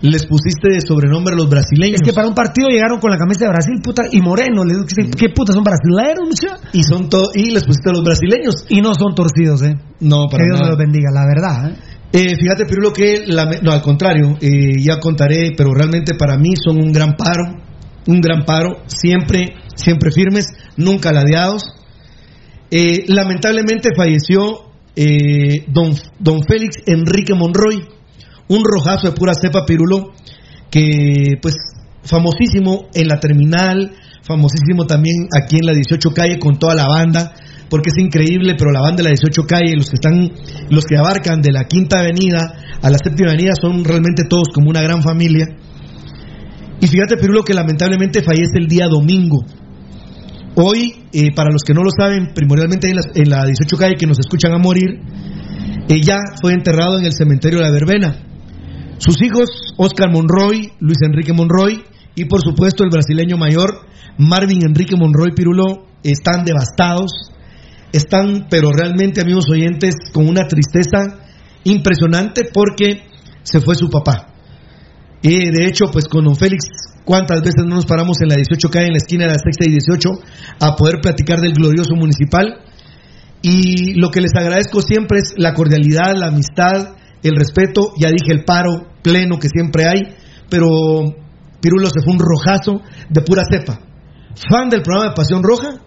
[0.01, 2.01] les pusiste de sobrenombre a los brasileños.
[2.01, 4.65] Es que para un partido llegaron con la camisa de Brasil, puta, y Moreno.
[4.65, 4.85] Le digo,
[5.17, 6.29] ¿qué puta son brasileños?
[6.73, 8.65] Y son to- y les pusiste a los brasileños.
[8.69, 9.75] Y no son torcidos, ¿eh?
[10.01, 10.63] No, para que Dios nada.
[10.63, 11.71] me los bendiga, la verdad.
[11.73, 11.77] ¿eh?
[12.13, 16.51] Eh, fíjate, Pirulo, que la- no, al contrario, eh, ya contaré, pero realmente para mí
[16.63, 17.45] son un gran paro,
[18.07, 21.65] un gran paro, siempre, siempre firmes, nunca ladeados.
[22.71, 24.65] Eh, lamentablemente falleció
[25.01, 27.87] eh, don, don Félix Enrique Monroy,
[28.49, 30.13] un rojazo de pura cepa, Pirulo,
[30.71, 31.55] que pues
[32.03, 37.33] famosísimo en la terminal, famosísimo también aquí en la 18 calle con toda la banda,
[37.71, 40.31] porque es increíble, pero la banda de la 18 calle, los que están,
[40.71, 42.41] los que abarcan de la quinta avenida
[42.81, 45.47] a la séptima avenida son realmente todos como una gran familia.
[46.81, 49.45] Y fíjate, Pirulo, que lamentablemente fallece el día domingo.
[50.55, 53.95] Hoy, eh, para los que no lo saben, primordialmente en la, en la 18 calle
[53.97, 55.01] que nos escuchan a morir,
[55.89, 58.17] eh, ya fue enterrado en el cementerio de la Verbena.
[58.99, 61.85] Sus hijos, Oscar Monroy, Luis Enrique Monroy
[62.15, 63.87] y por supuesto el brasileño mayor,
[64.19, 67.13] Marvin Enrique Monroy Pirulo, están devastados,
[67.93, 71.19] están, pero realmente amigos oyentes, con una tristeza
[71.65, 73.03] impresionante porque
[73.43, 74.35] se fue su papá.
[75.23, 76.67] Y de hecho, pues con don Félix,
[77.05, 79.65] ¿cuántas veces no nos paramos en la 18 calle en la esquina de la sexta
[79.67, 80.09] y 18
[80.61, 82.61] a poder platicar del glorioso municipal?
[83.43, 88.33] Y lo que les agradezco siempre es la cordialidad, la amistad, el respeto, ya dije
[88.33, 90.15] el paro pleno que siempre hay,
[90.49, 90.69] pero
[91.61, 93.81] Pirulo se fue un rojazo de pura cepa.
[94.49, 95.81] Fan del programa de Pasión Roja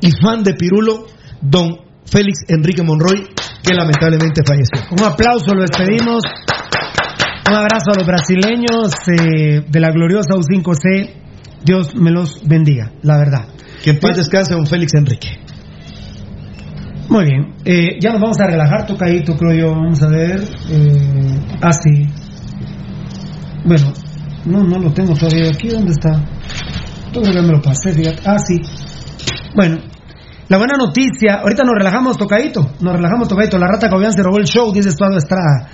[0.00, 1.06] y fan de Pirulo,
[1.40, 3.26] don Félix Enrique Monroy,
[3.62, 4.88] que lamentablemente falleció.
[4.90, 6.22] Un aplauso, lo despedimos.
[7.48, 11.12] Un abrazo a los brasileños eh, de la gloriosa U5C.
[11.64, 13.48] Dios me los bendiga, la verdad.
[13.82, 15.28] Que en paz descanse don Félix Enrique.
[17.08, 19.70] Muy bien, eh, ya nos vamos a relajar, tocadito, creo yo.
[19.70, 20.40] Vamos a ver.
[20.70, 22.08] Eh, ah, sí.
[23.64, 23.92] Bueno,
[24.44, 25.68] no, no lo tengo todavía aquí.
[25.68, 26.24] ¿Dónde está?
[27.12, 28.22] Todavía me lo pasé, fíjate.
[28.24, 28.60] Ah, sí.
[29.54, 29.78] Bueno,
[30.48, 31.40] la buena noticia.
[31.42, 32.60] Ahorita nos relajamos, tocadito.
[32.80, 33.58] Nos relajamos, tocadito.
[33.58, 35.68] La rata Cobian se robó el show, dice Estuardo Estrada.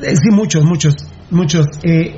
[0.00, 0.94] Eh, sí, muchos, muchos,
[1.30, 1.66] muchos.
[1.82, 2.14] Eh,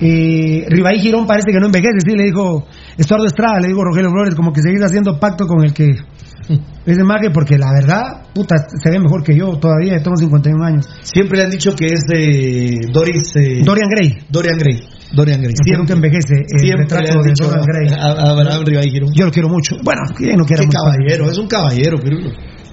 [0.00, 0.66] eh,
[0.98, 2.66] Girón parece que no envejece, sí, le dijo
[2.96, 5.90] Estuardo Estrada, le digo Rogelio Flores, como que seguís haciendo pacto con el que
[6.86, 10.64] es de magia, porque la verdad, puta, se ve mejor que yo todavía, tengo 51
[10.64, 10.88] años.
[11.02, 13.36] Siempre le han dicho que es de Doris.
[13.36, 14.18] eh, Dorian Gray.
[14.28, 14.80] Dorian Gray.
[15.12, 15.54] Dorian Gray.
[15.62, 16.34] Siempre nunca envejece.
[16.48, 17.88] El Siempre retrato de dicho Dorian Gray.
[17.92, 19.12] a, a Abraham Girón.
[19.14, 19.76] Yo lo quiero mucho.
[19.82, 20.78] Bueno, que no quiera Qué mucho.
[20.78, 22.30] caballero, es un caballero, Pirulo.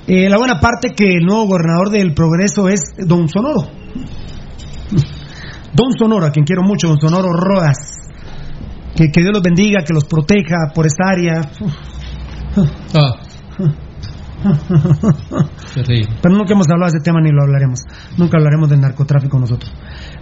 [0.07, 3.61] Eh, la buena parte que el nuevo gobernador del Progreso es Don Sonoro.
[5.73, 7.77] Don Sonoro, a quien quiero mucho, Don Sonoro Rodas.
[8.95, 11.41] Que, que Dios los bendiga, que los proteja por esta área.
[12.95, 13.19] Ah.
[15.73, 16.15] Terrible.
[16.21, 17.81] Pero nunca hemos hablado de ese tema ni lo hablaremos.
[18.17, 19.71] Nunca hablaremos del narcotráfico nosotros.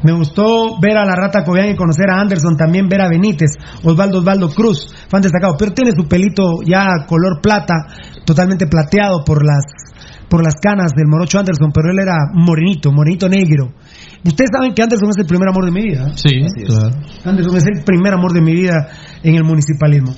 [0.04, 3.52] Me gustó ver a la rata Cobian y conocer a Anderson, también ver a Benítez,
[3.84, 5.56] Osvaldo Osvaldo Cruz, fan destacado.
[5.58, 7.76] Pero tiene su pelito ya color plata,
[8.26, 9.66] totalmente plateado por las
[10.30, 13.74] por las canas del morocho Anderson, pero él era morenito, morenito negro.
[14.24, 16.08] Ustedes saben que Anderson es el primer amor de mi vida.
[16.08, 16.12] ¿eh?
[16.16, 16.96] Sí, claro.
[17.26, 18.90] Anderson es el primer amor de mi vida
[19.24, 20.14] en el municipalismo.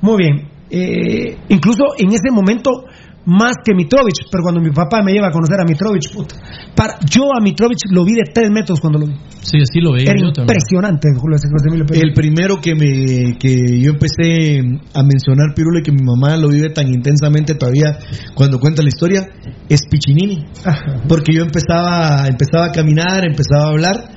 [0.00, 0.56] Muy bien.
[0.70, 2.84] Eh, incluso en ese momento,
[3.26, 6.36] más que Mitrovich, pero cuando mi papá me lleva a conocer a Mitrovich, puta,
[6.74, 9.14] para, yo a Mitrovich lo vi de tres metros cuando lo vi.
[9.42, 10.56] Sí, así lo veía Era yo también.
[10.56, 11.36] impresionante, Julio.
[11.92, 14.58] El primero que me que yo empecé
[14.94, 17.98] a mencionar Pirulo y que mi mamá lo vive tan intensamente todavía
[18.34, 19.28] cuando cuenta la historia
[19.68, 20.44] es Piccinini,
[21.08, 24.15] porque yo empezaba empezaba a caminar, empezaba a hablar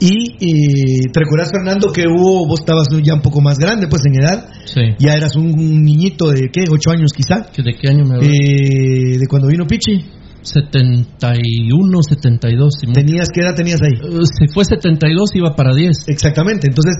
[0.00, 4.02] y eh, te recuerdas Fernando que hubo vos estabas ya un poco más grande pues
[4.06, 4.80] en edad, Sí.
[4.98, 8.16] ya eras un, un niñito de qué ocho años quizá, ¿Que ¿De qué año me
[8.26, 10.04] eh, de cuando vino Pichi,
[10.42, 12.74] 71, 72.
[12.80, 13.92] si tenías qué edad tenías ahí.
[14.02, 16.08] Eh, Si fue 72, iba para 10.
[16.08, 16.94] Exactamente, entonces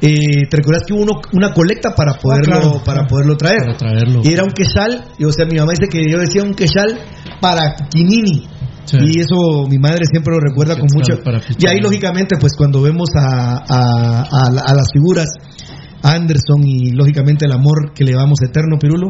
[0.00, 2.82] eh, te recuerdas que hubo uno- una colecta para poderlo Ah, claro.
[2.84, 3.60] para poderlo traer.
[3.66, 4.20] Para traerlo.
[4.24, 6.98] Y era un quechal, y, o sea, mi mamá dice que yo decía un quechal
[7.40, 8.46] para Quinini.
[8.88, 8.96] Sí.
[9.00, 11.22] Y eso mi madre siempre lo recuerda con mucho.
[11.22, 11.38] para.
[11.58, 15.26] Y ahí, lógicamente, pues cuando vemos a, a, a la- a las figuras,
[16.02, 19.08] Anderson y lógicamente el amor que le damos eterno, Pirulo,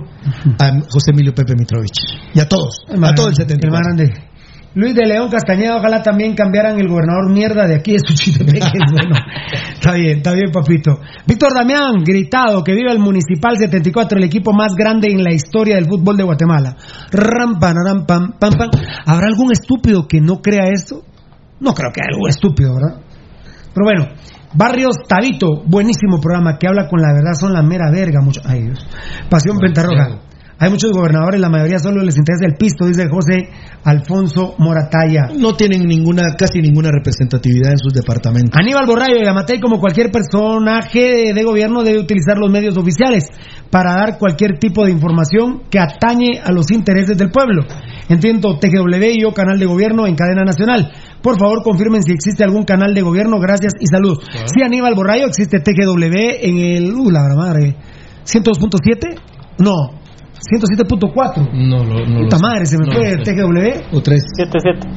[0.59, 1.99] a José Emilio Pepe Mitrovich.
[2.35, 2.81] Y a todos,
[3.11, 4.28] a todo el grande, 74.
[4.75, 8.63] Luis de León Castañeda, ojalá también cambiaran el gobernador mierda de aquí de Suchitepec.
[8.63, 9.17] es bueno.
[9.73, 11.01] Está bien, está bien, papito.
[11.27, 15.77] Víctor Damián, gritado, que vive el Municipal 74, el equipo más grande en la historia
[15.77, 16.77] del fútbol de Guatemala.
[17.11, 18.71] Ram, pam, ram, pam, pam, pam.
[19.07, 21.03] ¿Habrá algún estúpido que no crea eso?
[21.61, 23.01] No creo que haya algún estúpido, ¿verdad?
[23.75, 24.07] Pero bueno,
[24.55, 28.21] Barrios Tabito, buenísimo programa que habla con la verdad, son la mera verga.
[28.23, 28.41] Mucho...
[28.45, 28.87] Ay, Dios.
[29.29, 30.28] Pasión Pentarroja.
[30.61, 33.49] Hay muchos gobernadores, la mayoría solo les interesa el pisto, dice José
[33.85, 35.29] Alfonso Morataya.
[35.39, 38.59] No tienen ninguna, casi ninguna representatividad en sus departamentos.
[38.61, 43.29] Aníbal Borrayo y Amatei, como cualquier personaje de gobierno, debe utilizar los medios oficiales
[43.71, 47.63] para dar cualquier tipo de información que atañe a los intereses del pueblo.
[48.09, 50.91] Entiendo TGW y yo, canal de gobierno en cadena nacional.
[51.23, 53.39] Por favor, confirmen si existe algún canal de gobierno.
[53.39, 54.25] Gracias y saludos.
[54.47, 56.95] Sí, Aníbal Borrayo, existe TGW en el.
[56.95, 57.77] Uh, la madre.
[58.25, 59.21] ¿102.7?
[59.59, 60.08] No.
[60.51, 61.51] 107.4.
[61.53, 62.43] No, lo- no lo Puta sé.
[62.43, 63.17] madre, se me No fue sé.
[63.33, 63.97] TGW.
[63.97, 64.23] O tres.
[64.37, 64.89] 77.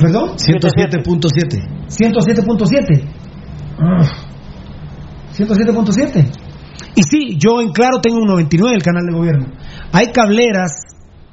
[0.00, 0.30] ¿Perdón?
[0.36, 1.62] 107.7.
[1.88, 3.04] 107.7.
[3.78, 4.02] Ah,
[5.36, 6.26] 107.7.
[6.96, 9.46] Y sí, yo en claro tengo un 99 el canal de gobierno.
[9.92, 10.72] Hay cableras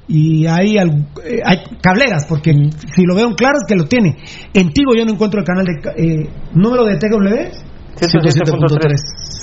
[0.08, 2.54] y hay, eh, hay cableras, porque
[2.94, 4.18] si lo veo en claro es que lo tiene.
[4.54, 7.52] En Tigo yo no encuentro el canal de eh, número de TGW
[7.96, 8.96] 107.3.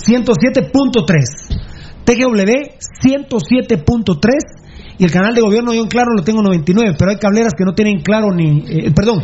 [0.07, 1.61] 107.3.
[2.05, 4.31] TGW 107.3
[4.99, 7.65] Y el canal de gobierno yo en claro lo tengo 99, pero hay cableras que
[7.65, 8.63] no tienen claro ni...
[8.69, 9.23] eh, perdón,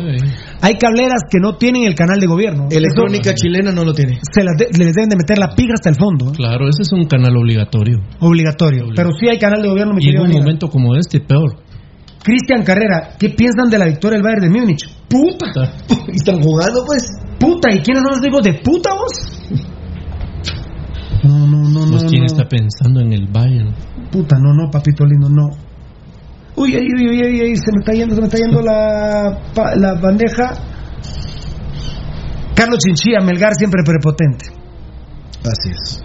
[0.61, 2.67] hay cableras que no tienen el canal de gobierno.
[2.69, 4.19] Electrónica chilena no lo tiene.
[4.33, 6.31] Se las de- les deben de meter la piga hasta el fondo.
[6.31, 6.35] ¿eh?
[6.35, 7.99] Claro, ese es un canal obligatorio.
[8.19, 8.87] Obligatorio.
[8.95, 11.55] Pero sí hay canal de gobierno, mi Y en un momento como este, peor.
[12.23, 14.83] Cristian Carrera, ¿qué piensan de la victoria del Bayern de Múnich?
[15.09, 15.73] ¡Puta!
[16.13, 17.07] ¿Están jugando, pues?
[17.39, 17.71] ¡Puta!
[17.73, 19.70] ¿Y quiénes son los hijos de puta vos?
[21.23, 22.09] No, no, no, Pues no.
[22.09, 22.25] quién no.
[22.27, 23.73] está pensando en el Bayern.
[24.11, 25.49] Puta, no, no, papito lindo, no.
[26.55, 29.39] Uy, ay, uy, uy, uy, uy, se me está yendo, se me está yendo la,
[29.77, 30.53] la bandeja.
[32.55, 34.45] Carlos Chinchilla, Melgar siempre prepotente.
[35.43, 36.03] Así es.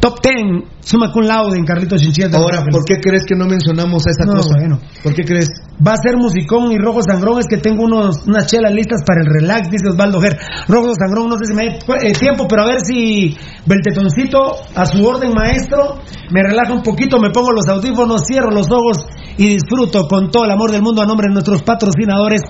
[0.00, 2.28] Top 10, suma con laude en Carlitos Chinchilla.
[2.28, 4.54] de Ahora, ¿por qué crees que no mencionamos esa No, cosa?
[4.58, 4.78] bueno.
[5.02, 5.48] ¿Por qué crees?
[5.86, 7.38] Va a ser musicón y rojo sangrón.
[7.38, 10.38] Es que tengo unos, unas chelas listas para el relax, dice Osvaldo Ger.
[10.68, 13.36] Rojo sangrón, no sé si me da eh, tiempo, pero a ver si
[13.66, 15.98] Beltetoncito, a su orden maestro,
[16.30, 19.04] me relaja un poquito, me pongo los audífonos, cierro los ojos
[19.36, 22.40] y disfruto con todo el amor del mundo a nombre de nuestros patrocinadores.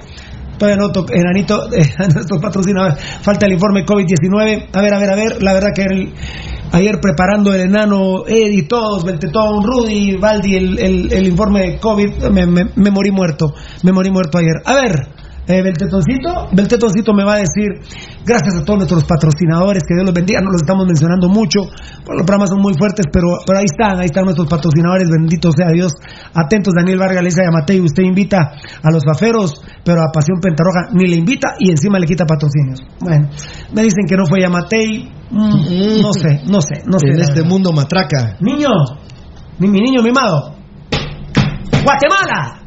[0.56, 2.98] Todavía no toco, enanito, eh, a nuestros patrocinadores.
[3.22, 4.68] Falta el informe COVID-19.
[4.72, 5.43] A ver, a ver, a ver.
[5.43, 6.12] La verdad que el-
[6.72, 12.47] ayer preparando el enano, Eddie, todos, Beltetón, Rudy, Valdi, el, el- informe de COVID, me,
[12.47, 13.52] me- morí muerto.
[13.82, 14.56] Me morí muerto ayer.
[14.64, 14.92] A ver,
[15.47, 17.66] eh, Beltetoncito, Beltetoncito me va a decir,
[18.24, 21.60] gracias a todos nuestros patrocinadores, que Dios los bendiga, no los estamos mencionando mucho,
[22.06, 25.70] los programas son muy fuertes, pero, pero ahí están, ahí están nuestros patrocinadores, bendito sea
[25.72, 25.92] Dios.
[26.34, 28.38] Atentos, Daniel Vargas a Matei, usted invita
[28.82, 32.80] a los faferos, pero a Pasión Pentarroja ni le invita y encima le quita patrocinios.
[33.01, 33.28] Bueno,
[33.74, 37.09] me dicen que no fue Yamatei, mm, no sé, no sé, no sé.
[37.09, 38.36] en este mundo matraca.
[38.40, 38.69] Niño,
[39.59, 40.55] mi, mi niño mimado.
[41.82, 42.62] Guatemala.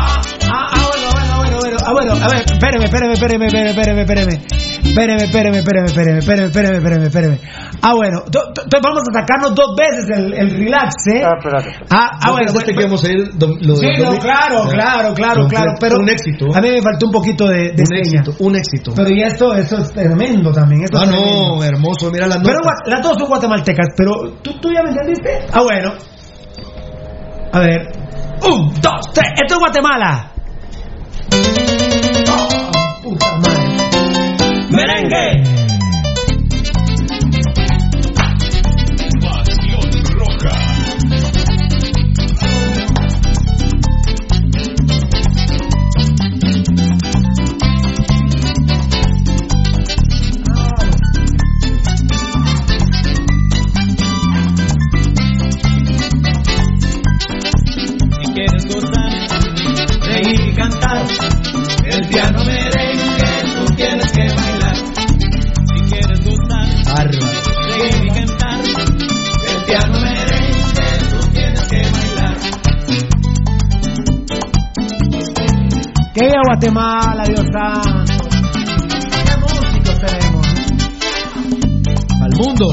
[0.00, 1.76] Ah, ah, bueno, bueno, bueno, bueno.
[1.84, 4.67] Ah, bueno, a ver, espéreme, espéreme, espéreme, espéreme, espéreme, espéreme.
[4.88, 7.38] Espéreme, espéreme, espéreme, espéreme, espéreme, espéreme, espéreme, espéreme.
[7.82, 11.22] Ah, bueno, to- to- to- vamos a sacarnos dos veces el, el relax, ¿eh?
[11.24, 11.70] Ah, espérate.
[11.90, 15.14] Ah, ah, ¿No bueno, bueno, que íbamos a ir lo de Sí, no, claro, claro,
[15.14, 16.46] claro, claro, pero un éxito.
[16.52, 18.20] a mí me faltó un poquito de, de Un seña.
[18.22, 18.92] éxito, un éxito.
[18.96, 20.82] Pero ya esto, esto es tremendo también.
[20.84, 21.56] Esto Ah, es tremendo.
[21.56, 22.66] no, hermoso, mira las Pero notas.
[22.66, 24.10] gua- las dos son guatemaltecas, pero
[24.42, 25.46] ¿tú, tú ya me entendiste?
[25.52, 25.92] Ah, bueno.
[27.52, 27.80] A ver.
[28.50, 29.32] Un, dos, tres.
[29.42, 30.32] Esto es Guatemala.
[32.30, 33.67] Oh, puta madre.
[34.78, 35.47] ¡Merengue!
[76.18, 78.28] ¡Que viva Guatemala, Dios santo!
[78.28, 80.46] ¡Qué músicos tenemos!
[80.48, 80.74] ¿eh?
[82.20, 82.66] Al mundo.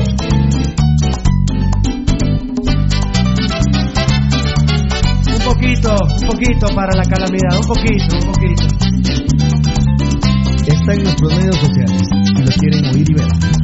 [5.31, 8.65] Un poquito, un poquito para la calamidad, un poquito, un poquito.
[10.65, 12.01] Está en nuestros medios sociales.
[12.25, 13.54] Si lo quieren oír y ver.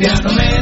[0.00, 0.53] El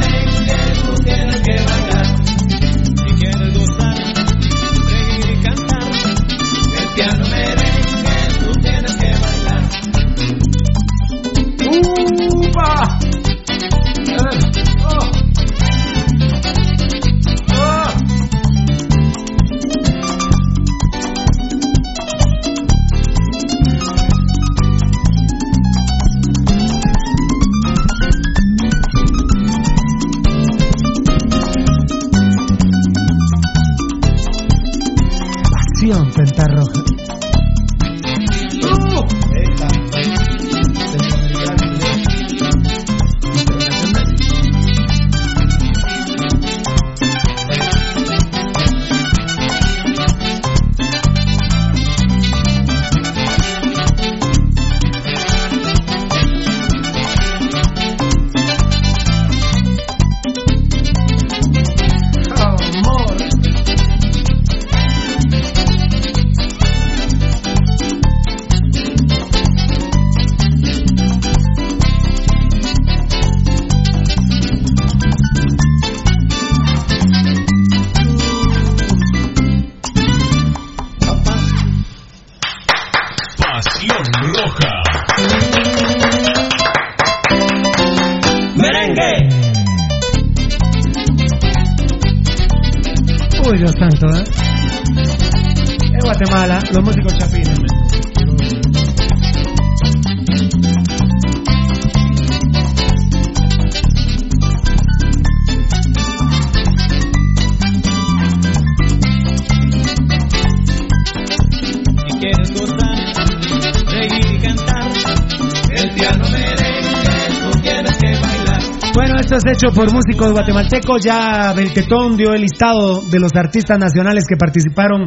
[119.71, 121.03] por músicos guatemaltecos.
[121.03, 125.05] Ya Beltetón dio el listado de los artistas nacionales que participaron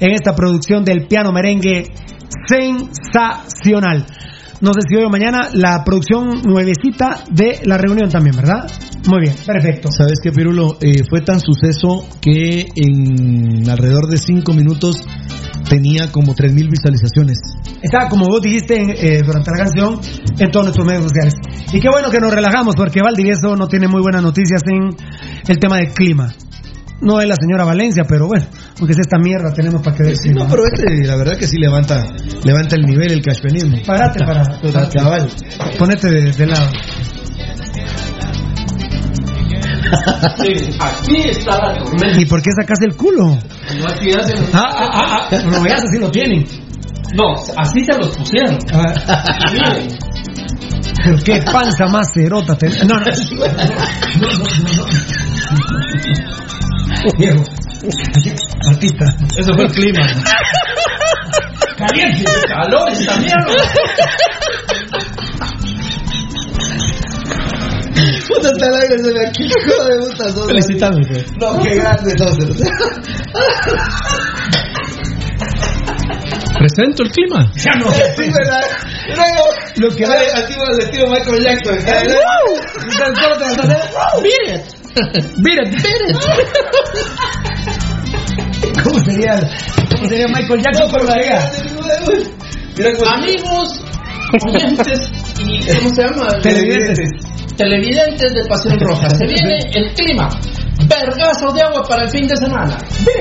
[0.00, 1.84] en esta producción del piano merengue
[2.48, 4.06] sensacional.
[4.60, 8.68] No sé si hoy o mañana la producción nuevecita de la reunión también, ¿verdad?
[9.08, 9.88] Muy bien, perfecto.
[9.90, 10.78] ¿Sabes qué, Pirulo?
[10.80, 14.96] Eh, fue tan suceso que en alrededor de cinco minutos
[15.68, 17.38] tenía como 3.000 visualizaciones.
[17.82, 20.00] Estaba, como vos dijiste eh, durante la canción,
[20.38, 21.34] en todos nuestros medios sociales.
[21.72, 24.94] Y qué bueno que nos relajamos porque Valdivieso no tiene muy buenas noticias en
[25.48, 26.32] el tema del clima.
[27.00, 28.46] No es la señora Valencia, pero bueno,
[28.78, 30.16] aunque es esta mierda, tenemos para que ver.
[30.16, 32.04] Sí, no, pero este, la verdad que sí levanta,
[32.44, 33.78] levanta el nivel, el cashpenismo.
[33.84, 35.28] Parate para, para cabal.
[35.78, 36.70] Ponete de, de lado.
[40.80, 42.20] Aquí está la tormenta.
[42.20, 43.38] ¿Y por qué sacas el culo?
[43.78, 46.46] No así hacen Ah, ah, ah, ah, no veas, así lo tienen.
[47.14, 48.58] No, así se los pusieron.
[51.04, 52.56] Pero qué panza más cerota.
[52.56, 53.04] ten- No, no.
[57.18, 57.42] Viejo.
[58.68, 59.04] Artista.
[59.36, 60.06] Eso fue el clima.
[61.76, 63.54] Caliente, calor esta mierda.
[68.28, 70.32] Puta, está el aire, se me aquí, hijo de puta.
[70.32, 70.46] sos.
[70.46, 71.36] Felicitame, pues.
[71.36, 72.38] No, qué grande sos.
[76.58, 77.50] Presento el clima.
[77.56, 77.90] Ya no.
[77.90, 78.62] Sí, ¿verdad?
[79.16, 79.44] Luego,
[79.76, 81.78] Lo que Ay, así va el estilo Michael Jackson.
[81.80, 83.78] Solo te vas a hacer.
[84.22, 84.62] Beat it.
[85.38, 86.16] Beat it, beat it.
[88.84, 89.40] ¿Cómo sería,
[89.90, 91.14] cómo sería Michael Jackson por la?
[92.76, 93.84] Mira Amigos,
[94.46, 96.28] oyentes y ¿cómo se llama?
[96.42, 97.10] Televidentes.
[97.56, 99.10] Televidentes de Pasión Roja.
[99.10, 100.28] Se viene el clima.
[100.88, 102.76] Vergazo de agua para el fin de semana.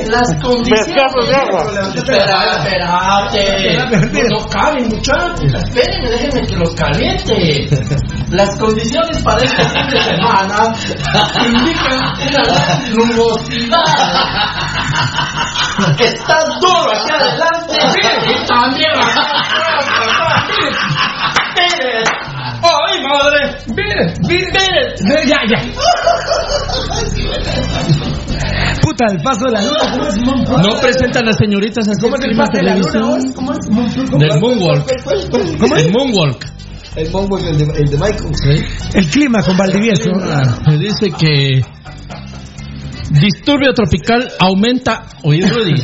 [0.07, 0.87] Las condiciones.
[0.87, 1.63] Vergazos de agua.
[1.93, 4.29] Espera, espérate.
[4.29, 5.41] No, caben, muchachos.
[5.41, 7.69] Espérenme, déjenme que los caliente.
[8.31, 10.73] Las condiciones para este fin de semana
[11.45, 13.83] indican una gran nubosidad.
[15.99, 17.77] Está duro hacia adelante
[18.27, 20.20] y también acá.
[20.61, 22.03] Miren.
[22.63, 23.57] ¡Ay, madre!
[23.75, 25.27] Mire, ¡Miren!
[25.27, 25.59] Ya, ya.
[28.81, 32.15] Puta, el paso de la luna, ¿cómo es Moon- No presentan las señoritas así ¿Cómo
[32.15, 33.07] es el paso de la luna?
[33.07, 33.23] vos?
[33.35, 33.59] ¿Cómo es
[34.19, 34.39] Del es?
[34.41, 34.85] moonwalk.
[35.59, 35.83] ¿Cómo es?
[35.85, 36.45] El moonwalk.
[36.95, 38.65] El bombo el de, el de Michael.
[38.93, 40.11] El clima con Valdivieso.
[40.67, 41.61] Me dice que
[43.19, 45.05] disturbio tropical aumenta.
[45.23, 45.75] Oye, Rudy.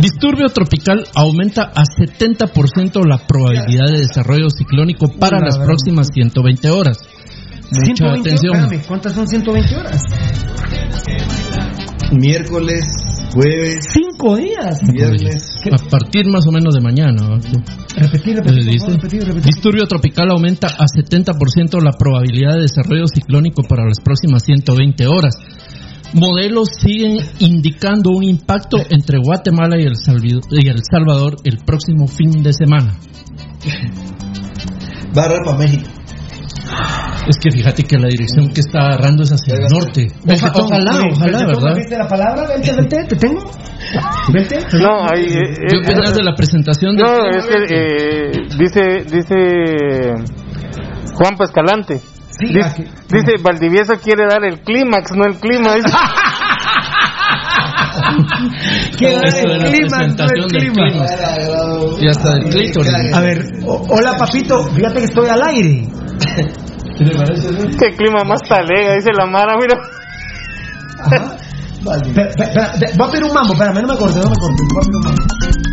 [0.00, 5.66] Disturbio tropical aumenta a 70% la probabilidad de desarrollo ciclónico para La las verdad.
[5.66, 6.98] próximas 120 horas.
[7.70, 8.56] Mucha 120 atención.
[8.56, 10.02] espérame, ¿Cuántas son 120 horas?
[12.12, 12.84] Miércoles,
[13.32, 14.80] jueves, Cinco días.
[14.92, 15.51] viernes.
[15.70, 17.22] A partir más o menos de mañana.
[17.96, 19.44] Repetir, repetir, por dice, favor, repetir, repetir.
[19.44, 25.34] Disturbio tropical aumenta a 70% la probabilidad de desarrollo ciclónico para las próximas 120 horas.
[26.14, 32.06] Modelos siguen indicando un impacto entre Guatemala y El, Salvi- y El Salvador el próximo
[32.06, 32.98] fin de semana.
[35.16, 35.88] Va a agarrar para México.
[37.28, 40.08] Es que fíjate que la dirección que está agarrando es hacia el norte.
[40.26, 41.74] Oja- ojalá, ojalá, ¿verdad?
[41.76, 42.48] ¿Viste la palabra?
[42.48, 43.40] Vente, vente, te tengo.
[44.32, 44.58] Vente.
[44.80, 45.24] No, ahí.
[45.26, 50.14] eh, ¿Qué eh, opinas de la presentación de No, es que eh, dice, dice
[51.14, 52.00] Juan Escalante.
[52.38, 52.84] Sí, Dice, aquí.
[53.10, 55.74] dice, Valdivieso quiere dar el clímax, no el clima.
[59.00, 60.88] dar Eso de el la clima, no el clima.
[60.88, 61.06] clima.
[62.00, 62.92] Y hasta clítoris.
[63.14, 65.88] A ver, hola papito, fíjate que estoy al aire.
[67.78, 69.76] Qué clima más talega, dice la Mara, mira.
[71.00, 71.36] Ajá.
[71.84, 74.66] Voy a pedir un mambo, espérame, no me cortes, no me cortes.
[74.72, 75.71] Voy a pedir un mambo.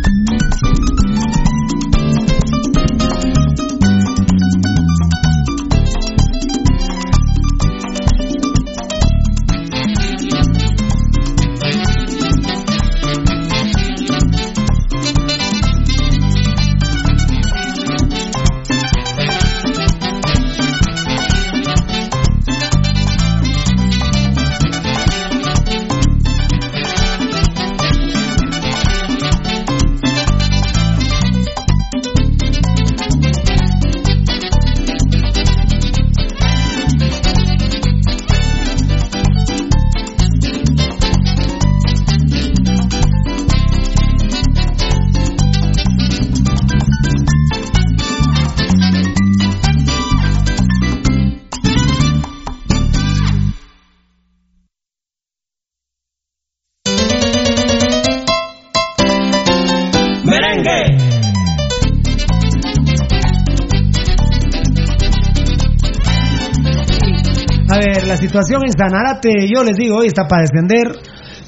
[68.30, 70.96] Situación en Sanarate, yo les digo, hoy está para descender.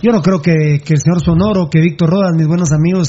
[0.03, 3.09] Yo no creo que, que el señor Sonoro, que Víctor Rodas, mis buenos amigos,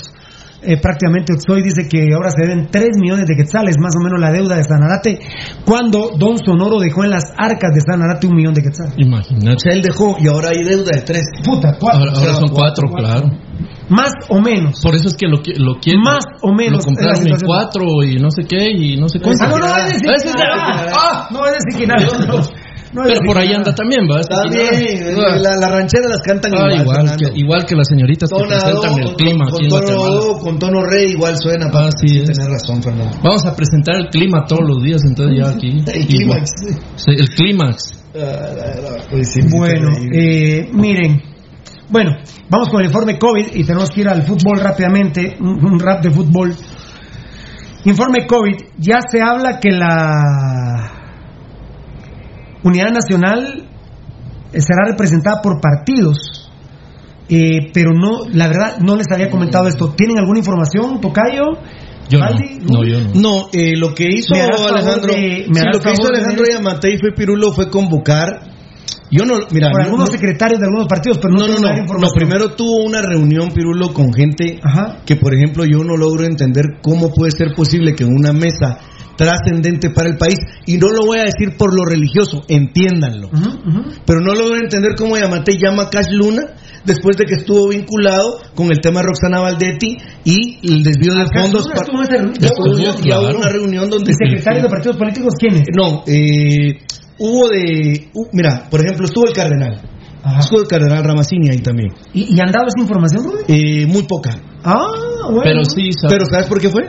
[0.61, 4.21] eh, prácticamente hoy dice que ahora se deben 3 millones de quetzales, más o menos
[4.21, 5.19] la deuda de Sanarate,
[5.65, 8.93] cuando Don Sonoro dejó en las arcas de Sanarate un millón de quetzales.
[8.97, 9.55] Imagínate.
[9.55, 11.21] O sea, él dejó y ahora hay deuda de 3.
[11.43, 11.99] Puta, cuatro.
[11.99, 13.27] Ahora, ahora son cuatro, claro.
[13.89, 14.79] Más o menos.
[14.81, 16.01] Por eso es que lo, lo quieren.
[16.01, 17.47] Más o menos Lo compraron en situación.
[17.47, 19.47] cuatro y no sé qué y no sé Ah, cuánto.
[19.49, 20.87] no, no, es de Ese es de- Siquinal.
[20.95, 21.63] ah, No, es
[22.93, 24.21] no Pero por ahí anda también, ¿va?
[24.21, 26.81] Está bien, que- la, la ranchera las cantan Ah, igual.
[27.03, 29.69] igual, que, igual que las señoritas que Tonado, presentan el con- clima con, aquí en
[29.69, 31.69] tono con tono re igual suena.
[31.73, 32.29] Ah, sí es.
[32.37, 33.17] Razón, Fernando.
[33.23, 35.83] Vamos a presentar el clima todos los días, entonces ya aquí.
[35.93, 36.51] El clímax.
[36.95, 38.03] Sí, el clímax.
[38.15, 41.21] Ah, pues sí, Bueno, eh, miren.
[41.89, 42.11] Bueno,
[42.49, 46.09] vamos con el informe COVID y tenemos que ir al fútbol rápidamente, un rap de
[46.11, 46.55] fútbol.
[47.85, 51.02] Informe COVID, ya se habla que la
[52.63, 53.65] Unidad Nacional
[54.53, 56.49] eh, será representada por partidos,
[57.29, 59.93] eh, pero no, la verdad, no les había comentado esto.
[59.95, 61.43] ¿Tienen alguna información, Tocayo?
[62.09, 62.25] Yo no.
[62.25, 62.59] Valdi?
[62.69, 63.11] No, yo no.
[63.15, 66.43] No, eh, lo que hizo ¿Me harás favor Alejandro, de- sí, lo que hizo Alejandro?
[66.51, 68.51] Yamatei fue Pirulo fue convocar.
[69.09, 71.69] Yo no, mira, Por no- algunos no- secretarios de algunos partidos, pero no, no, no,
[71.71, 74.97] no, no, primero tuvo una reunión Pirulo con gente Ajá.
[75.05, 78.79] que, por ejemplo, yo no logro entender cómo puede ser posible que en una mesa
[79.17, 80.35] trascendente para el país,
[80.65, 83.29] y no lo voy a decir por lo religioso, entiéndanlo,
[84.05, 86.41] pero no logro entender cómo Yamatei llama a Cash Luna
[86.85, 89.95] después de que estuvo vinculado con el tema de Roxana Valdetti
[90.25, 91.65] y el desvío de Acá fondos.
[91.73, 92.95] estuvo- en reunión.
[93.01, 93.37] Claro.
[93.37, 95.63] una reunión donde ¿Y secretarios de partidos políticos quiénes?
[95.75, 96.79] no, eh,
[97.19, 98.09] hubo de.
[98.33, 99.81] mira, por ejemplo, estuvo el cardenal.
[100.25, 100.39] Ajá.
[100.39, 101.89] Estuvo el cardenal Ramacini ahí también.
[102.13, 103.43] ¿Y, y han dado esa información, Rudy?
[103.47, 104.37] Eh, muy poca.
[104.63, 104.87] Ah,
[105.27, 105.41] bueno.
[105.43, 106.83] Pero sí, sabe- Pero ¿sabes por qué fue?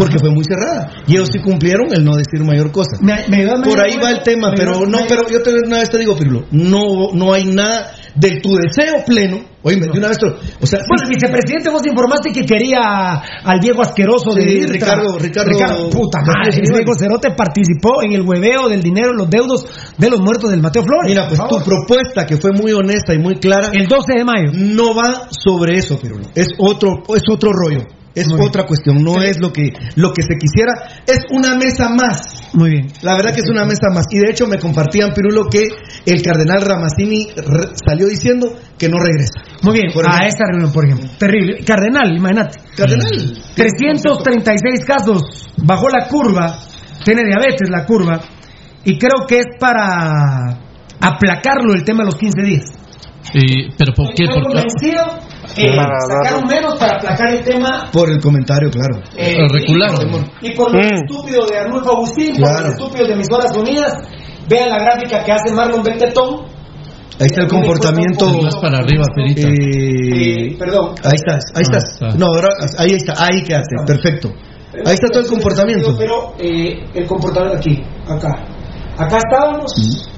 [0.00, 1.02] Porque fue muy cerrada.
[1.06, 2.96] Y ellos sí cumplieron el no decir mayor cosa.
[3.02, 5.78] Me- me ayuda- me Por ahí va el tema, pero no, pero yo te, una
[5.80, 9.40] vez te digo, Pirulo, no, no hay nada de tu deseo pleno.
[9.62, 12.80] Oíme, de una vez o sea, Bueno, el vicepresidente, vos informaste que quería
[13.44, 14.72] al viejo asqueroso de Sí, Irtra.
[14.72, 19.66] Ricardo- Ricardo- puta madre, el viejo Cerote participó en el hueveo del dinero, los deudos
[19.98, 21.10] de los muertos del Mateo Flores.
[21.10, 24.50] mira, pues tu propuesta que fue muy honesta y muy clara El 12 de mayo.
[24.54, 26.24] no va sobre eso, Pirulo.
[26.34, 27.84] Es otro, es otro rollo.
[28.12, 28.48] Es Muy bien.
[28.48, 30.72] otra cuestión, no es lo que, lo que se quisiera,
[31.06, 32.50] es una mesa más.
[32.54, 32.88] Muy bien.
[33.02, 34.06] La verdad que es una mesa más.
[34.10, 35.62] Y de hecho me compartían, Pirulo, que
[36.06, 39.40] el cardenal Ramazzini re- salió diciendo que no regresa.
[39.62, 40.28] Muy bien, Por a ejemplo.
[40.28, 41.08] esta reunión, por ejemplo.
[41.18, 41.64] Terrible.
[41.64, 42.58] Cardenal, imagínate.
[42.76, 43.38] Cardenal.
[43.54, 45.22] 336 casos.
[45.58, 46.58] Bajó la curva.
[47.04, 48.20] Tiene diabetes la curva.
[48.84, 50.58] Y creo que es para
[51.00, 52.64] aplacarlo el tema de los 15 días.
[53.34, 54.24] Eh, ¿Pero por qué?
[54.26, 54.66] Porque
[55.54, 59.02] que Para sacaron menos para aplacar el tema Por el comentario, claro.
[59.16, 59.66] eh, y
[60.10, 60.94] por- Y por lo Mm.
[60.94, 62.66] estúpido de Arnulfo Agustín, por Claro.
[62.66, 63.92] lo estúpido de Emisoras Unidas.
[64.48, 66.46] Vean la gráfica que hace Marlon Beltetón.
[67.20, 68.26] Ahí está el comportamiento.
[68.42, 69.48] más para arriba, Perita.
[69.48, 69.52] eh,
[70.52, 70.94] Eh, perdón.
[71.04, 71.84] ahí estás, ahí Ah, estás.
[71.92, 72.08] está.
[72.16, 72.48] No, ahora,
[72.78, 74.32] ahí está, ahí quedaste, perfecto.
[74.86, 75.94] Ahí está todo el comportamiento.
[75.98, 78.46] Pero eh, el comportamiento aquí, acá.
[78.96, 80.08] Acá estábamos.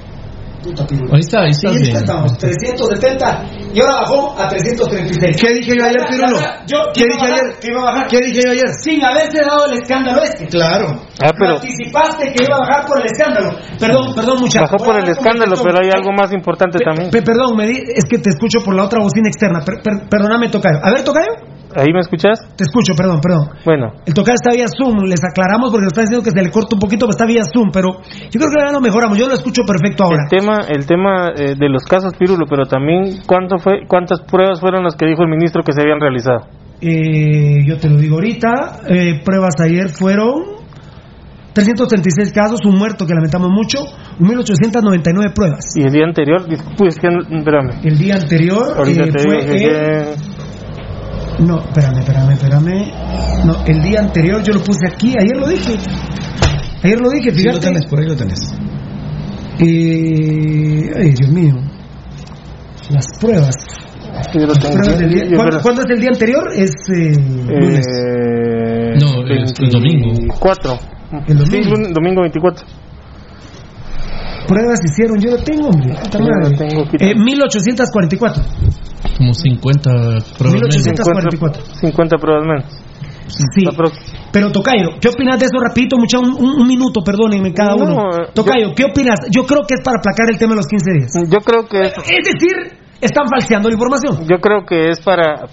[0.63, 1.11] Puta pirula.
[1.13, 1.95] Ahí está, ahí está bien.
[1.97, 5.41] estábamos, 370 y ahora bajó a 336.
[5.41, 6.39] ¿Qué dije yo ayer, Pirulo?
[6.67, 7.59] Yo, ¿Qué dije ayer?
[7.59, 8.07] Que iba a bajar.
[8.07, 8.69] ¿Qué dije yo ayer?
[8.81, 10.47] Sin haberse dado el escándalo este.
[10.47, 10.87] Claro.
[11.21, 13.49] Ah, pero Anticipaste que iba a bajar por el escándalo.
[13.79, 14.69] Perdón, perdón, muchachos.
[14.71, 17.09] bajó por el escándalo, pero hay algo más importante también.
[17.11, 19.59] perdón, me di- es que te escucho por la otra bocina externa.
[19.65, 20.79] Per- per- perdóname, Tocayo.
[20.81, 21.52] A ver, Tocayo.
[21.75, 22.39] ¿Ahí me escuchas?
[22.55, 23.49] Te escucho, perdón, perdón.
[23.65, 26.51] Bueno, El tocar está vía Zoom, les aclaramos porque nos están diciendo que se le
[26.51, 29.27] corta un poquito, pero está vía Zoom, pero yo creo que ya lo mejoramos, yo
[29.27, 30.23] lo escucho perfecto ahora.
[30.29, 34.59] el tema, el tema eh, de los casos Pirulo, pero también cuánto fue, cuántas pruebas
[34.59, 36.45] fueron las que dijo el ministro que se habían realizado.
[36.81, 40.61] Eh, yo te lo digo ahorita, eh, pruebas ayer fueron
[41.53, 43.77] 336 casos, un muerto que lamentamos mucho,
[44.19, 45.65] 1899 pruebas.
[45.75, 46.41] Y el día anterior,
[46.77, 50.15] pues que, espérame, El día anterior eh, fue el-
[51.39, 52.91] No, espérame, espérame, espérame.
[53.45, 55.75] No, el día anterior yo lo puse aquí, ayer lo dije.
[56.83, 57.55] Ayer lo dije, Sí, fíjate.
[57.55, 58.39] lo tenés, por ahí lo tenés.
[59.59, 61.55] Eh, ay, Dios mío.
[62.89, 63.55] Las pruebas.
[64.33, 65.03] yo lo tengo Pruebas aquí.
[65.03, 66.43] del día- Yo- ¿Cuándo, es el día anterior?
[66.55, 67.85] Es eh, lunes.
[67.87, 70.11] Eh, No, es el domingo.
[70.13, 70.79] 24.
[71.27, 71.45] El domingo.
[71.45, 72.65] Sí, lunes- domingo 24.
[74.47, 75.95] Pruebas hicieron, yo lo tengo, hombre.
[76.11, 76.83] Yo lo tengo.
[76.99, 78.43] Eh, 1844.
[79.17, 79.91] Como 50
[80.37, 81.05] pruebas 1800.
[81.07, 81.23] menos.
[81.35, 81.63] 144.
[81.81, 82.65] 50 pruebas menos.
[83.27, 83.65] Sí.
[84.31, 85.97] Pero Tocayo, ¿qué opinas de eso rapidito?
[85.97, 88.25] Mucha, un, un- un minuto, perdónenme cada No, uno.
[88.33, 89.15] Tocayo, ¿qué opinas?
[89.31, 91.11] Yo creo que es para aplacar el tema de los 15 días.
[91.29, 94.27] Yo creo que es, Es decir, están falseando la información.
[94.27, 95.45] yo creo que es para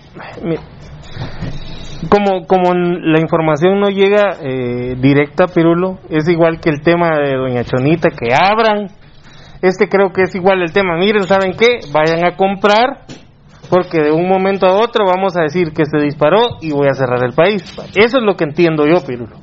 [2.08, 7.36] como como la información no llega eh, directa Pirulo, es igual que el tema de
[7.36, 8.86] Doña Chonita que abran
[9.62, 10.96] este creo que es igual el tema.
[10.96, 11.80] Miren, ¿saben qué?
[11.92, 13.04] Vayan a comprar
[13.70, 16.94] porque de un momento a otro vamos a decir que se disparó y voy a
[16.94, 17.62] cerrar el país.
[17.94, 19.36] Eso es lo que entiendo yo, Pirulo.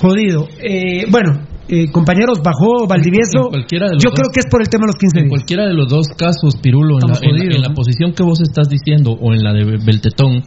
[0.00, 0.48] Jodido.
[0.60, 3.50] Eh, bueno, eh, compañeros, bajó Valdivieso.
[3.98, 5.30] Yo creo que es por el tema de los 15 En días.
[5.30, 7.74] cualquiera de los dos casos, Pirulo, en la, en en ¿no?
[7.74, 10.42] posición que vos estás diciendo o en la de Beltetón,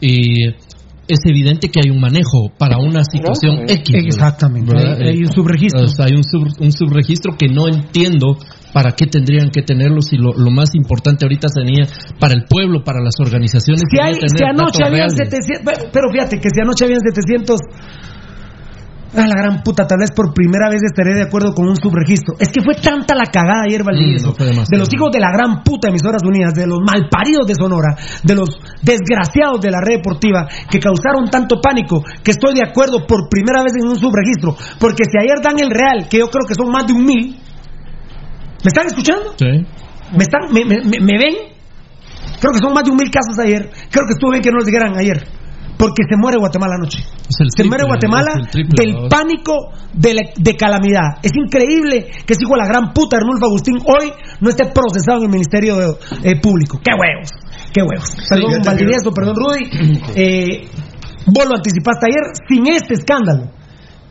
[0.00, 0.54] eh,
[1.08, 3.94] es evidente que hay un manejo para una situación Eh, X.
[4.06, 4.74] exactamente.
[4.74, 4.98] ¿verdad?
[5.02, 5.84] Hay- hay un subregistro.
[5.84, 8.36] o sea, hay un, sub- un subregistro que no entiendo
[8.72, 11.86] para qué tendrían que tenerlo si lo, lo más importante ahorita sería
[12.20, 13.82] para el pueblo, para las organizaciones.
[13.90, 15.30] Si, sería hay, tener si anoche habían reales.
[15.30, 17.60] 700, pero- pero fíjate que si anoche habían 700,
[19.16, 22.34] a la gran puta, tal vez por primera vez estaré de acuerdo con un subregistro.
[22.38, 24.68] Es que fue tanta la cagada ayer, Valdivieso, Mm, no demasiado.
[24.72, 28.34] de los hijos de la gran puta emisoras unidas, de los malparidos de Sonora, de
[28.34, 28.50] los
[28.82, 33.62] desgraciados de la red deportiva, que causaron tanto pánico, que estoy de acuerdo por primera
[33.62, 36.68] vez en un subregistro, porque si ayer dan el real, que yo creo que son
[36.70, 37.36] más de un mil,
[38.66, 39.30] ¿me están escuchando?
[39.38, 39.46] Sí.
[40.16, 41.34] ¿Me, están, me, me- me- ven?
[42.40, 43.70] Creo que son más de un mil casos ayer.
[43.90, 45.22] Creo que estuvo bien que no los dijeran ayer.
[45.78, 46.98] Porque se muere Guatemala anoche.
[47.38, 49.52] El Se muere triple, Guatemala triple del pánico
[49.92, 51.20] de, la- de calamidad.
[51.22, 54.10] Es increíble que ese hijo de la gran puta Arnulfo Agustín hoy
[54.40, 56.80] no esté procesado en el Ministerio eh, Público.
[56.82, 57.30] ¡Qué huevos!
[57.72, 58.08] ¡Qué huevos!
[58.28, 60.00] Perdón, fíjate que- Valdivieso, perdón, Rudy.
[60.16, 60.68] Eh,
[61.26, 63.50] vos lo anticipaste ayer sin este escándalo.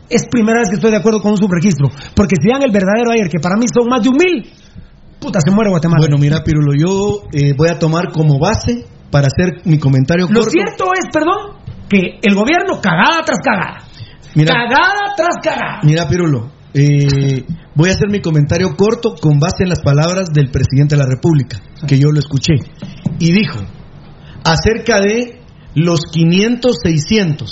[0.08, 1.88] Es primera vez que estoy de acuerdo con un subregistro.
[2.14, 4.50] Porque si dan el verdadero ayer, que para mí son más de un mil,
[5.20, 5.98] puta, se muere Guatemala.
[6.00, 10.40] Bueno, mira, Pirulo, yo eh, voy a tomar como base para hacer mi comentario Lo
[10.40, 10.50] corto.
[10.50, 11.56] cierto es, perdón,
[11.88, 13.82] que el gobierno cagada tras cagada.
[14.34, 15.80] Mira, Cagada tras cagada.
[15.82, 20.50] mira Pirulo, eh, voy a hacer mi comentario corto con base en las palabras del
[20.50, 21.58] presidente de la República,
[21.88, 22.54] que yo lo escuché.
[23.18, 23.60] Y dijo,
[24.44, 25.40] acerca de
[25.74, 27.50] los 500, 600.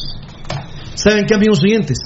[0.95, 1.99] ¿Saben qué, amigos oyentes?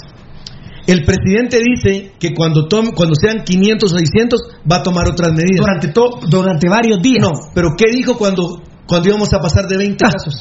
[0.88, 4.40] El presidente dice que cuando, tome, cuando sean 500 o 600
[4.70, 5.60] va a tomar otras medidas.
[5.60, 7.20] Durante, to- durante varios días.
[7.20, 10.34] No, pero ¿qué dijo cuando, cuando íbamos a pasar de 20 casos?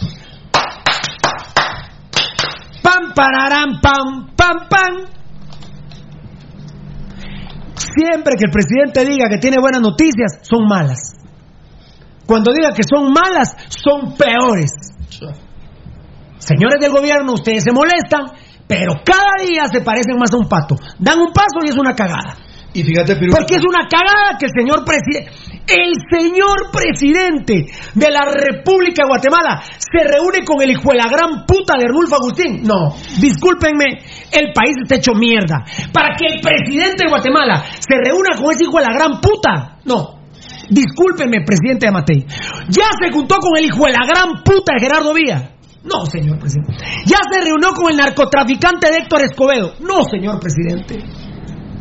[2.81, 5.05] Pam, pararán, pam, pam, pam.
[7.75, 11.13] Siempre que el presidente diga que tiene buenas noticias, son malas.
[12.25, 14.71] Cuando diga que son malas, son peores.
[16.37, 18.27] Señores del gobierno, ustedes se molestan,
[18.67, 20.75] pero cada día se parecen más a un pato.
[20.99, 22.35] Dan un paso y es una cagada.
[22.73, 25.31] Y fíjate, Porque es una cagada que el señor presidente,
[25.65, 31.07] el señor presidente de la República de Guatemala se reúne con el hijo de la
[31.07, 32.61] gran puta de Arnulfo Agustín.
[32.63, 35.65] No, discúlpenme, el país está hecho mierda.
[35.91, 39.79] Para que el presidente de Guatemala se reúna con ese hijo de la gran puta.
[39.85, 40.17] No.
[40.69, 42.25] Discúlpenme, presidente de Matei.
[42.69, 45.56] Ya se juntó con el hijo de la gran puta de Gerardo Vía.
[45.87, 46.73] No, señor presidente.
[47.05, 49.73] Ya se reunió con el narcotraficante de Héctor Escobedo.
[49.79, 50.99] No, señor presidente.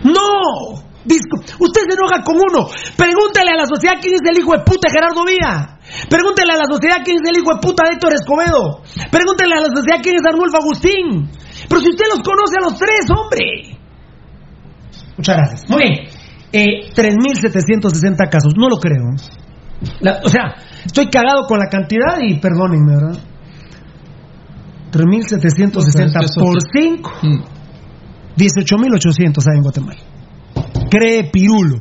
[0.04, 0.82] No.
[1.06, 2.66] Usted se enoja con uno.
[2.96, 5.78] Pregúntele a la sociedad quién es el hijo de puta de Gerardo Vía.
[6.10, 8.82] Pregúntele a la sociedad quién es el hijo de puta de Héctor Escobedo.
[9.10, 11.30] Pregúntele a la sociedad quién es Arnulfo Agustín.
[11.68, 13.78] Pero si usted los conoce a los tres, hombre.
[15.16, 15.70] Muchas gracias.
[15.70, 15.94] Muy bien.
[16.52, 18.52] Eh, 3.760 casos.
[18.56, 19.06] No lo creo.
[20.00, 20.54] La- o sea,
[20.84, 23.18] estoy cagado con la cantidad y perdónenme, ¿verdad?
[24.92, 27.12] 3.760 eso por te- 5.
[27.22, 27.42] Mm.
[28.36, 30.00] 18.800 hay en Guatemala.
[30.90, 31.76] Cree Pirulo.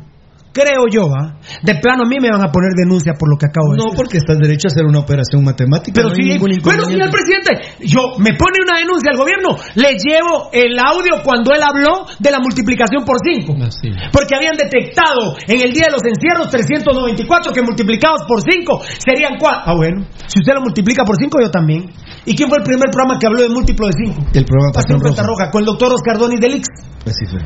[0.56, 1.36] Creo yo, ¿ah?
[1.68, 3.92] De plano a mí me van a poner denuncia por lo que acabo de No,
[3.92, 3.98] decir.
[4.00, 6.00] porque estás derecho a hacer una operación matemática.
[6.00, 10.48] Pero no sí, bueno, señor presidente, yo me pone una denuncia al gobierno, le llevo
[10.56, 13.52] el audio cuando él habló de la multiplicación por 5.
[13.68, 13.92] Así.
[14.16, 19.36] Porque habían detectado en el día de los encierros 394 que multiplicados por 5 serían
[19.36, 19.60] 4.
[19.68, 20.08] Ah, bueno.
[20.32, 21.92] Si usted lo multiplica por 5, yo también.
[22.24, 24.32] ¿Y quién fue el primer programa que habló de múltiplo de 5?
[24.32, 25.20] El programa Pasión Roja.
[25.20, 26.64] Roja, con el doctor Oscar Donis Delix.
[27.04, 27.44] Así fue.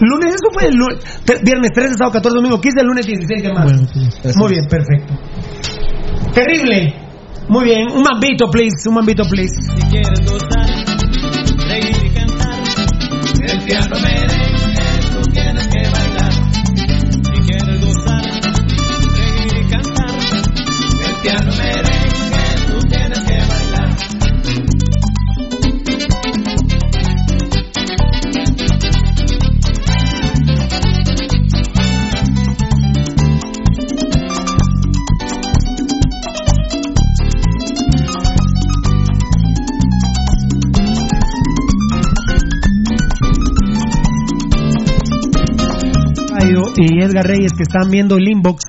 [0.00, 0.98] Lunes, eso fue el lunes,
[1.42, 3.74] viernes 13, sábado 14, domingo 15, el lunes 16 de marzo.
[3.74, 4.28] Bueno, sí.
[4.36, 5.14] Muy bien, perfecto.
[6.34, 6.94] Terrible.
[7.48, 9.54] Muy bien, un mambito, please, un mambito, please.
[9.62, 10.66] Si quieres gozar,
[11.68, 12.58] reír y cantar,
[13.42, 14.35] el
[46.76, 48.64] y Edgar Reyes que están viendo el inbox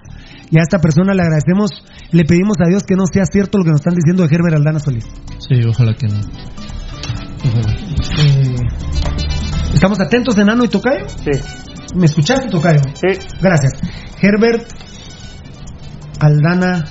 [0.50, 3.66] y a esta persona le agradecemos, le pedimos a Dios que no sea cierto lo
[3.66, 5.06] que nos están diciendo de Herbert Aldana Solís.
[5.40, 6.20] Sí, ojalá que no.
[7.44, 7.76] Ojalá.
[8.20, 8.56] Eh,
[9.74, 11.08] ¿Estamos atentos, enano y tocayo?
[11.10, 11.32] Sí.
[11.96, 12.82] ¿Me escuchaste, Tocayo?
[12.94, 13.20] Sí.
[13.42, 13.74] Gracias.
[14.22, 14.68] Herbert
[16.20, 16.86] Aldana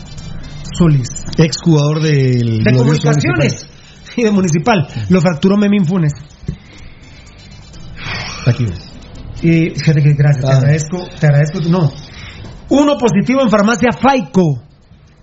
[0.76, 1.08] Solís.
[1.38, 3.68] Ex jugador del De comunicaciones
[4.16, 4.86] y de municipal.
[5.10, 6.12] Lo fracturó Memín Funes.
[8.46, 8.95] Aquí ves.
[9.42, 10.56] Y fíjate que gracias, te Ah.
[10.58, 11.60] agradezco, te agradezco.
[11.68, 11.90] No.
[12.70, 14.62] Uno positivo en farmacia Faico,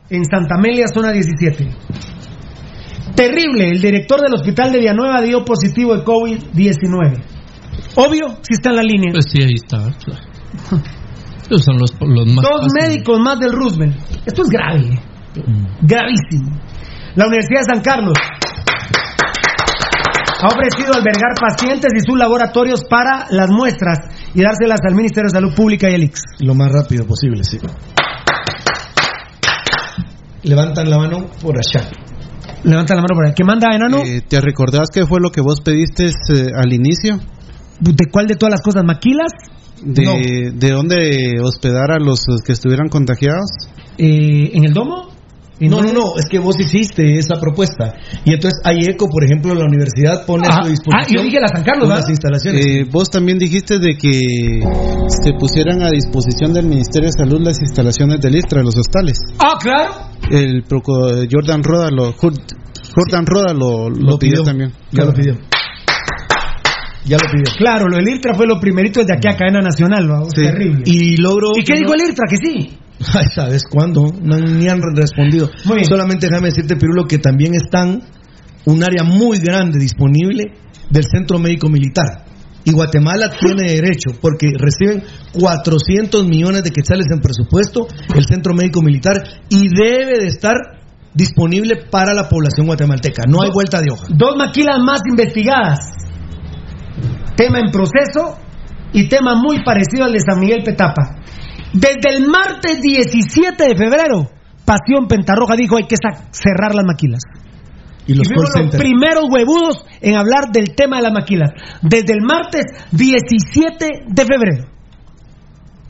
[0.09, 1.67] en Santa Amelia, zona 17.
[3.15, 7.23] Terrible, el director del hospital de Villanueva dio positivo de COVID-19.
[7.95, 9.11] Obvio, si está en la línea.
[9.11, 9.77] Pues sí, ahí está.
[11.45, 12.87] Esos son los, los más Dos fáciles.
[12.87, 13.95] médicos más del Roosevelt.
[14.25, 14.99] Esto es grave,
[15.81, 16.59] gravísimo.
[17.15, 18.13] La Universidad de San Carlos
[20.43, 23.99] ha ofrecido albergar pacientes y sus laboratorios para las muestras
[24.35, 26.21] y dárselas al Ministerio de Salud Pública y al IX.
[26.39, 27.59] Lo más rápido posible, sí.
[30.43, 31.89] Levantan la mano por allá.
[32.65, 33.33] Levanta la mano por ahí.
[33.33, 33.99] ¿Qué manda, enano?
[34.03, 37.19] Eh, ¿Te recordás qué fue lo que vos pediste eh, al inicio?
[37.79, 38.83] ¿De cuál de todas las cosas?
[38.83, 39.31] ¿Maquilas?
[39.81, 40.13] De, No.
[40.13, 43.49] ¿De dónde hospedar a los que estuvieran contagiados?
[43.97, 45.12] Eh, ¿En el domo?
[45.59, 47.93] ¿En No, no, no, es que vos hiciste esa propuesta.
[48.25, 51.47] Y entonces AIECO, por ejemplo, la universidad pone a su disposición ah, yo dije la
[51.47, 52.09] San Carlos, ¿verdad?
[52.09, 52.65] instalaciones.
[52.65, 54.61] Eh, vos también dijiste de que
[55.07, 59.19] se pusieran a disposición del Ministerio de Salud las instalaciones del ISTRA, los hostales.
[59.39, 59.93] Ah, claro.
[60.31, 64.43] El Jordan Roda lo, Jordan Roda lo, lo Lo pidió pidió.
[64.43, 64.73] también.
[64.91, 65.37] Ya lo pidió.
[67.05, 67.55] Ya lo pidió.
[67.57, 70.23] Claro, lo del IRTRA fue lo primerito desde aquí a cadena nacional, ¿va?
[70.33, 70.41] Sí.
[70.41, 70.83] terrible.
[70.85, 71.49] Y logro.
[71.57, 72.25] ¿Y qué dijo el IRTRA?
[72.29, 72.77] Que sí.
[73.13, 74.05] Ay, ¿sabes cuándo?
[74.21, 75.49] No, ni han respondido.
[75.87, 78.01] Solamente déjame decirte, Pirulo, que también están
[78.65, 80.43] un área muy grande disponible
[80.89, 82.25] del Centro Médico Militar.
[82.65, 85.03] Y Guatemala tiene derecho, porque reciben
[85.33, 90.55] 400 millones de quetzales en presupuesto el Centro Médico Militar y debe de estar
[91.13, 93.23] disponible para la población guatemalteca.
[93.27, 94.07] No hay vuelta de hoja.
[94.09, 95.79] Dos maquilas más investigadas.
[97.35, 98.37] Tema en proceso
[98.91, 101.15] y tema muy parecido al de San Miguel Petapa.
[101.73, 104.29] Desde el martes 17 de febrero,
[104.65, 105.95] Pasión Pentarroja dijo hay que
[106.31, 107.21] cerrar las maquilas.
[108.05, 111.51] Y los y los primeros huevudos en hablar del tema de las maquilas.
[111.81, 114.65] Desde el martes 17 de febrero.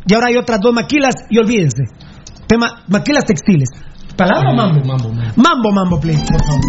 [0.06, 1.84] Y ahora hay otras dos maquilas y olvídense.
[2.48, 3.70] Tema, maquilas textiles.
[4.16, 4.86] ¿Palabra o mambo?
[4.86, 5.34] Mambo, mambo.
[5.36, 6.62] Mambo, mambo, please, por favor.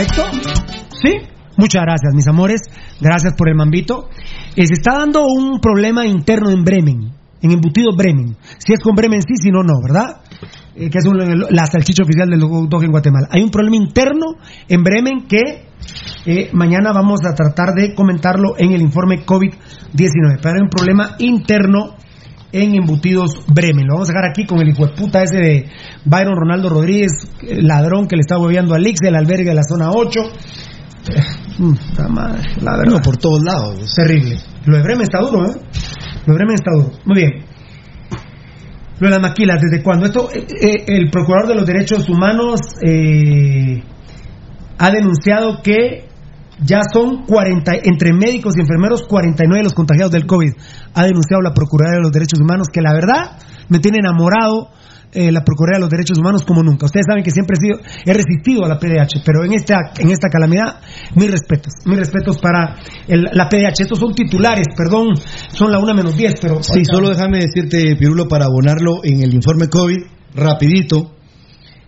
[0.00, 0.22] Perfecto.
[1.02, 1.12] Sí,
[1.56, 2.62] muchas gracias, mis amores.
[3.00, 4.08] Gracias por el mambito.
[4.56, 7.12] Eh, se está dando un problema interno en Bremen,
[7.42, 8.36] en embutido Bremen.
[8.58, 10.22] Si es con Bremen, sí, si no, no, ¿verdad?
[10.74, 11.18] Eh, que es un-
[11.50, 13.28] la salchicha oficial del dog en Guatemala.
[13.30, 14.36] Hay un problema interno
[14.68, 15.68] en Bremen que
[16.26, 20.38] eh, mañana vamos a tratar de comentarlo en el informe COVID-19.
[20.42, 21.94] Pero hay un problema interno
[22.52, 23.86] en Embutidos Bremen.
[23.86, 25.68] Lo vamos a dejar aquí con el hijo de puta ese de
[26.04, 27.12] Byron Ronaldo Rodríguez,
[27.42, 30.20] ladrón que le está hueveando al Ix, el albergue de la zona 8.
[30.20, 31.22] Eh,
[31.56, 32.92] puta madre, la verdad.
[32.92, 33.94] No, por todos lados.
[33.94, 34.36] Terrible.
[34.66, 35.54] Lo de Bremen está duro, ¿eh?
[36.26, 36.92] Lo de Bremen está duro.
[37.04, 37.50] Muy bien.
[39.00, 40.04] Lo de las maquilas, ¿desde cuándo?
[40.04, 43.82] Esto, eh, eh, el Procurador de los Derechos Humanos eh,
[44.78, 46.09] ha denunciado que
[46.64, 50.52] ya son 40, entre médicos y enfermeros, 49 los contagiados del COVID.
[50.94, 53.38] Ha denunciado la Procuraduría de los Derechos Humanos, que la verdad
[53.68, 54.68] me tiene enamorado
[55.12, 56.86] eh, la Procuraduría de los Derechos Humanos como nunca.
[56.86, 60.10] Ustedes saben que siempre he, sido, he resistido a la PDH, pero en esta, en
[60.10, 60.80] esta calamidad,
[61.16, 61.72] mis respetos.
[61.86, 62.76] Mis respetos para
[63.08, 63.80] el- la PDH.
[63.82, 65.14] Estos son titulares, perdón,
[65.52, 66.62] son la una menos 10, pero...
[66.62, 69.96] Sí, solo déjame decirte, Pirulo, para abonarlo en el informe COVID,
[70.34, 71.12] rapidito,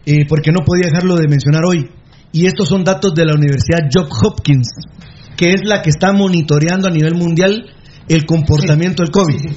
[0.04, 1.88] eh, porque no podía dejarlo de mencionar hoy.
[2.32, 4.68] Y estos son datos de la Universidad Johns Hopkins,
[5.36, 7.66] que es la que está monitoreando a nivel mundial
[8.08, 9.50] el comportamiento del COVID.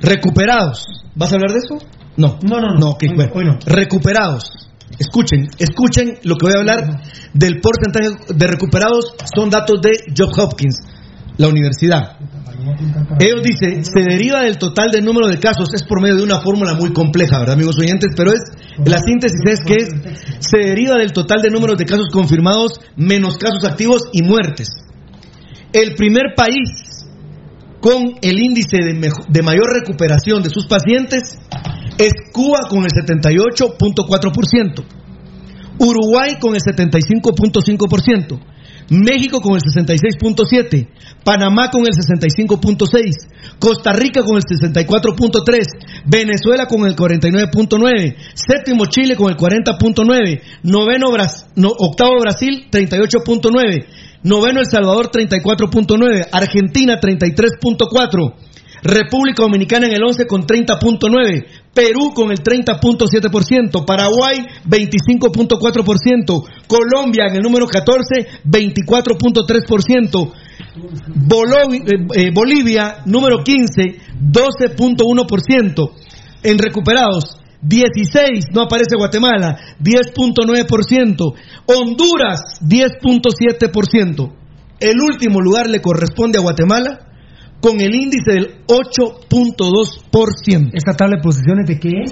[0.00, 0.84] Recuperados.
[1.14, 1.78] ¿Vas a hablar de eso?
[2.16, 2.38] No.
[2.42, 2.78] No, no, no.
[2.78, 3.32] No, ok, Hoy- bueno.
[3.34, 3.58] hoy no.
[3.66, 4.50] Recuperados.
[4.98, 7.00] Escuchen, escuchen lo que voy a hablar
[7.32, 9.14] del porcentaje de recuperados.
[9.34, 10.76] Son datos de Johns Hopkins,
[11.38, 12.18] la universidad.
[13.20, 16.40] Ellos dicen, se deriva del total del número de casos, es por medio de una
[16.40, 18.10] fórmula muy compleja, ¿verdad, amigos oyentes?
[18.16, 18.40] Pero es,
[18.84, 19.88] la síntesis es que es,
[20.40, 24.68] se deriva del total de números de casos confirmados menos casos activos y muertes.
[25.72, 27.06] El primer país
[27.80, 31.38] con el índice de, mejo- de mayor recuperación de sus pacientes
[31.98, 34.84] es Cuba con el 78.4%.
[35.78, 38.38] Uruguay con el 75.5%,
[38.90, 40.88] México con el 66.7%,
[41.24, 49.16] Panamá con el 65.6%, Costa Rica con el 64.3%, Venezuela con el 49.9%, séptimo Chile
[49.16, 53.86] con el 40.9%, noveno Bras- no, octavo Brasil 38.9%,
[54.24, 58.34] noveno El Salvador 34.9%, Argentina 33.4%,
[58.82, 67.36] República Dominicana en el 11 con 30.9, Perú con el 30.7%, Paraguay 25.4%, Colombia en
[67.36, 70.32] el número 14 24.3%,
[71.28, 75.90] Bolo- eh, eh, Bolivia número 15 12.1%,
[76.42, 81.34] en recuperados 16, no aparece Guatemala, 10.9%,
[81.66, 84.32] Honduras 10.7%.
[84.80, 87.11] El último lugar le corresponde a Guatemala
[87.62, 90.70] con el índice del 8.2%.
[90.74, 92.10] ¿Esta tabla de posiciones de qué es?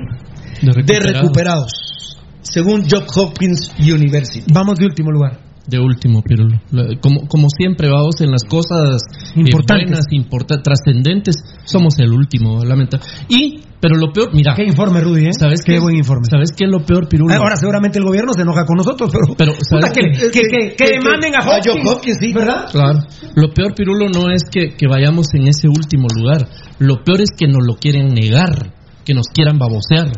[0.63, 4.45] De recuperados, según Johns Hopkins University.
[4.53, 5.50] Vamos de último lugar.
[5.71, 6.59] De último, Pirulo.
[6.73, 9.03] La- Como, como siempre, vamos en las cosas
[9.37, 9.87] eh, Importantes.
[9.91, 12.99] buenas, importa- trascendentes, somos el último, lamenta.
[13.29, 14.55] Y, pero lo peor, mira.
[14.57, 15.31] Qué informe, Rudy, ¿eh?
[15.39, 15.79] ¿Sabes Qué qué?
[15.79, 16.27] buen informe.
[16.29, 17.33] ¿Sabes qué es lo peor, Pirulo?
[17.35, 20.75] Ahora seguramente el gobierno se enoja con nosotros, pero, Pero, puta, ¿sabes que, que, que-
[20.77, 22.67] que demanden a Hopkins, ¿verdad?
[22.71, 22.99] Claro.
[23.37, 26.49] Lo peor, Pirulo, no es que, que vayamos en ese último lugar.
[26.81, 28.73] Lo peor es que nos lo quieren negar,
[29.05, 30.09] que nos quieran babosear.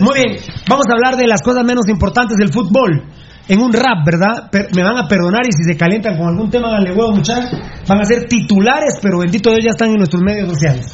[0.00, 0.36] Muy bien,
[0.68, 3.02] vamos a hablar de las cosas menos importantes del fútbol.
[3.48, 4.48] En un rap, ¿verdad?
[4.50, 7.50] Per- me van a perdonar y si se calientan con algún tema, háganle huevo, muchachos.
[7.88, 10.86] Van a ser titulares, pero bendito Dios ya están en nuestros medios sociales.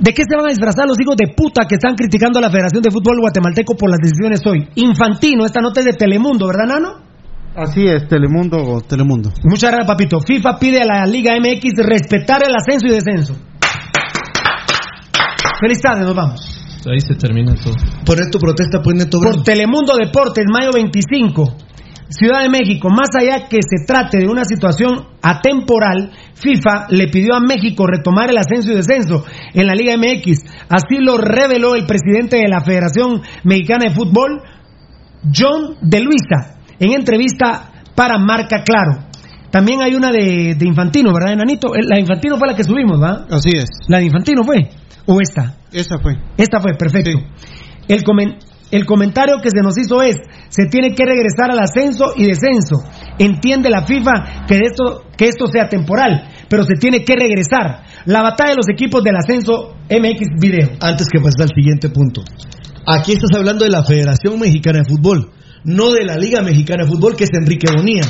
[0.00, 2.50] ¿De qué se van a disfrazar los hijos de puta que están criticando a la
[2.50, 4.68] Federación de Fútbol Guatemalteco por las decisiones hoy?
[4.74, 7.04] Infantino, esta nota es de Telemundo, ¿verdad, Nano?
[7.56, 9.30] Así es, Telemundo, Telemundo.
[9.44, 10.18] Muchas gracias, papito.
[10.20, 13.36] FIFA pide a la Liga MX respetar el ascenso y descenso.
[15.60, 16.63] Feliz tarde, nos vamos.
[16.90, 17.74] Ahí se termina todo.
[18.04, 21.56] Poner tu protesta, pues Neto Por Telemundo Deportes, mayo 25.
[22.08, 27.34] Ciudad de México, más allá que se trate de una situación atemporal, FIFA le pidió
[27.34, 29.24] a México retomar el ascenso y descenso
[29.54, 30.44] en la Liga MX.
[30.68, 34.42] Así lo reveló el presidente de la Federación Mexicana de Fútbol,
[35.34, 39.06] John de Luisa, en entrevista para Marca Claro.
[39.50, 41.68] También hay una de, de Infantino, ¿verdad, Enanito?
[41.74, 43.26] La de Infantino fue la que subimos, ¿verdad?
[43.30, 43.70] Así es.
[43.88, 44.68] ¿La de Infantino fue?
[45.06, 45.56] ¿O esta?
[45.72, 46.14] Esa fue.
[46.36, 47.10] Esta fue, perfecto.
[47.88, 48.38] El, comen-
[48.70, 50.16] el comentario que se nos hizo es,
[50.48, 52.76] se tiene que regresar al ascenso y descenso.
[53.18, 57.82] Entiende la FIFA que esto, que esto sea temporal, pero se tiene que regresar.
[58.06, 60.70] La batalla de los equipos del ascenso MX Video.
[60.80, 62.22] Antes que pases al siguiente punto.
[62.86, 65.30] Aquí estás hablando de la Federación Mexicana de Fútbol,
[65.64, 68.02] no de la Liga Mexicana de Fútbol, que es Enrique Bonía.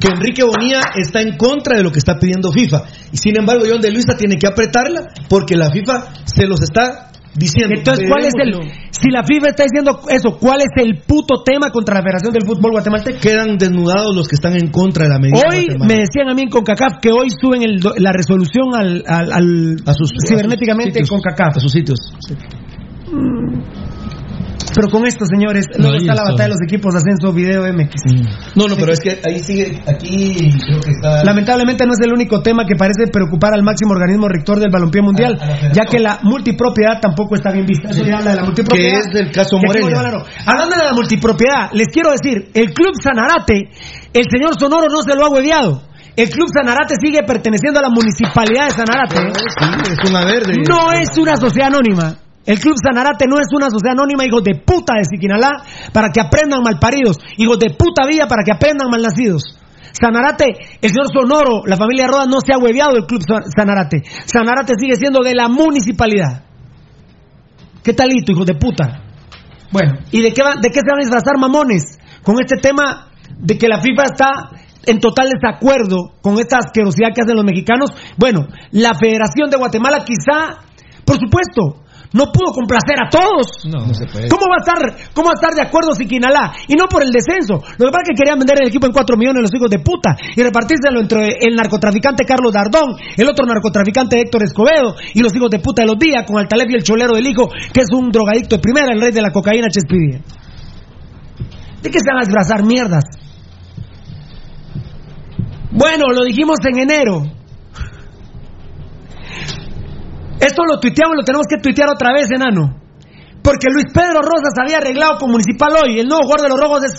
[0.00, 2.82] Que Enrique Bonía está en contra de lo que está pidiendo FIFA.
[3.12, 7.10] Y sin embargo, John de Luisa tiene que apretarla porque la FIFA se los está
[7.34, 7.74] diciendo.
[7.78, 8.52] Entonces, ¿cuál es el...
[8.90, 12.44] Si la FIFA está diciendo eso, ¿cuál es el puto tema contra la Federación del
[12.46, 13.18] Fútbol Guatemalteco?
[13.20, 15.40] Quedan desnudados los que están en contra de la medida.
[15.50, 19.32] Hoy me decían a mí en CONCACAF que hoy suben el la resolución al, al-
[19.32, 21.56] al- A sus- cibernéticamente a sus en CONCACAF.
[21.56, 21.98] A sus sitios.
[24.74, 27.62] Pero con esto, señores, No, luego está la batalla de los equipos de ascenso video
[27.72, 28.56] MX.
[28.56, 31.24] No, no, pero es que ahí sigue, aquí creo que está...
[31.24, 35.02] Lamentablemente no es el único tema que parece preocupar al máximo organismo rector del balompié
[35.02, 35.38] mundial,
[35.72, 37.90] ya que la multipropiedad tampoco está bien vista.
[37.90, 38.92] Eso ya habla de la multipropiedad.
[38.92, 40.02] Que es del caso Morelia.
[40.10, 40.24] no.
[40.46, 43.70] Hablando de la multipropiedad, les quiero decir, el Club Sanarate,
[44.12, 45.82] el señor Sonoro no se lo ha hueveado.
[46.14, 49.16] El Club Sanarate sigue perteneciendo a la municipalidad de Sanarate.
[49.16, 50.62] Sí, es una verde.
[50.68, 52.16] No es una sociedad anónima.
[52.44, 55.50] El Club Sanarate no es una sociedad anónima, hijos de puta de Siquinalá,
[55.92, 57.18] para que aprendan malparidos.
[57.36, 59.58] Hijos de puta villa para que aprendan malnacidos.
[59.92, 60.46] Sanarate,
[60.80, 64.02] el señor Sonoro, la familia Roda no se ha hueveado del Club Sa- Sanarate.
[64.26, 66.42] Sanarate sigue siendo de la municipalidad.
[67.84, 69.02] ¿Qué talito, hijos de puta?
[69.70, 71.98] Bueno, ¿y de qué, va- de qué se van a disfrazar mamones?
[72.22, 73.08] Con este tema
[73.38, 74.28] de que la FIFA está
[74.86, 77.90] en total desacuerdo con esta asquerosidad que hacen los mexicanos.
[78.16, 80.58] Bueno, la Federación de Guatemala quizá,
[81.04, 81.81] por supuesto,
[82.12, 83.64] no pudo complacer a todos.
[83.64, 84.28] No, no se puede.
[84.28, 86.52] ¿Cómo va a estar, cómo va a estar de acuerdo Siquinalá?
[86.68, 87.54] Y no por el descenso.
[87.54, 89.78] Lo que pasa es que querían vender el equipo en 4 millones los hijos de
[89.78, 95.34] puta y repartírselo entre el narcotraficante Carlos Dardón, el otro narcotraficante Héctor Escobedo y los
[95.34, 97.88] hijos de puta de los días con Altalef y el cholero del hijo, que es
[97.92, 100.20] un drogadicto de primera, el rey de la cocaína Chespidía.
[101.82, 103.04] ¿De qué se van a disfrazar mierdas?
[105.72, 107.22] Bueno, lo dijimos en enero.
[110.40, 112.80] Esto lo tuiteamos y lo tenemos que tuitear otra vez, enano.
[113.42, 115.98] Porque Luis Pedro Rosas había arreglado con Municipal hoy.
[115.98, 116.94] El nuevo jugador de los Rojos es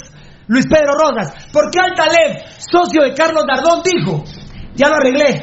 [0.48, 1.50] Luis Pedro Rosas.
[1.54, 4.24] Porque Altalef, socio de Carlos Dardón, dijo:
[4.76, 5.42] Ya lo arreglé.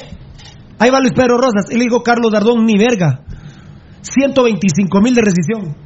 [0.78, 1.70] Ahí va Luis Pedro Rosas.
[1.70, 3.20] Y le dijo Carlos Dardón: Ni verga.
[4.02, 5.76] 125 mil de rescisión.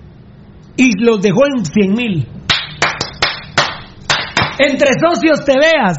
[0.77, 2.29] Y los dejó en 100 mil.
[4.59, 5.99] Entre socios te veas.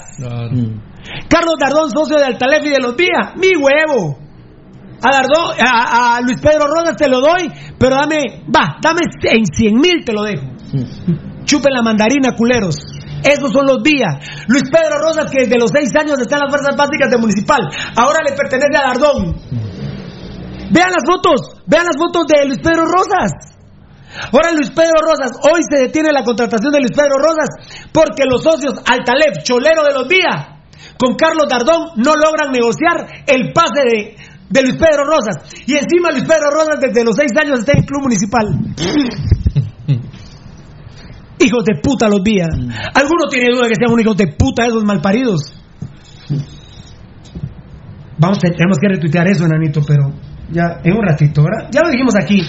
[1.30, 3.34] Carlos Dardón, socio de Altalef y de los Días.
[3.38, 4.25] Mi huevo.
[5.02, 9.76] A, a, a Luis Pedro Rodas te lo doy, pero dame, va, dame en 100
[9.76, 10.46] mil te lo dejo.
[11.46, 12.76] Chupen la mandarina, culeros.
[13.24, 14.14] Esos son los días.
[14.48, 17.62] Luis Pedro Rosas, que desde los seis años está en las fuerzas básicas de Municipal,
[17.98, 19.36] ahora le pertenece a Dardón.
[20.72, 23.56] Vean las fotos, vean las fotos de Luis Pedro Rosas.
[24.32, 27.50] Ahora Luis Pedro Rosas, hoy se detiene la contratación de Luis Pedro Rosas
[27.92, 30.56] porque los socios Altalef, Cholero de los días,
[30.98, 34.16] con Carlos Dardón no logran negociar el pase de,
[34.50, 35.38] de Luis Pedro Rosas.
[35.66, 38.46] Y encima Luis Pedro Rosas desde los seis años está en el club municipal.
[41.40, 42.50] hijos de puta los días.
[42.94, 45.42] ¿Alguno tiene duda de que sean un hijos de puta esos malparidos?
[48.18, 50.14] Vamos, tenemos que retuitear eso, enanito, pero
[50.52, 51.70] ya en un ratito, ¿verdad?
[51.72, 52.42] Ya lo dijimos aquí.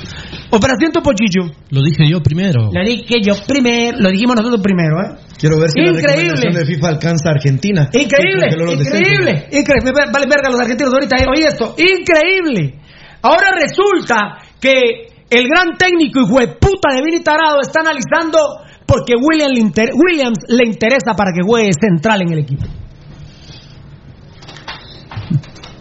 [0.50, 1.50] Operación Topochillo.
[1.70, 2.70] Lo dije yo primero.
[2.72, 5.16] Lo dije yo primero, lo dijimos nosotros primero, ¿eh?
[5.38, 6.02] Quiero ver si Increíble.
[6.02, 7.88] la recomendación de FIFA alcanza a Argentina.
[7.92, 9.92] Increíble, increíble, increíble.
[10.12, 11.74] Vale verga los argentinos ahorita, eh, oí esto.
[11.76, 12.78] Increíble.
[13.22, 18.38] Ahora resulta que el gran técnico y puta de Vini Tarado está analizando
[18.86, 22.64] porque William le inter- Williams le interesa para que juegue central en el equipo.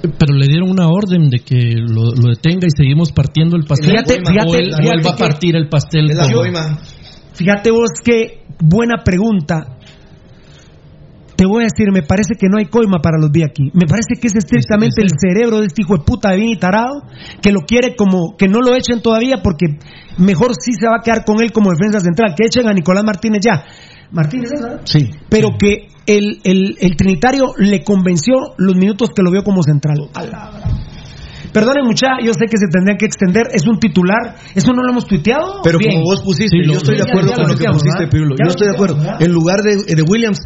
[0.08, 3.92] Pero le dieron una orden de que lo, lo detenga y seguimos partiendo el pastel.
[3.92, 6.08] Fíjate, o fíjate, él, o fíjate él va a partir el pastel.
[6.08, 6.26] La.
[7.34, 9.78] Fíjate vos qué buena pregunta.
[11.36, 13.70] Te voy a decir, me parece que no hay coima para los vi aquí.
[13.74, 17.04] Me parece que es estrictamente el cerebro de este hijo de puta de Vini Tarado,
[17.42, 19.66] que lo quiere como, que no lo echen todavía porque
[20.18, 23.04] mejor sí se va a quedar con él como defensa central, que echen a Nicolás
[23.04, 23.66] Martínez ya.
[24.12, 24.82] Martínez, ¿es, verdad?
[24.86, 25.10] Sí.
[25.30, 29.98] Pero que el, el, el Trinitario le convenció los minutos que lo vio como central.
[31.54, 34.92] Perdonen mucha, yo sé que se tendría que extender, es un titular, eso no lo
[34.92, 35.62] hemos tuiteado.
[35.64, 35.94] Pero Bien.
[35.94, 38.04] como vos pusiste, Sí, yo estoy de acuerdo ya con lo que pusiste.
[38.12, 38.98] Ya Yo estoy de acuerdo.
[39.20, 40.40] En lugar de, de Williams,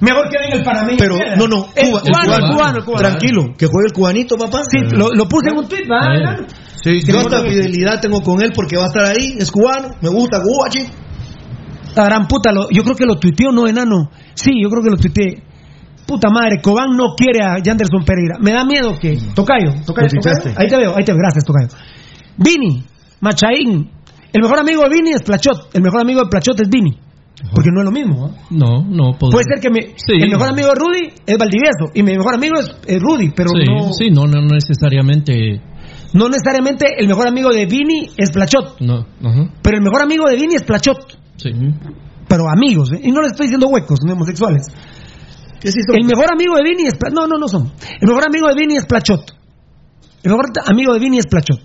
[0.00, 0.96] Mejor que venga el panameño.
[0.98, 3.08] pero no, no, El Cuba- cubano, el el cubano, el cubano.
[3.08, 4.62] Tranquilo, que juegue el cubanito, papá.
[4.70, 6.46] Sí, lo, lo puse en un tweet, ¿verdad?
[6.82, 9.88] Sí, Que yo hasta fidelidad tengo con él porque va a estar ahí, es cubano,
[10.02, 10.86] me gusta Cuba, chico.
[11.96, 14.10] La gran puta, lo- yo creo que lo tuiteó, no, enano.
[14.34, 15.42] Sí, yo creo que lo tuiteé.
[16.06, 18.36] Puta madre, Cobán no quiere a Yanderson Pereira.
[18.40, 19.16] Me da miedo que.
[19.34, 20.08] Tocayo, Tocayo.
[20.56, 21.18] Ahí te veo, ahí te veo.
[21.20, 21.68] Gracias, Tocayo.
[22.36, 22.84] Vini,
[23.20, 23.90] Machaín.
[24.32, 25.70] El mejor amigo de Vini es Plachot.
[25.74, 26.98] El mejor amigo de Plachot es Vini.
[27.54, 28.28] Porque no es lo mismo.
[28.28, 28.30] ¿eh?
[28.50, 29.16] No, no.
[29.18, 30.14] Puede ser que me, Sí.
[30.20, 31.90] el mejor amigo de Rudy es Valdivieso.
[31.94, 33.30] Y mi mejor amigo es, es Rudy.
[33.34, 35.60] Pero sí, no, sí, no, no necesariamente.
[36.14, 38.80] no necesariamente el mejor amigo de Vini es Plachot.
[38.80, 39.06] No,
[39.62, 41.18] Pero el mejor amigo de Vini es Plachot.
[41.36, 41.50] Sí.
[42.28, 43.00] Pero amigos, ¿eh?
[43.02, 44.66] y no les estoy diciendo huecos, no homosexuales.
[45.64, 47.72] El mejor amigo de Vini es No, no, no son.
[48.00, 49.32] El mejor amigo de Vini es Plachot.
[50.22, 51.60] El mejor amigo de Vini es Plachot.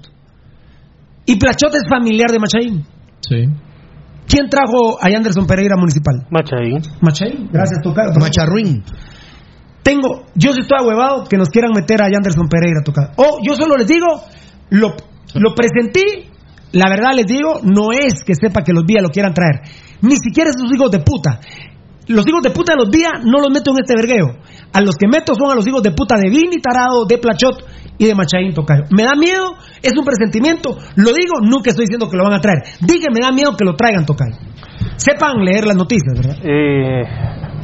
[1.25, 2.85] Y Plachot es familiar de Machaín.
[3.19, 3.45] Sí.
[4.27, 6.27] ¿Quién trajo a Anderson Pereira municipal?
[6.29, 6.81] Machaín.
[7.01, 7.49] Machaín.
[7.51, 8.11] Gracias, Tocayo.
[8.19, 8.83] Macharruín.
[9.83, 13.09] Tengo, yo sí estoy ahuevado que nos quieran meter a Anderson Pereira, Tocayo.
[13.17, 14.07] O yo solo les digo,
[14.69, 14.95] lo,
[15.33, 16.28] lo presentí,
[16.71, 19.61] la verdad les digo, no es que sepa que los días lo quieran traer.
[20.01, 21.39] Ni siquiera esos hijos de puta.
[22.07, 24.37] Los hijos de puta de los días no los meto en este vergueo.
[24.73, 27.65] A los que meto son a los hijos de puta de Vini Tarado, de Plachot
[27.97, 28.83] y de Machaín Tocayo.
[28.91, 30.77] Me da miedo, es un presentimiento.
[30.95, 32.59] Lo digo, nunca estoy diciendo que lo van a traer.
[32.81, 34.37] Dije, me da miedo que lo traigan Tocayo.
[34.95, 36.37] Sepan leer las noticias, ¿verdad?
[36.43, 37.03] Eh,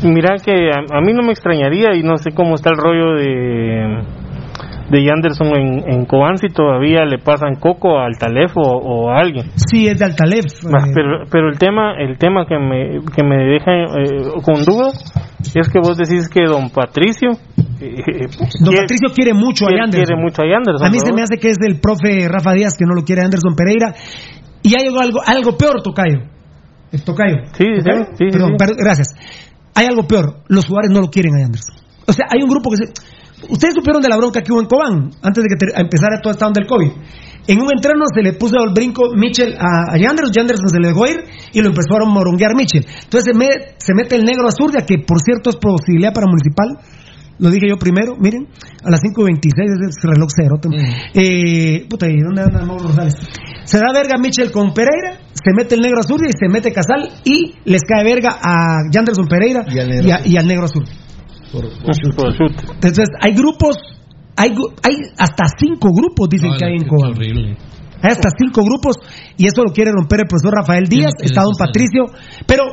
[0.03, 3.15] mira que a, a mí no me extrañaría y no sé cómo está el rollo
[3.15, 4.24] de
[4.89, 9.19] de Yanderson en, en Cobán si todavía le pasan coco al Talef o, o a
[9.19, 9.51] alguien.
[9.55, 10.45] Sí, es de Altalef.
[10.71, 14.63] Más, eh, pero, pero el tema el tema que me, que me deja eh, con
[14.63, 15.11] dudas
[15.55, 17.31] es que vos decís que don Patricio
[17.81, 18.27] eh,
[18.61, 20.05] Don quiere- Patricio quiere mucho a quiere- Anderson.
[20.05, 22.75] quiere mucho a Yanderson, A mí se me hace que es del profe Rafa Díaz
[22.77, 23.93] que no lo quiere Anderson Pereira.
[24.63, 26.19] Y hay algo, algo, peor, Tocayo.
[26.91, 27.37] Eh, Tocayo.
[27.53, 28.05] Sí, sí, ¿Tocayo?
[28.13, 28.55] sí, sí, Perdón, sí.
[28.57, 29.07] perdón, gracias.
[29.75, 30.37] Hay algo peor.
[30.47, 31.75] Los jugadores no lo quieren a Anderson.
[32.07, 32.93] O sea, hay un grupo que se...
[33.49, 36.33] Ustedes supieron de la bronca que hubo en Cobán antes de que ter- empezara toda
[36.33, 36.91] esta onda del COVID.
[37.47, 40.87] En un entreno se le puso al brinco Mitchell a, a Yanderson, Yanderson se le
[40.87, 41.17] dejó ir
[41.53, 42.85] y lo empezó a moronguear Mitchell.
[43.03, 46.79] Entonces se, me- se mete el negro Azurdia, que por cierto es posibilidad para Municipal.
[47.37, 48.47] Lo dije yo primero, miren,
[48.81, 49.43] a las 5.26
[49.89, 50.55] es el reloj cero.
[51.13, 53.13] Eh, puta, ¿y dónde anda Mauro Rosales?
[53.65, 57.09] Se da verga Mitchell con Pereira, se mete el negro Azurdia y se mete Casal
[57.25, 60.63] y les cae verga a Yanderson Pereira Y al negro y, a- y al negro
[60.65, 60.93] Azurdia.
[62.15, 62.51] Por shoot.
[62.73, 63.77] Entonces, hay grupos,
[64.35, 64.49] hay,
[64.83, 67.57] hay hasta cinco grupos, dicen que hay en horrible.
[68.01, 68.97] Hay hasta cinco grupos
[69.37, 71.53] y eso lo quiere romper el profesor Rafael Díaz, está don.
[71.57, 72.03] Patricio.
[72.45, 72.63] Pero,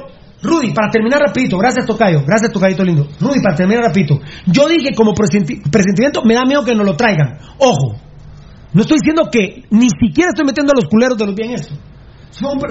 [0.43, 3.07] Rudy, para terminar rapidito, gracias Tocayo, gracias Tocayito lindo.
[3.21, 6.97] Rudy, para terminar rapidito, yo dije como presenti- presentimiento, me da miedo que nos lo
[6.97, 7.39] traigan.
[7.59, 7.95] Ojo,
[8.75, 11.75] no estoy diciendo que ni siquiera estoy metiendo a los culeros de los bien esto.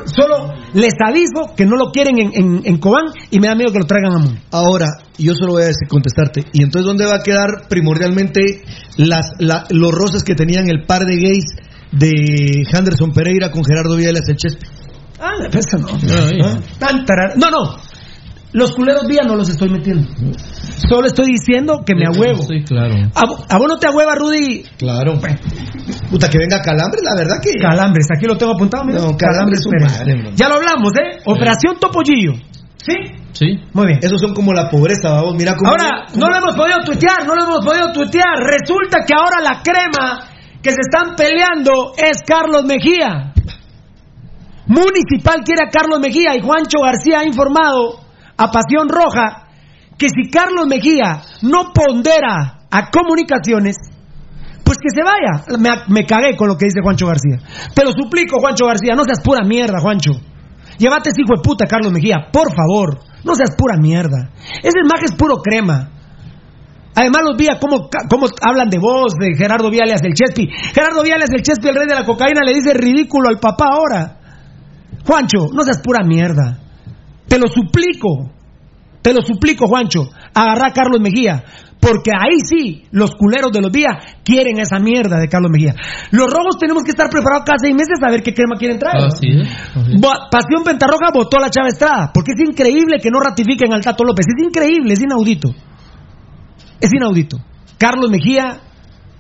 [0.06, 3.72] Solo les aviso que no lo quieren en, en, en Cobán y me da miedo
[3.72, 4.40] que lo traigan a Moon.
[4.52, 6.46] Ahora, yo solo voy a decir, contestarte.
[6.54, 8.64] ¿Y entonces dónde va a quedar primordialmente
[8.98, 11.46] las, la- los roces que tenían el par de gays
[11.92, 14.66] de Henderson Pereira con Gerardo Viales el Chespe?
[15.20, 15.88] Ah, eso no.
[16.44, 16.58] ¿Ah?
[16.80, 17.76] Tan tarar- No, no.
[18.54, 20.08] Los culeros vía no los estoy metiendo.
[20.90, 22.44] Solo estoy diciendo que me ahuevo.
[22.44, 22.96] Sí, claro.
[23.16, 24.64] ¿A, vo- a vos no te ahueva, Rudy?
[24.78, 25.20] Claro.
[26.10, 27.52] Puta, que venga Calambres, la verdad que.
[27.62, 28.84] Calambres, aquí lo tengo apuntado.
[28.84, 29.00] mira.
[29.00, 30.36] No, Calambres man.
[30.36, 31.22] Ya lo hablamos, ¿eh?
[31.26, 32.34] Operación Topollillo.
[32.78, 32.94] ¿Sí?
[33.32, 33.60] Sí.
[33.74, 34.00] Muy bien.
[34.02, 35.36] Esos son como la pobreza, vamos.
[35.38, 35.72] Mira cómo.
[35.72, 38.36] Ahora, no lo hemos podido tuitear, no lo hemos podido tuitear.
[38.38, 40.28] Resulta que ahora la crema
[40.62, 43.32] que se están peleando es Carlos Mejía.
[44.68, 48.00] Municipal quiere a Carlos Mejía y Juancho García ha informado
[48.38, 49.48] a Pasión Roja
[49.98, 53.76] que si Carlos Mejía no pondera a comunicaciones,
[54.64, 55.46] pues que se vaya.
[55.60, 57.38] Me, me cagué con lo que dice Juancho García.
[57.76, 60.12] Te lo suplico, Juancho García, no seas pura mierda, Juancho.
[60.78, 63.00] Llévate ese hijo de puta, Carlos Mejía, por favor.
[63.24, 64.32] No seas pura mierda.
[64.64, 65.92] Ese maje es puro crema.
[66.96, 70.50] Además los vi a cómo, cómo hablan de vos, de Gerardo Viales del Chespi.
[70.74, 74.18] Gerardo Viales del Chespi, el rey de la cocaína, le dice ridículo al papá ahora.
[75.06, 76.58] Juancho, no seas pura mierda.
[77.28, 78.32] Te lo suplico.
[79.02, 80.10] Te lo suplico, Juancho.
[80.34, 81.44] Agarra a Carlos Mejía.
[81.80, 83.90] Porque ahí sí, los culeros de los días
[84.24, 85.74] quieren esa mierda de Carlos Mejía.
[86.12, 89.00] Los rojos tenemos que estar preparados cada seis meses a ver qué crema quieren traer.
[89.02, 89.08] ¿no?
[89.08, 89.50] Así es.
[89.76, 90.00] así es.
[90.00, 93.82] Bo- Pasión Pentarroja votó a la Chava Estrada, porque es increíble que no ratifiquen al
[93.84, 94.28] Tato López.
[94.28, 95.50] Es increíble, es inaudito.
[96.80, 97.38] Es inaudito.
[97.80, 98.60] Carlos Mejía,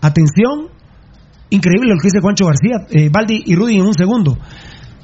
[0.01, 0.69] atención,
[1.49, 4.37] increíble lo que dice Juancho García, eh, Baldi y Rudy en un segundo.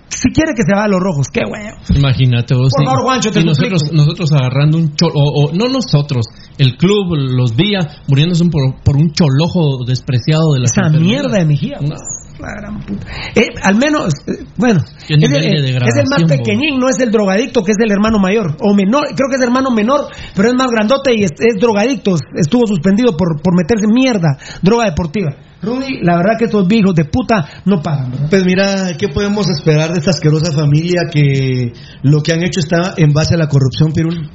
[0.09, 1.75] Si quiere que se vaya a los rojos, qué bueno.
[1.93, 2.71] Imagínate vos.
[2.75, 6.25] Por favor, Juancho, te y nosotros, nosotros agarrando un cholo, o, o no nosotros,
[6.57, 11.45] el club, los días, muriéndose por, por un cholojo despreciado de la Esa mierda de
[11.45, 11.77] Mejía.
[11.81, 11.95] No.
[12.39, 13.07] La gran puta.
[13.35, 16.99] Eh, al menos, eh, bueno, Qué es el, de es el más pequeñín, no es
[16.99, 20.49] el drogadicto que es el hermano mayor, o menor, creo que es hermano menor, pero
[20.49, 25.35] es más grandote y es, es drogadicto, estuvo suspendido por, por meterse mierda, droga deportiva.
[25.61, 28.11] Rudy, la verdad que estos viejos de puta no pagan.
[28.11, 28.27] ¿verdad?
[28.30, 31.73] Pues mira, ¿qué podemos esperar de esta asquerosa familia que
[32.03, 34.30] lo que han hecho está en base a la corrupción, Pirul?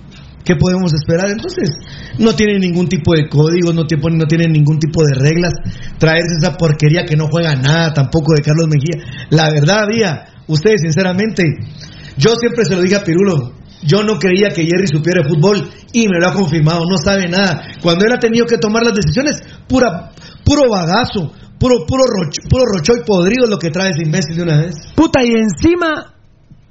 [0.44, 1.30] ¿Qué podemos esperar?
[1.30, 1.70] Entonces,
[2.18, 5.52] no tienen ningún tipo de códigos, no, tienen- no tienen ningún tipo de reglas.
[5.98, 9.26] Traerse esa porquería que no juega nada tampoco de Carlos Mejía.
[9.30, 11.44] La verdad, había, ustedes sinceramente,
[12.16, 13.52] yo siempre se lo dije a Pirulo,
[13.84, 17.28] yo no creía que Jerry supiera de fútbol y me lo ha confirmado, no sabe
[17.28, 17.62] nada.
[17.80, 20.10] Cuando él ha tenido que tomar las decisiones, pura,
[20.44, 24.58] puro bagazo, puro, puro, rocho, puro rochoy podrido lo que trae ese imbécil de una
[24.58, 24.74] vez.
[24.96, 26.14] Puta, y encima,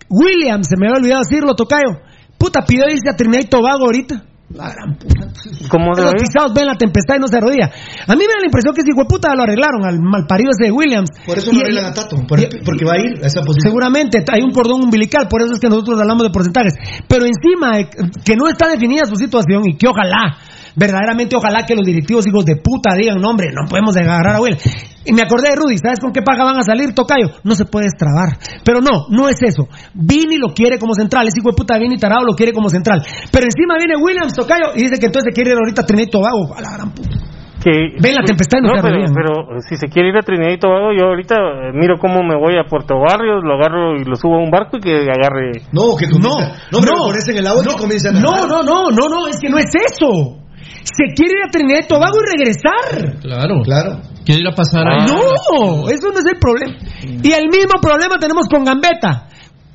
[0.10, 2.00] William, se me había olvidado decirlo, Tocayo.
[2.42, 4.24] Puta, pidió irse a Trinidad y Tobago ahorita.
[4.52, 5.32] La gran puta.
[5.70, 7.72] ¿Cómo se Los pisados ven la tempestad y no se arrodilla.
[8.08, 10.52] A mí me da la impresión que ese hijo de puta lo arreglaron al malparido
[10.52, 11.08] ese de Williams.
[11.26, 13.70] Por eso Y- no arreglan a Tato, por- porque va a ir a esa posición.
[13.72, 16.74] Seguramente hay un cordón umbilical, por eso es que nosotros hablamos de porcentajes.
[17.08, 17.88] Pero encima, eh,
[18.26, 20.36] que no está definida su situación y que ojalá,
[20.76, 24.42] verdaderamente ojalá que los directivos hijos de puta digan, no hombre, no podemos agarrar a
[24.42, 24.58] Will.
[25.04, 27.32] Y me acordé de Rudy, ¿sabes con qué paga van a salir, Tocayo?
[27.44, 28.38] No se puede extrabar.
[28.64, 29.68] Pero no, no es eso.
[29.94, 32.70] Vini lo quiere como central, ese hijo de puta de Vini Tarado lo quiere como
[32.70, 33.02] central.
[33.32, 36.08] Pero encima viene Williams, Tocayo, y dice que entonces se quiere ir ahorita a Trinidad
[36.08, 36.54] y Tobago.
[36.56, 37.18] A la gran puta.
[37.64, 40.52] Que, Ven la tempestad y no se pero, pero si se quiere ir a Trinidad
[40.52, 44.04] y Tobago, yo ahorita eh, miro cómo me voy a Puerto Barrios, lo agarro y
[44.04, 45.62] lo subo a un barco y que agarre.
[45.72, 48.90] No, que No, no, hombre, lo pones en el agua y no, no, no, no,
[48.90, 50.41] no, no, es que no es eso.
[50.84, 53.20] Se quiere ir a Trinidad y Tobago y regresar.
[53.22, 53.62] Claro.
[53.64, 54.02] Claro.
[54.26, 55.06] Quiere ir a pasar ahí.
[55.08, 56.76] No, eso no es el problema.
[57.04, 59.28] Y el mismo problema tenemos con Gambetta.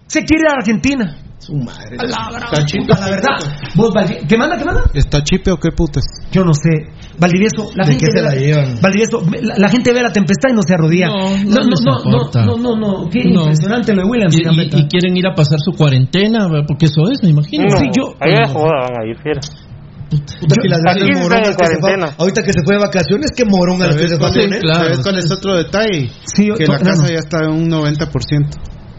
[0.06, 1.16] Se quiere ir a Argentina.
[1.38, 1.96] Su madre.
[1.98, 2.86] A la Está chido.
[2.86, 3.30] puta, la verdad.
[3.74, 3.90] Vos,
[4.28, 4.56] ¿Qué manda?
[4.56, 4.82] ¿Qué manda?
[4.94, 6.04] ¿Está chipe o qué putas?
[6.32, 6.88] Yo no sé.
[7.18, 8.80] Valdivieso, la ¿De gente qué se ve la llevan?
[8.82, 11.08] Valdivieso, la, la gente ve la tempestad y no se arrodilla.
[11.08, 13.42] No, no no, no, no, no, no, no, qué No.
[13.42, 17.02] impresionante lo de Williams y, Y, y- quieren ir a pasar su cuarentena, porque eso
[17.12, 17.64] es, me imagino.
[17.70, 18.48] No, Sí, yo- ahí a no.
[18.54, 19.40] joda van a ir, fiera.
[20.08, 23.96] Puta, que las que se fue, ahorita que se fue de vacaciones, qué moronga las
[23.96, 24.60] que se fue a ¿Sabes, poner.
[24.60, 24.78] claro.
[24.84, 26.10] ¿Sabes cuál es otro detalle?
[26.34, 28.56] Sí, que to- la casa ya está en un 90%.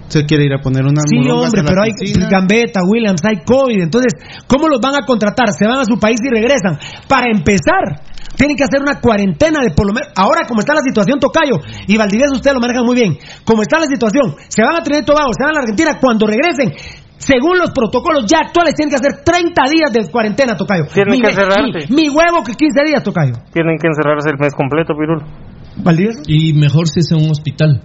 [0.09, 2.27] Se quiere ir a poner unas Sí, hombre, a pero hay piscina.
[2.29, 3.81] Gambetta, Williams, hay COVID.
[3.81, 4.13] Entonces,
[4.47, 5.51] ¿cómo los van a contratar?
[5.51, 6.79] Se van a su país y regresan.
[7.09, 8.03] Para empezar,
[8.37, 10.07] tienen que hacer una cuarentena de por lo menos.
[10.15, 13.17] Ahora, como está la situación, Tocayo, y Valdivieso, usted lo maneja muy bien.
[13.43, 15.97] Como está la situación, se van a Trinidad y Tobago, se van a la Argentina.
[15.99, 16.71] Cuando regresen,
[17.17, 20.85] según los protocolos ya actuales, tienen que hacer 30 días de cuarentena, Tocayo.
[20.93, 21.87] Tienen Mi que encerrarse.
[21.89, 23.33] Mi, mi huevo que 15 días, Tocayo.
[23.51, 25.25] Tienen que encerrarse el mes completo, Pirulo.
[25.77, 26.21] ¿Valdivieso?
[26.27, 27.81] Y mejor si es en un hospital.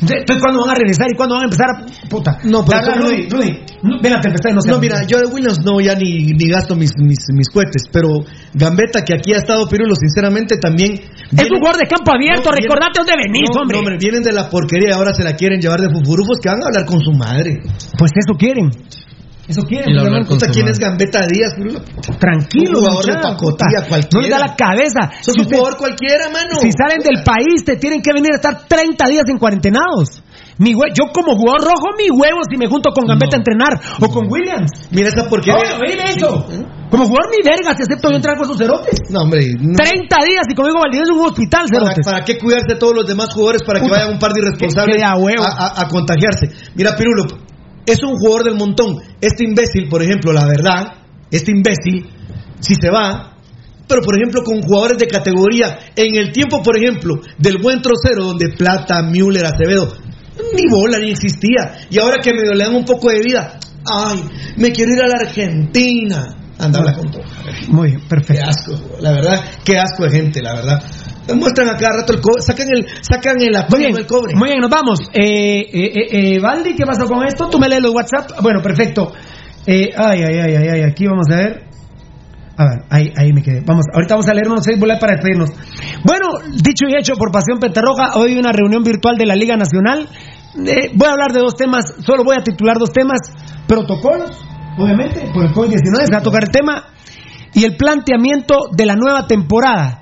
[0.00, 2.08] Entonces, ¿cuándo van a regresar y cuándo van a empezar a.
[2.08, 2.38] Puta.
[2.44, 2.80] No, pero.
[3.04, 3.50] Rudy, Rudy,
[3.82, 6.32] no, ven la tempestad y no se No, mira, yo de Williams no ya ni,
[6.32, 8.08] ni gasto mis, mis, mis cohetes, pero
[8.54, 10.94] Gambetta, que aquí ha estado Pirulo, sinceramente también.
[10.94, 13.78] Es un jugador de campo abierto, No, recordate dónde venís, No, hombre.
[13.80, 16.62] no, vienen de la porquería y ahora se la quieren llevar de fufurufos que van
[16.62, 17.60] a hablar con su madre.
[17.98, 18.70] Pues eso quieren.
[19.50, 19.62] Eso
[20.00, 20.26] hablar hermano.
[20.26, 21.80] con ¿Quién es Gambetta Díaz, Pirulo?
[22.18, 23.88] Tranquilo, Un jugador de pacotilla puta.
[23.88, 24.08] cualquiera.
[24.14, 25.00] No le da la cabeza.
[25.20, 26.54] Sos Si un jugador cualquiera, mano.
[26.60, 30.22] Si salen del país, te tienen que venir a estar 30 días en cuarentenados.
[30.58, 33.80] Mi hue- yo como jugador rojo, mi huevo si me junto con Gambetta a entrenar
[34.00, 34.70] o con Williams.
[34.90, 35.56] Mira esa porquería.
[35.58, 36.46] Oye, oíme eso.
[36.90, 39.00] Como jugador mi verga, si acepto yo entrar con esos cerotes.
[39.10, 39.40] No, hombre.
[39.58, 39.74] no.
[39.76, 42.04] 30 días y conmigo Valdivia es un hospital, ¿Para, cerotes.
[42.04, 43.96] para qué cuidarse de todos los demás jugadores para que Puta.
[44.00, 46.50] vayan un par de irresponsables a- a contagiarse?
[46.74, 47.24] Mira, Pirulo,
[47.86, 48.96] es un jugador del montón.
[49.20, 50.94] Este imbécil, por ejemplo, la verdad,
[51.30, 52.08] este imbécil,
[52.60, 53.36] si se va,
[53.90, 58.24] pero por ejemplo con jugadores de categoría, en el tiempo, por ejemplo, del buen trocero,
[58.24, 59.92] donde Plata, Müller, Acevedo,
[60.54, 61.86] ni bola ni existía.
[61.90, 64.22] Y ahora que medio le dan un poco de vida, ay,
[64.56, 66.36] me quiero ir a la Argentina.
[66.58, 67.22] Anda, habla con todo.
[67.68, 68.34] Muy bien, perfecto.
[68.34, 70.82] Qué asco, la verdad, qué asco de gente, la verdad.
[71.34, 74.34] Muestran a cada rato el cobre, sacan el, sacan el Muy bien, del cobre.
[74.34, 74.98] muy bien, nos vamos.
[75.12, 77.48] Eh, eh, eh, eh, Valdi, ¿qué pasó con esto?
[77.48, 78.40] Tú me lees los WhatsApp.
[78.42, 79.12] Bueno, perfecto.
[79.66, 81.64] Eh, ay, ay, ay, ay, ay, aquí vamos a ver.
[82.56, 83.62] A ver, ahí, ahí me quedé.
[83.64, 85.50] Vamos, ahorita vamos a leer unos seis boletos para despedirnos.
[86.04, 86.26] Bueno,
[86.62, 90.08] dicho y hecho por Pasión Pentarroja, hoy una reunión virtual de la Liga Nacional.
[90.66, 93.18] Eh, voy a hablar de dos temas, solo voy a titular dos temas.
[93.66, 94.30] Protocolos,
[94.76, 96.84] obviamente, por el COVID-19 se va a tocar el tema.
[97.54, 99.99] Y el planteamiento de la nueva temporada.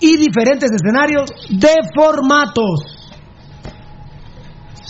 [0.00, 2.80] Y diferentes escenarios de formatos.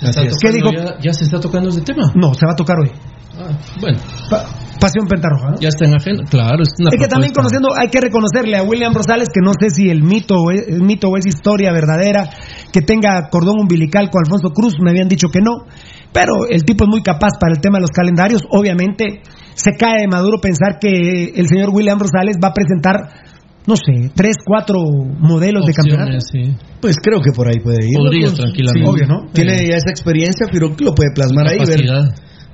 [0.01, 0.71] Tocando ¿Qué dijo?
[0.73, 2.13] Ya, ya se está tocando ese tema.
[2.15, 2.91] No, se va a tocar hoy.
[3.39, 3.51] Ah,
[3.81, 3.99] bueno,
[4.31, 4.45] Pa-
[4.81, 5.51] Pasión Pentarroja.
[5.51, 5.61] ¿no?
[5.61, 6.25] ya está en agenda.
[6.29, 9.53] Claro, es una Es que también conociendo, hay que reconocerle a William Rosales que no
[9.59, 12.29] sé si el mito, es, el mito o es historia verdadera,
[12.73, 15.67] que tenga cordón umbilical con Alfonso Cruz, me habían dicho que no,
[16.13, 19.23] pero el tipo es muy capaz para el tema de los calendarios, obviamente
[19.55, 22.97] se cae de maduro pensar que el señor William Rosales va a presentar,
[23.67, 24.79] no sé, tres, cuatro
[25.19, 26.21] modelos de campeonato.
[26.21, 26.55] Sí.
[26.81, 27.97] Pues creo que por ahí puede ir.
[27.97, 28.87] Podría, Pues, tranquilamente.
[28.87, 29.31] sí, obvio, ¿no?
[29.33, 31.59] Tiene ya esa experiencia, pero lo puede plasmar ahí.
[31.67, 31.83] Ver,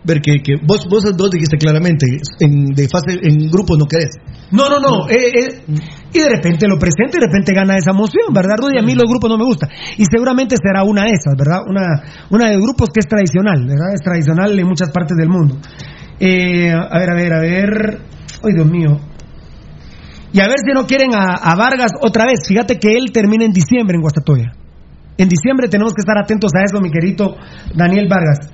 [0.04, 2.06] ver que, que vos, vos dos dijiste claramente,
[2.40, 4.10] en, de fase, en grupos no querés.
[4.50, 5.08] No, no, no.
[5.08, 5.62] eh, eh,
[6.12, 8.78] y de repente lo presenta y de repente gana esa moción, ¿verdad, Rudy?
[8.78, 9.68] A mí los grupos no me gustan.
[9.96, 11.60] Y seguramente será una de esas, ¿verdad?
[11.68, 13.94] Una, una de grupos que es tradicional, ¿verdad?
[13.94, 15.56] Es tradicional en muchas partes del mundo.
[16.18, 17.98] Eh, a ver, a ver, a ver.
[18.44, 18.98] Ay, Dios mío.
[20.32, 22.46] Y a ver si no quieren a, a Vargas otra vez.
[22.46, 24.52] Fíjate que él termina en diciembre en Guastatoya.
[25.18, 27.36] En diciembre tenemos que estar atentos a eso, mi querido
[27.74, 28.50] Daniel Vargas.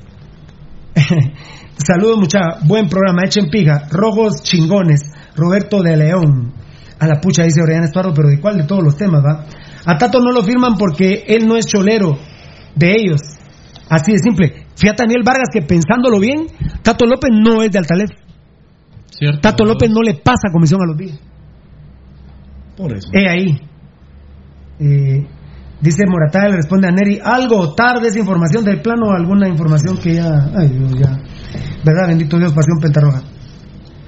[1.76, 2.40] Saludos, mucha.
[2.64, 3.22] Buen programa.
[3.24, 3.86] Echen pija.
[3.90, 5.00] Rojos chingones.
[5.36, 6.52] Roberto de León.
[6.98, 9.44] A la pucha, dice Orián Estuardo, pero ¿de cuál de todos los temas, va?
[9.86, 12.18] A Tato no lo firman porque él no es cholero
[12.74, 13.20] de ellos.
[13.88, 14.66] Así de simple.
[14.74, 16.46] Fíjate, Daniel Vargas, que pensándolo bien,
[16.82, 18.10] Tato López no es de Altalef.
[19.10, 19.40] Cierto.
[19.40, 21.18] Tato López no le pasa comisión a los días.
[22.78, 23.08] Por eso.
[23.12, 23.60] He ahí.
[24.78, 25.26] Eh,
[25.80, 30.14] dice Moratá, le responde a Neri, algo tarde esa información del plano, alguna información que
[30.14, 31.18] ya, ay Dios, ya,
[31.84, 33.22] verdad, bendito Dios, pasión pentarroja.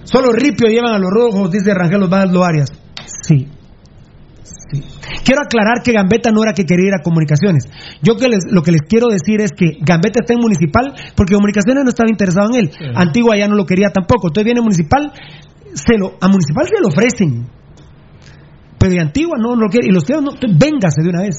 [0.05, 2.69] Solo Ripio llevan a los rojos, dice Rangel Osvaldo Arias.
[3.23, 3.49] Sí.
[4.43, 4.83] Sí.
[5.25, 7.65] Quiero aclarar que Gambetta no era que quería ir a comunicaciones.
[8.03, 11.35] Yo que les, lo que les quiero decir es que Gambetta está en municipal porque
[11.35, 12.71] comunicaciones no estaba interesado en él.
[12.95, 14.29] Antigua ya no lo quería tampoco.
[14.29, 15.13] Entonces viene municipal,
[15.75, 17.60] se lo, a municipal se lo ofrecen.
[18.81, 19.89] Pero de Antigua no, no lo quiere.
[19.89, 21.37] Y los que no, véngase de una vez.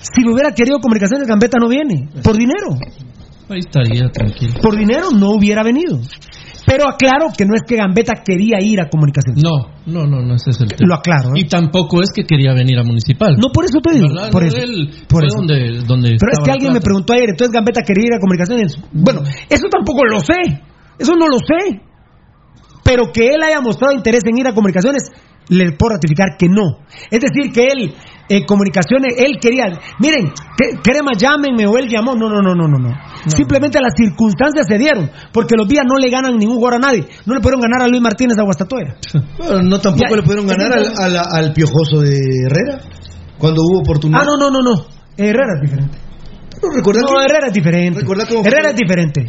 [0.00, 2.08] Si lo hubiera querido comunicaciones, Gambetta no viene.
[2.22, 2.74] Por dinero.
[3.48, 4.54] Ahí estaría tranquilo.
[4.60, 6.00] Por dinero no hubiera venido.
[6.66, 9.42] Pero aclaro que no es que Gambetta quería ir a comunicaciones.
[9.42, 10.88] No, no, no, no ese es el tema.
[10.88, 11.30] Lo aclaro.
[11.30, 11.40] ¿eh?
[11.40, 13.36] Y tampoco es que quería venir a municipal.
[13.38, 14.08] No, por eso te digo.
[14.08, 14.30] ¿Verdad?
[14.30, 14.56] Por No, eso.
[14.58, 15.36] él por eso.
[15.38, 18.76] donde, donde Pero es que alguien me preguntó ayer, entonces Gambetta quería ir a comunicaciones.
[18.92, 20.62] Bueno, eso tampoco lo sé.
[20.98, 21.80] Eso no lo sé.
[22.84, 25.10] Pero que él haya mostrado interés en ir a comunicaciones,
[25.50, 26.78] le puedo ratificar que no.
[27.10, 27.94] Es decir, que él,
[28.28, 29.66] eh, comunicaciones, él quería.
[29.98, 32.14] Miren, que, crema, llámenme o él llamó.
[32.14, 32.90] No, no, no, no, no, no.
[33.26, 35.10] Simplemente las circunstancias se dieron.
[35.32, 37.06] Porque los días no le ganan ningún jugador a nadie.
[37.26, 38.96] No le pudieron ganar a Luis Martínez a Guastatoya.
[39.38, 42.16] Bueno, no tampoco Ya, le pudieron ganar al, al, al piojoso de
[42.46, 42.80] Herrera
[43.36, 44.22] cuando hubo oportunidad.
[44.22, 44.86] Ah, no, no, no, no.
[45.16, 46.09] Herrera es diferente.
[46.60, 48.00] Pero recuerda No, que- Herrera es diferente.
[48.00, 49.20] Recuerda cómo- Herrera es diferente.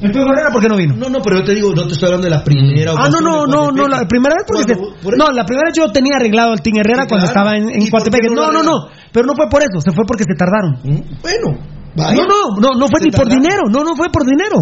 [0.00, 0.96] El Piojo Herrera, ¿por qué no vino?
[0.96, 3.20] No, no, pero yo te digo, no te estoy hablando de la primera Ah, no,
[3.20, 6.52] no, no, no, la primera vez porque por no, la primera vez yo tenía arreglado
[6.52, 8.30] al Team Herrera Sí, cuando estaba en, en ¿Y por qué Coatepec.
[8.32, 10.80] no No, no, no, pero no fue por eso, se fue porque se tardaron.
[10.82, 11.20] ¿Mm?
[11.20, 11.58] Bueno,
[11.94, 12.16] vaya.
[12.16, 14.56] No, no, no, no fue ni por dinero, no, no fue por dinero.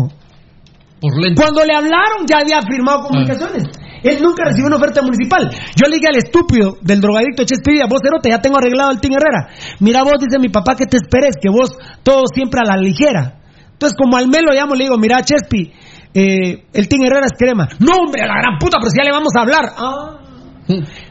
[1.01, 1.41] Por lento.
[1.43, 3.65] Cuando le hablaron ya había firmado comunicaciones.
[4.03, 5.51] Él nunca recibió una oferta municipal.
[5.75, 9.13] Yo le dije al estúpido del drogadicto Chespirilla, vos Cerote, ya tengo arreglado al Tim
[9.13, 9.49] Herrera.
[9.81, 13.41] Mira vos, dice mi papá, que te esperes, que vos todo siempre a la ligera.
[13.73, 15.73] Entonces, como al mes lo llamo, le digo, mira, Chespi,
[16.15, 17.69] eh, el Tim Herrera es crema.
[17.79, 19.65] No, hombre, a la gran puta, pero si ya le vamos a hablar.
[19.77, 20.27] Ah.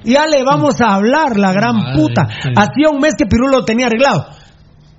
[0.03, 2.23] Ya le vamos a hablar, la gran Madre, puta.
[2.23, 4.25] Hacía un mes que Pirulo lo tenía arreglado.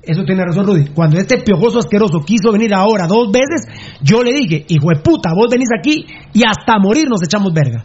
[0.06, 0.86] Eso tiene razón, Rudy.
[0.94, 3.66] Cuando este piojoso asqueroso quiso venir ahora dos veces,
[4.00, 7.82] yo le dije, hijo de puta, vos venís aquí y hasta morir nos echamos verga.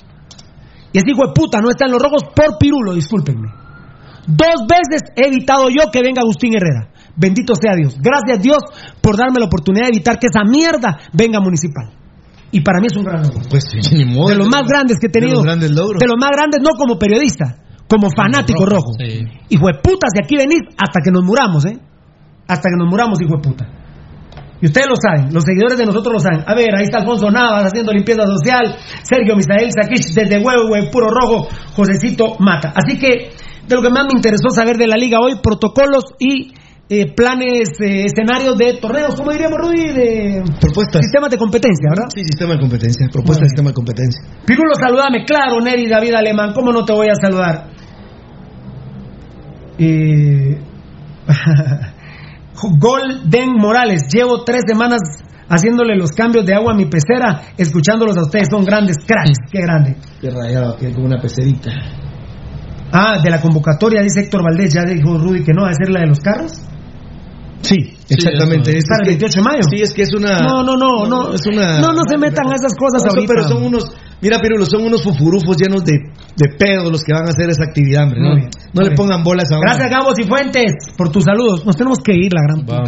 [0.94, 3.48] Y ese hijo de puta no está en los rojos por Pirulo, discúlpenme.
[4.28, 6.90] Dos veces he evitado yo que venga Agustín Herrera.
[7.16, 7.98] Bendito sea Dios.
[8.00, 8.60] Gracias Dios
[9.02, 11.90] por darme la oportunidad de evitar que esa mierda venga municipal.
[12.52, 13.42] Y para mí es un gran logro.
[13.50, 14.30] Pues ni modo.
[14.30, 15.38] De los más grandes que he De tenido.
[15.38, 16.00] los grandes logros.
[16.00, 17.56] De los más grandes, no como periodista,
[17.90, 18.92] como fanático rojo.
[19.00, 19.24] Sí.
[19.50, 21.80] Hijo de puta, si aquí venís hasta que nos muramos, ¿eh?
[22.52, 23.66] Hasta que nos muramos, hijo de puta.
[24.62, 26.44] Y ustedes lo saben, los seguidores de nosotros lo saben.
[26.46, 30.92] A ver, ahí está Alfonso Navas haciendo limpieza social, Sergio Misael Sakich desde Huevo, Hue-
[30.92, 32.74] Puro Rojo, Josecito Mata.
[32.76, 33.32] Así que,
[33.68, 36.54] de lo que más me interesó saber de la liga hoy, protocolos y
[36.90, 39.94] eh, planes, eh, escenarios de torneos, ¿cómo diríamos, Rudy?
[39.94, 41.02] De Propuestas.
[41.06, 42.10] sistemas de competencia, ¿verdad?
[42.14, 43.08] Sí, sistema de competencia.
[43.12, 44.22] Propuesta de sistema de competencia.
[44.46, 47.66] Pirulo, saludame, claro, Neri David Alemán, ¿cómo no te voy a saludar?
[49.80, 50.60] Eh...
[52.80, 55.00] Golden Morales, llevo tres semanas
[55.50, 59.62] haciéndole los cambios de agua a mi pecera, escuchándolos a ustedes, son grandes cracks, qué
[59.62, 59.96] grande.
[60.20, 61.72] Qué rayado, que como una pecerita.
[62.94, 65.90] Ah, de la convocatoria, dice Héctor Valdés, ya dijo Rudy que no, va a ser
[65.90, 66.54] la de los carros.
[67.62, 67.76] Sí,
[68.10, 68.72] exactamente.
[68.72, 68.80] eso.
[68.80, 69.64] Es Para el que- 28 de mayo.
[69.70, 70.40] Sí, es que es una.
[70.40, 71.80] No, no, no, no, es una.
[71.80, 73.34] no, no se metan a esas cosas No, ahorita.
[73.36, 73.86] Pero son unos.
[74.20, 75.94] Mira, Pirulo, son unos fufurufos llenos de,
[76.42, 78.20] de pedo los que van a hacer esa actividad, hombre.
[78.20, 81.66] No, bien, no le pongan bolas a Gracias, Gabos y Fuentes, por tus saludos.
[81.66, 82.84] Nos tenemos que ir, la gran puta.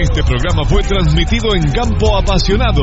[0.00, 2.82] Este programa fue transmitido en Campo Apasionado.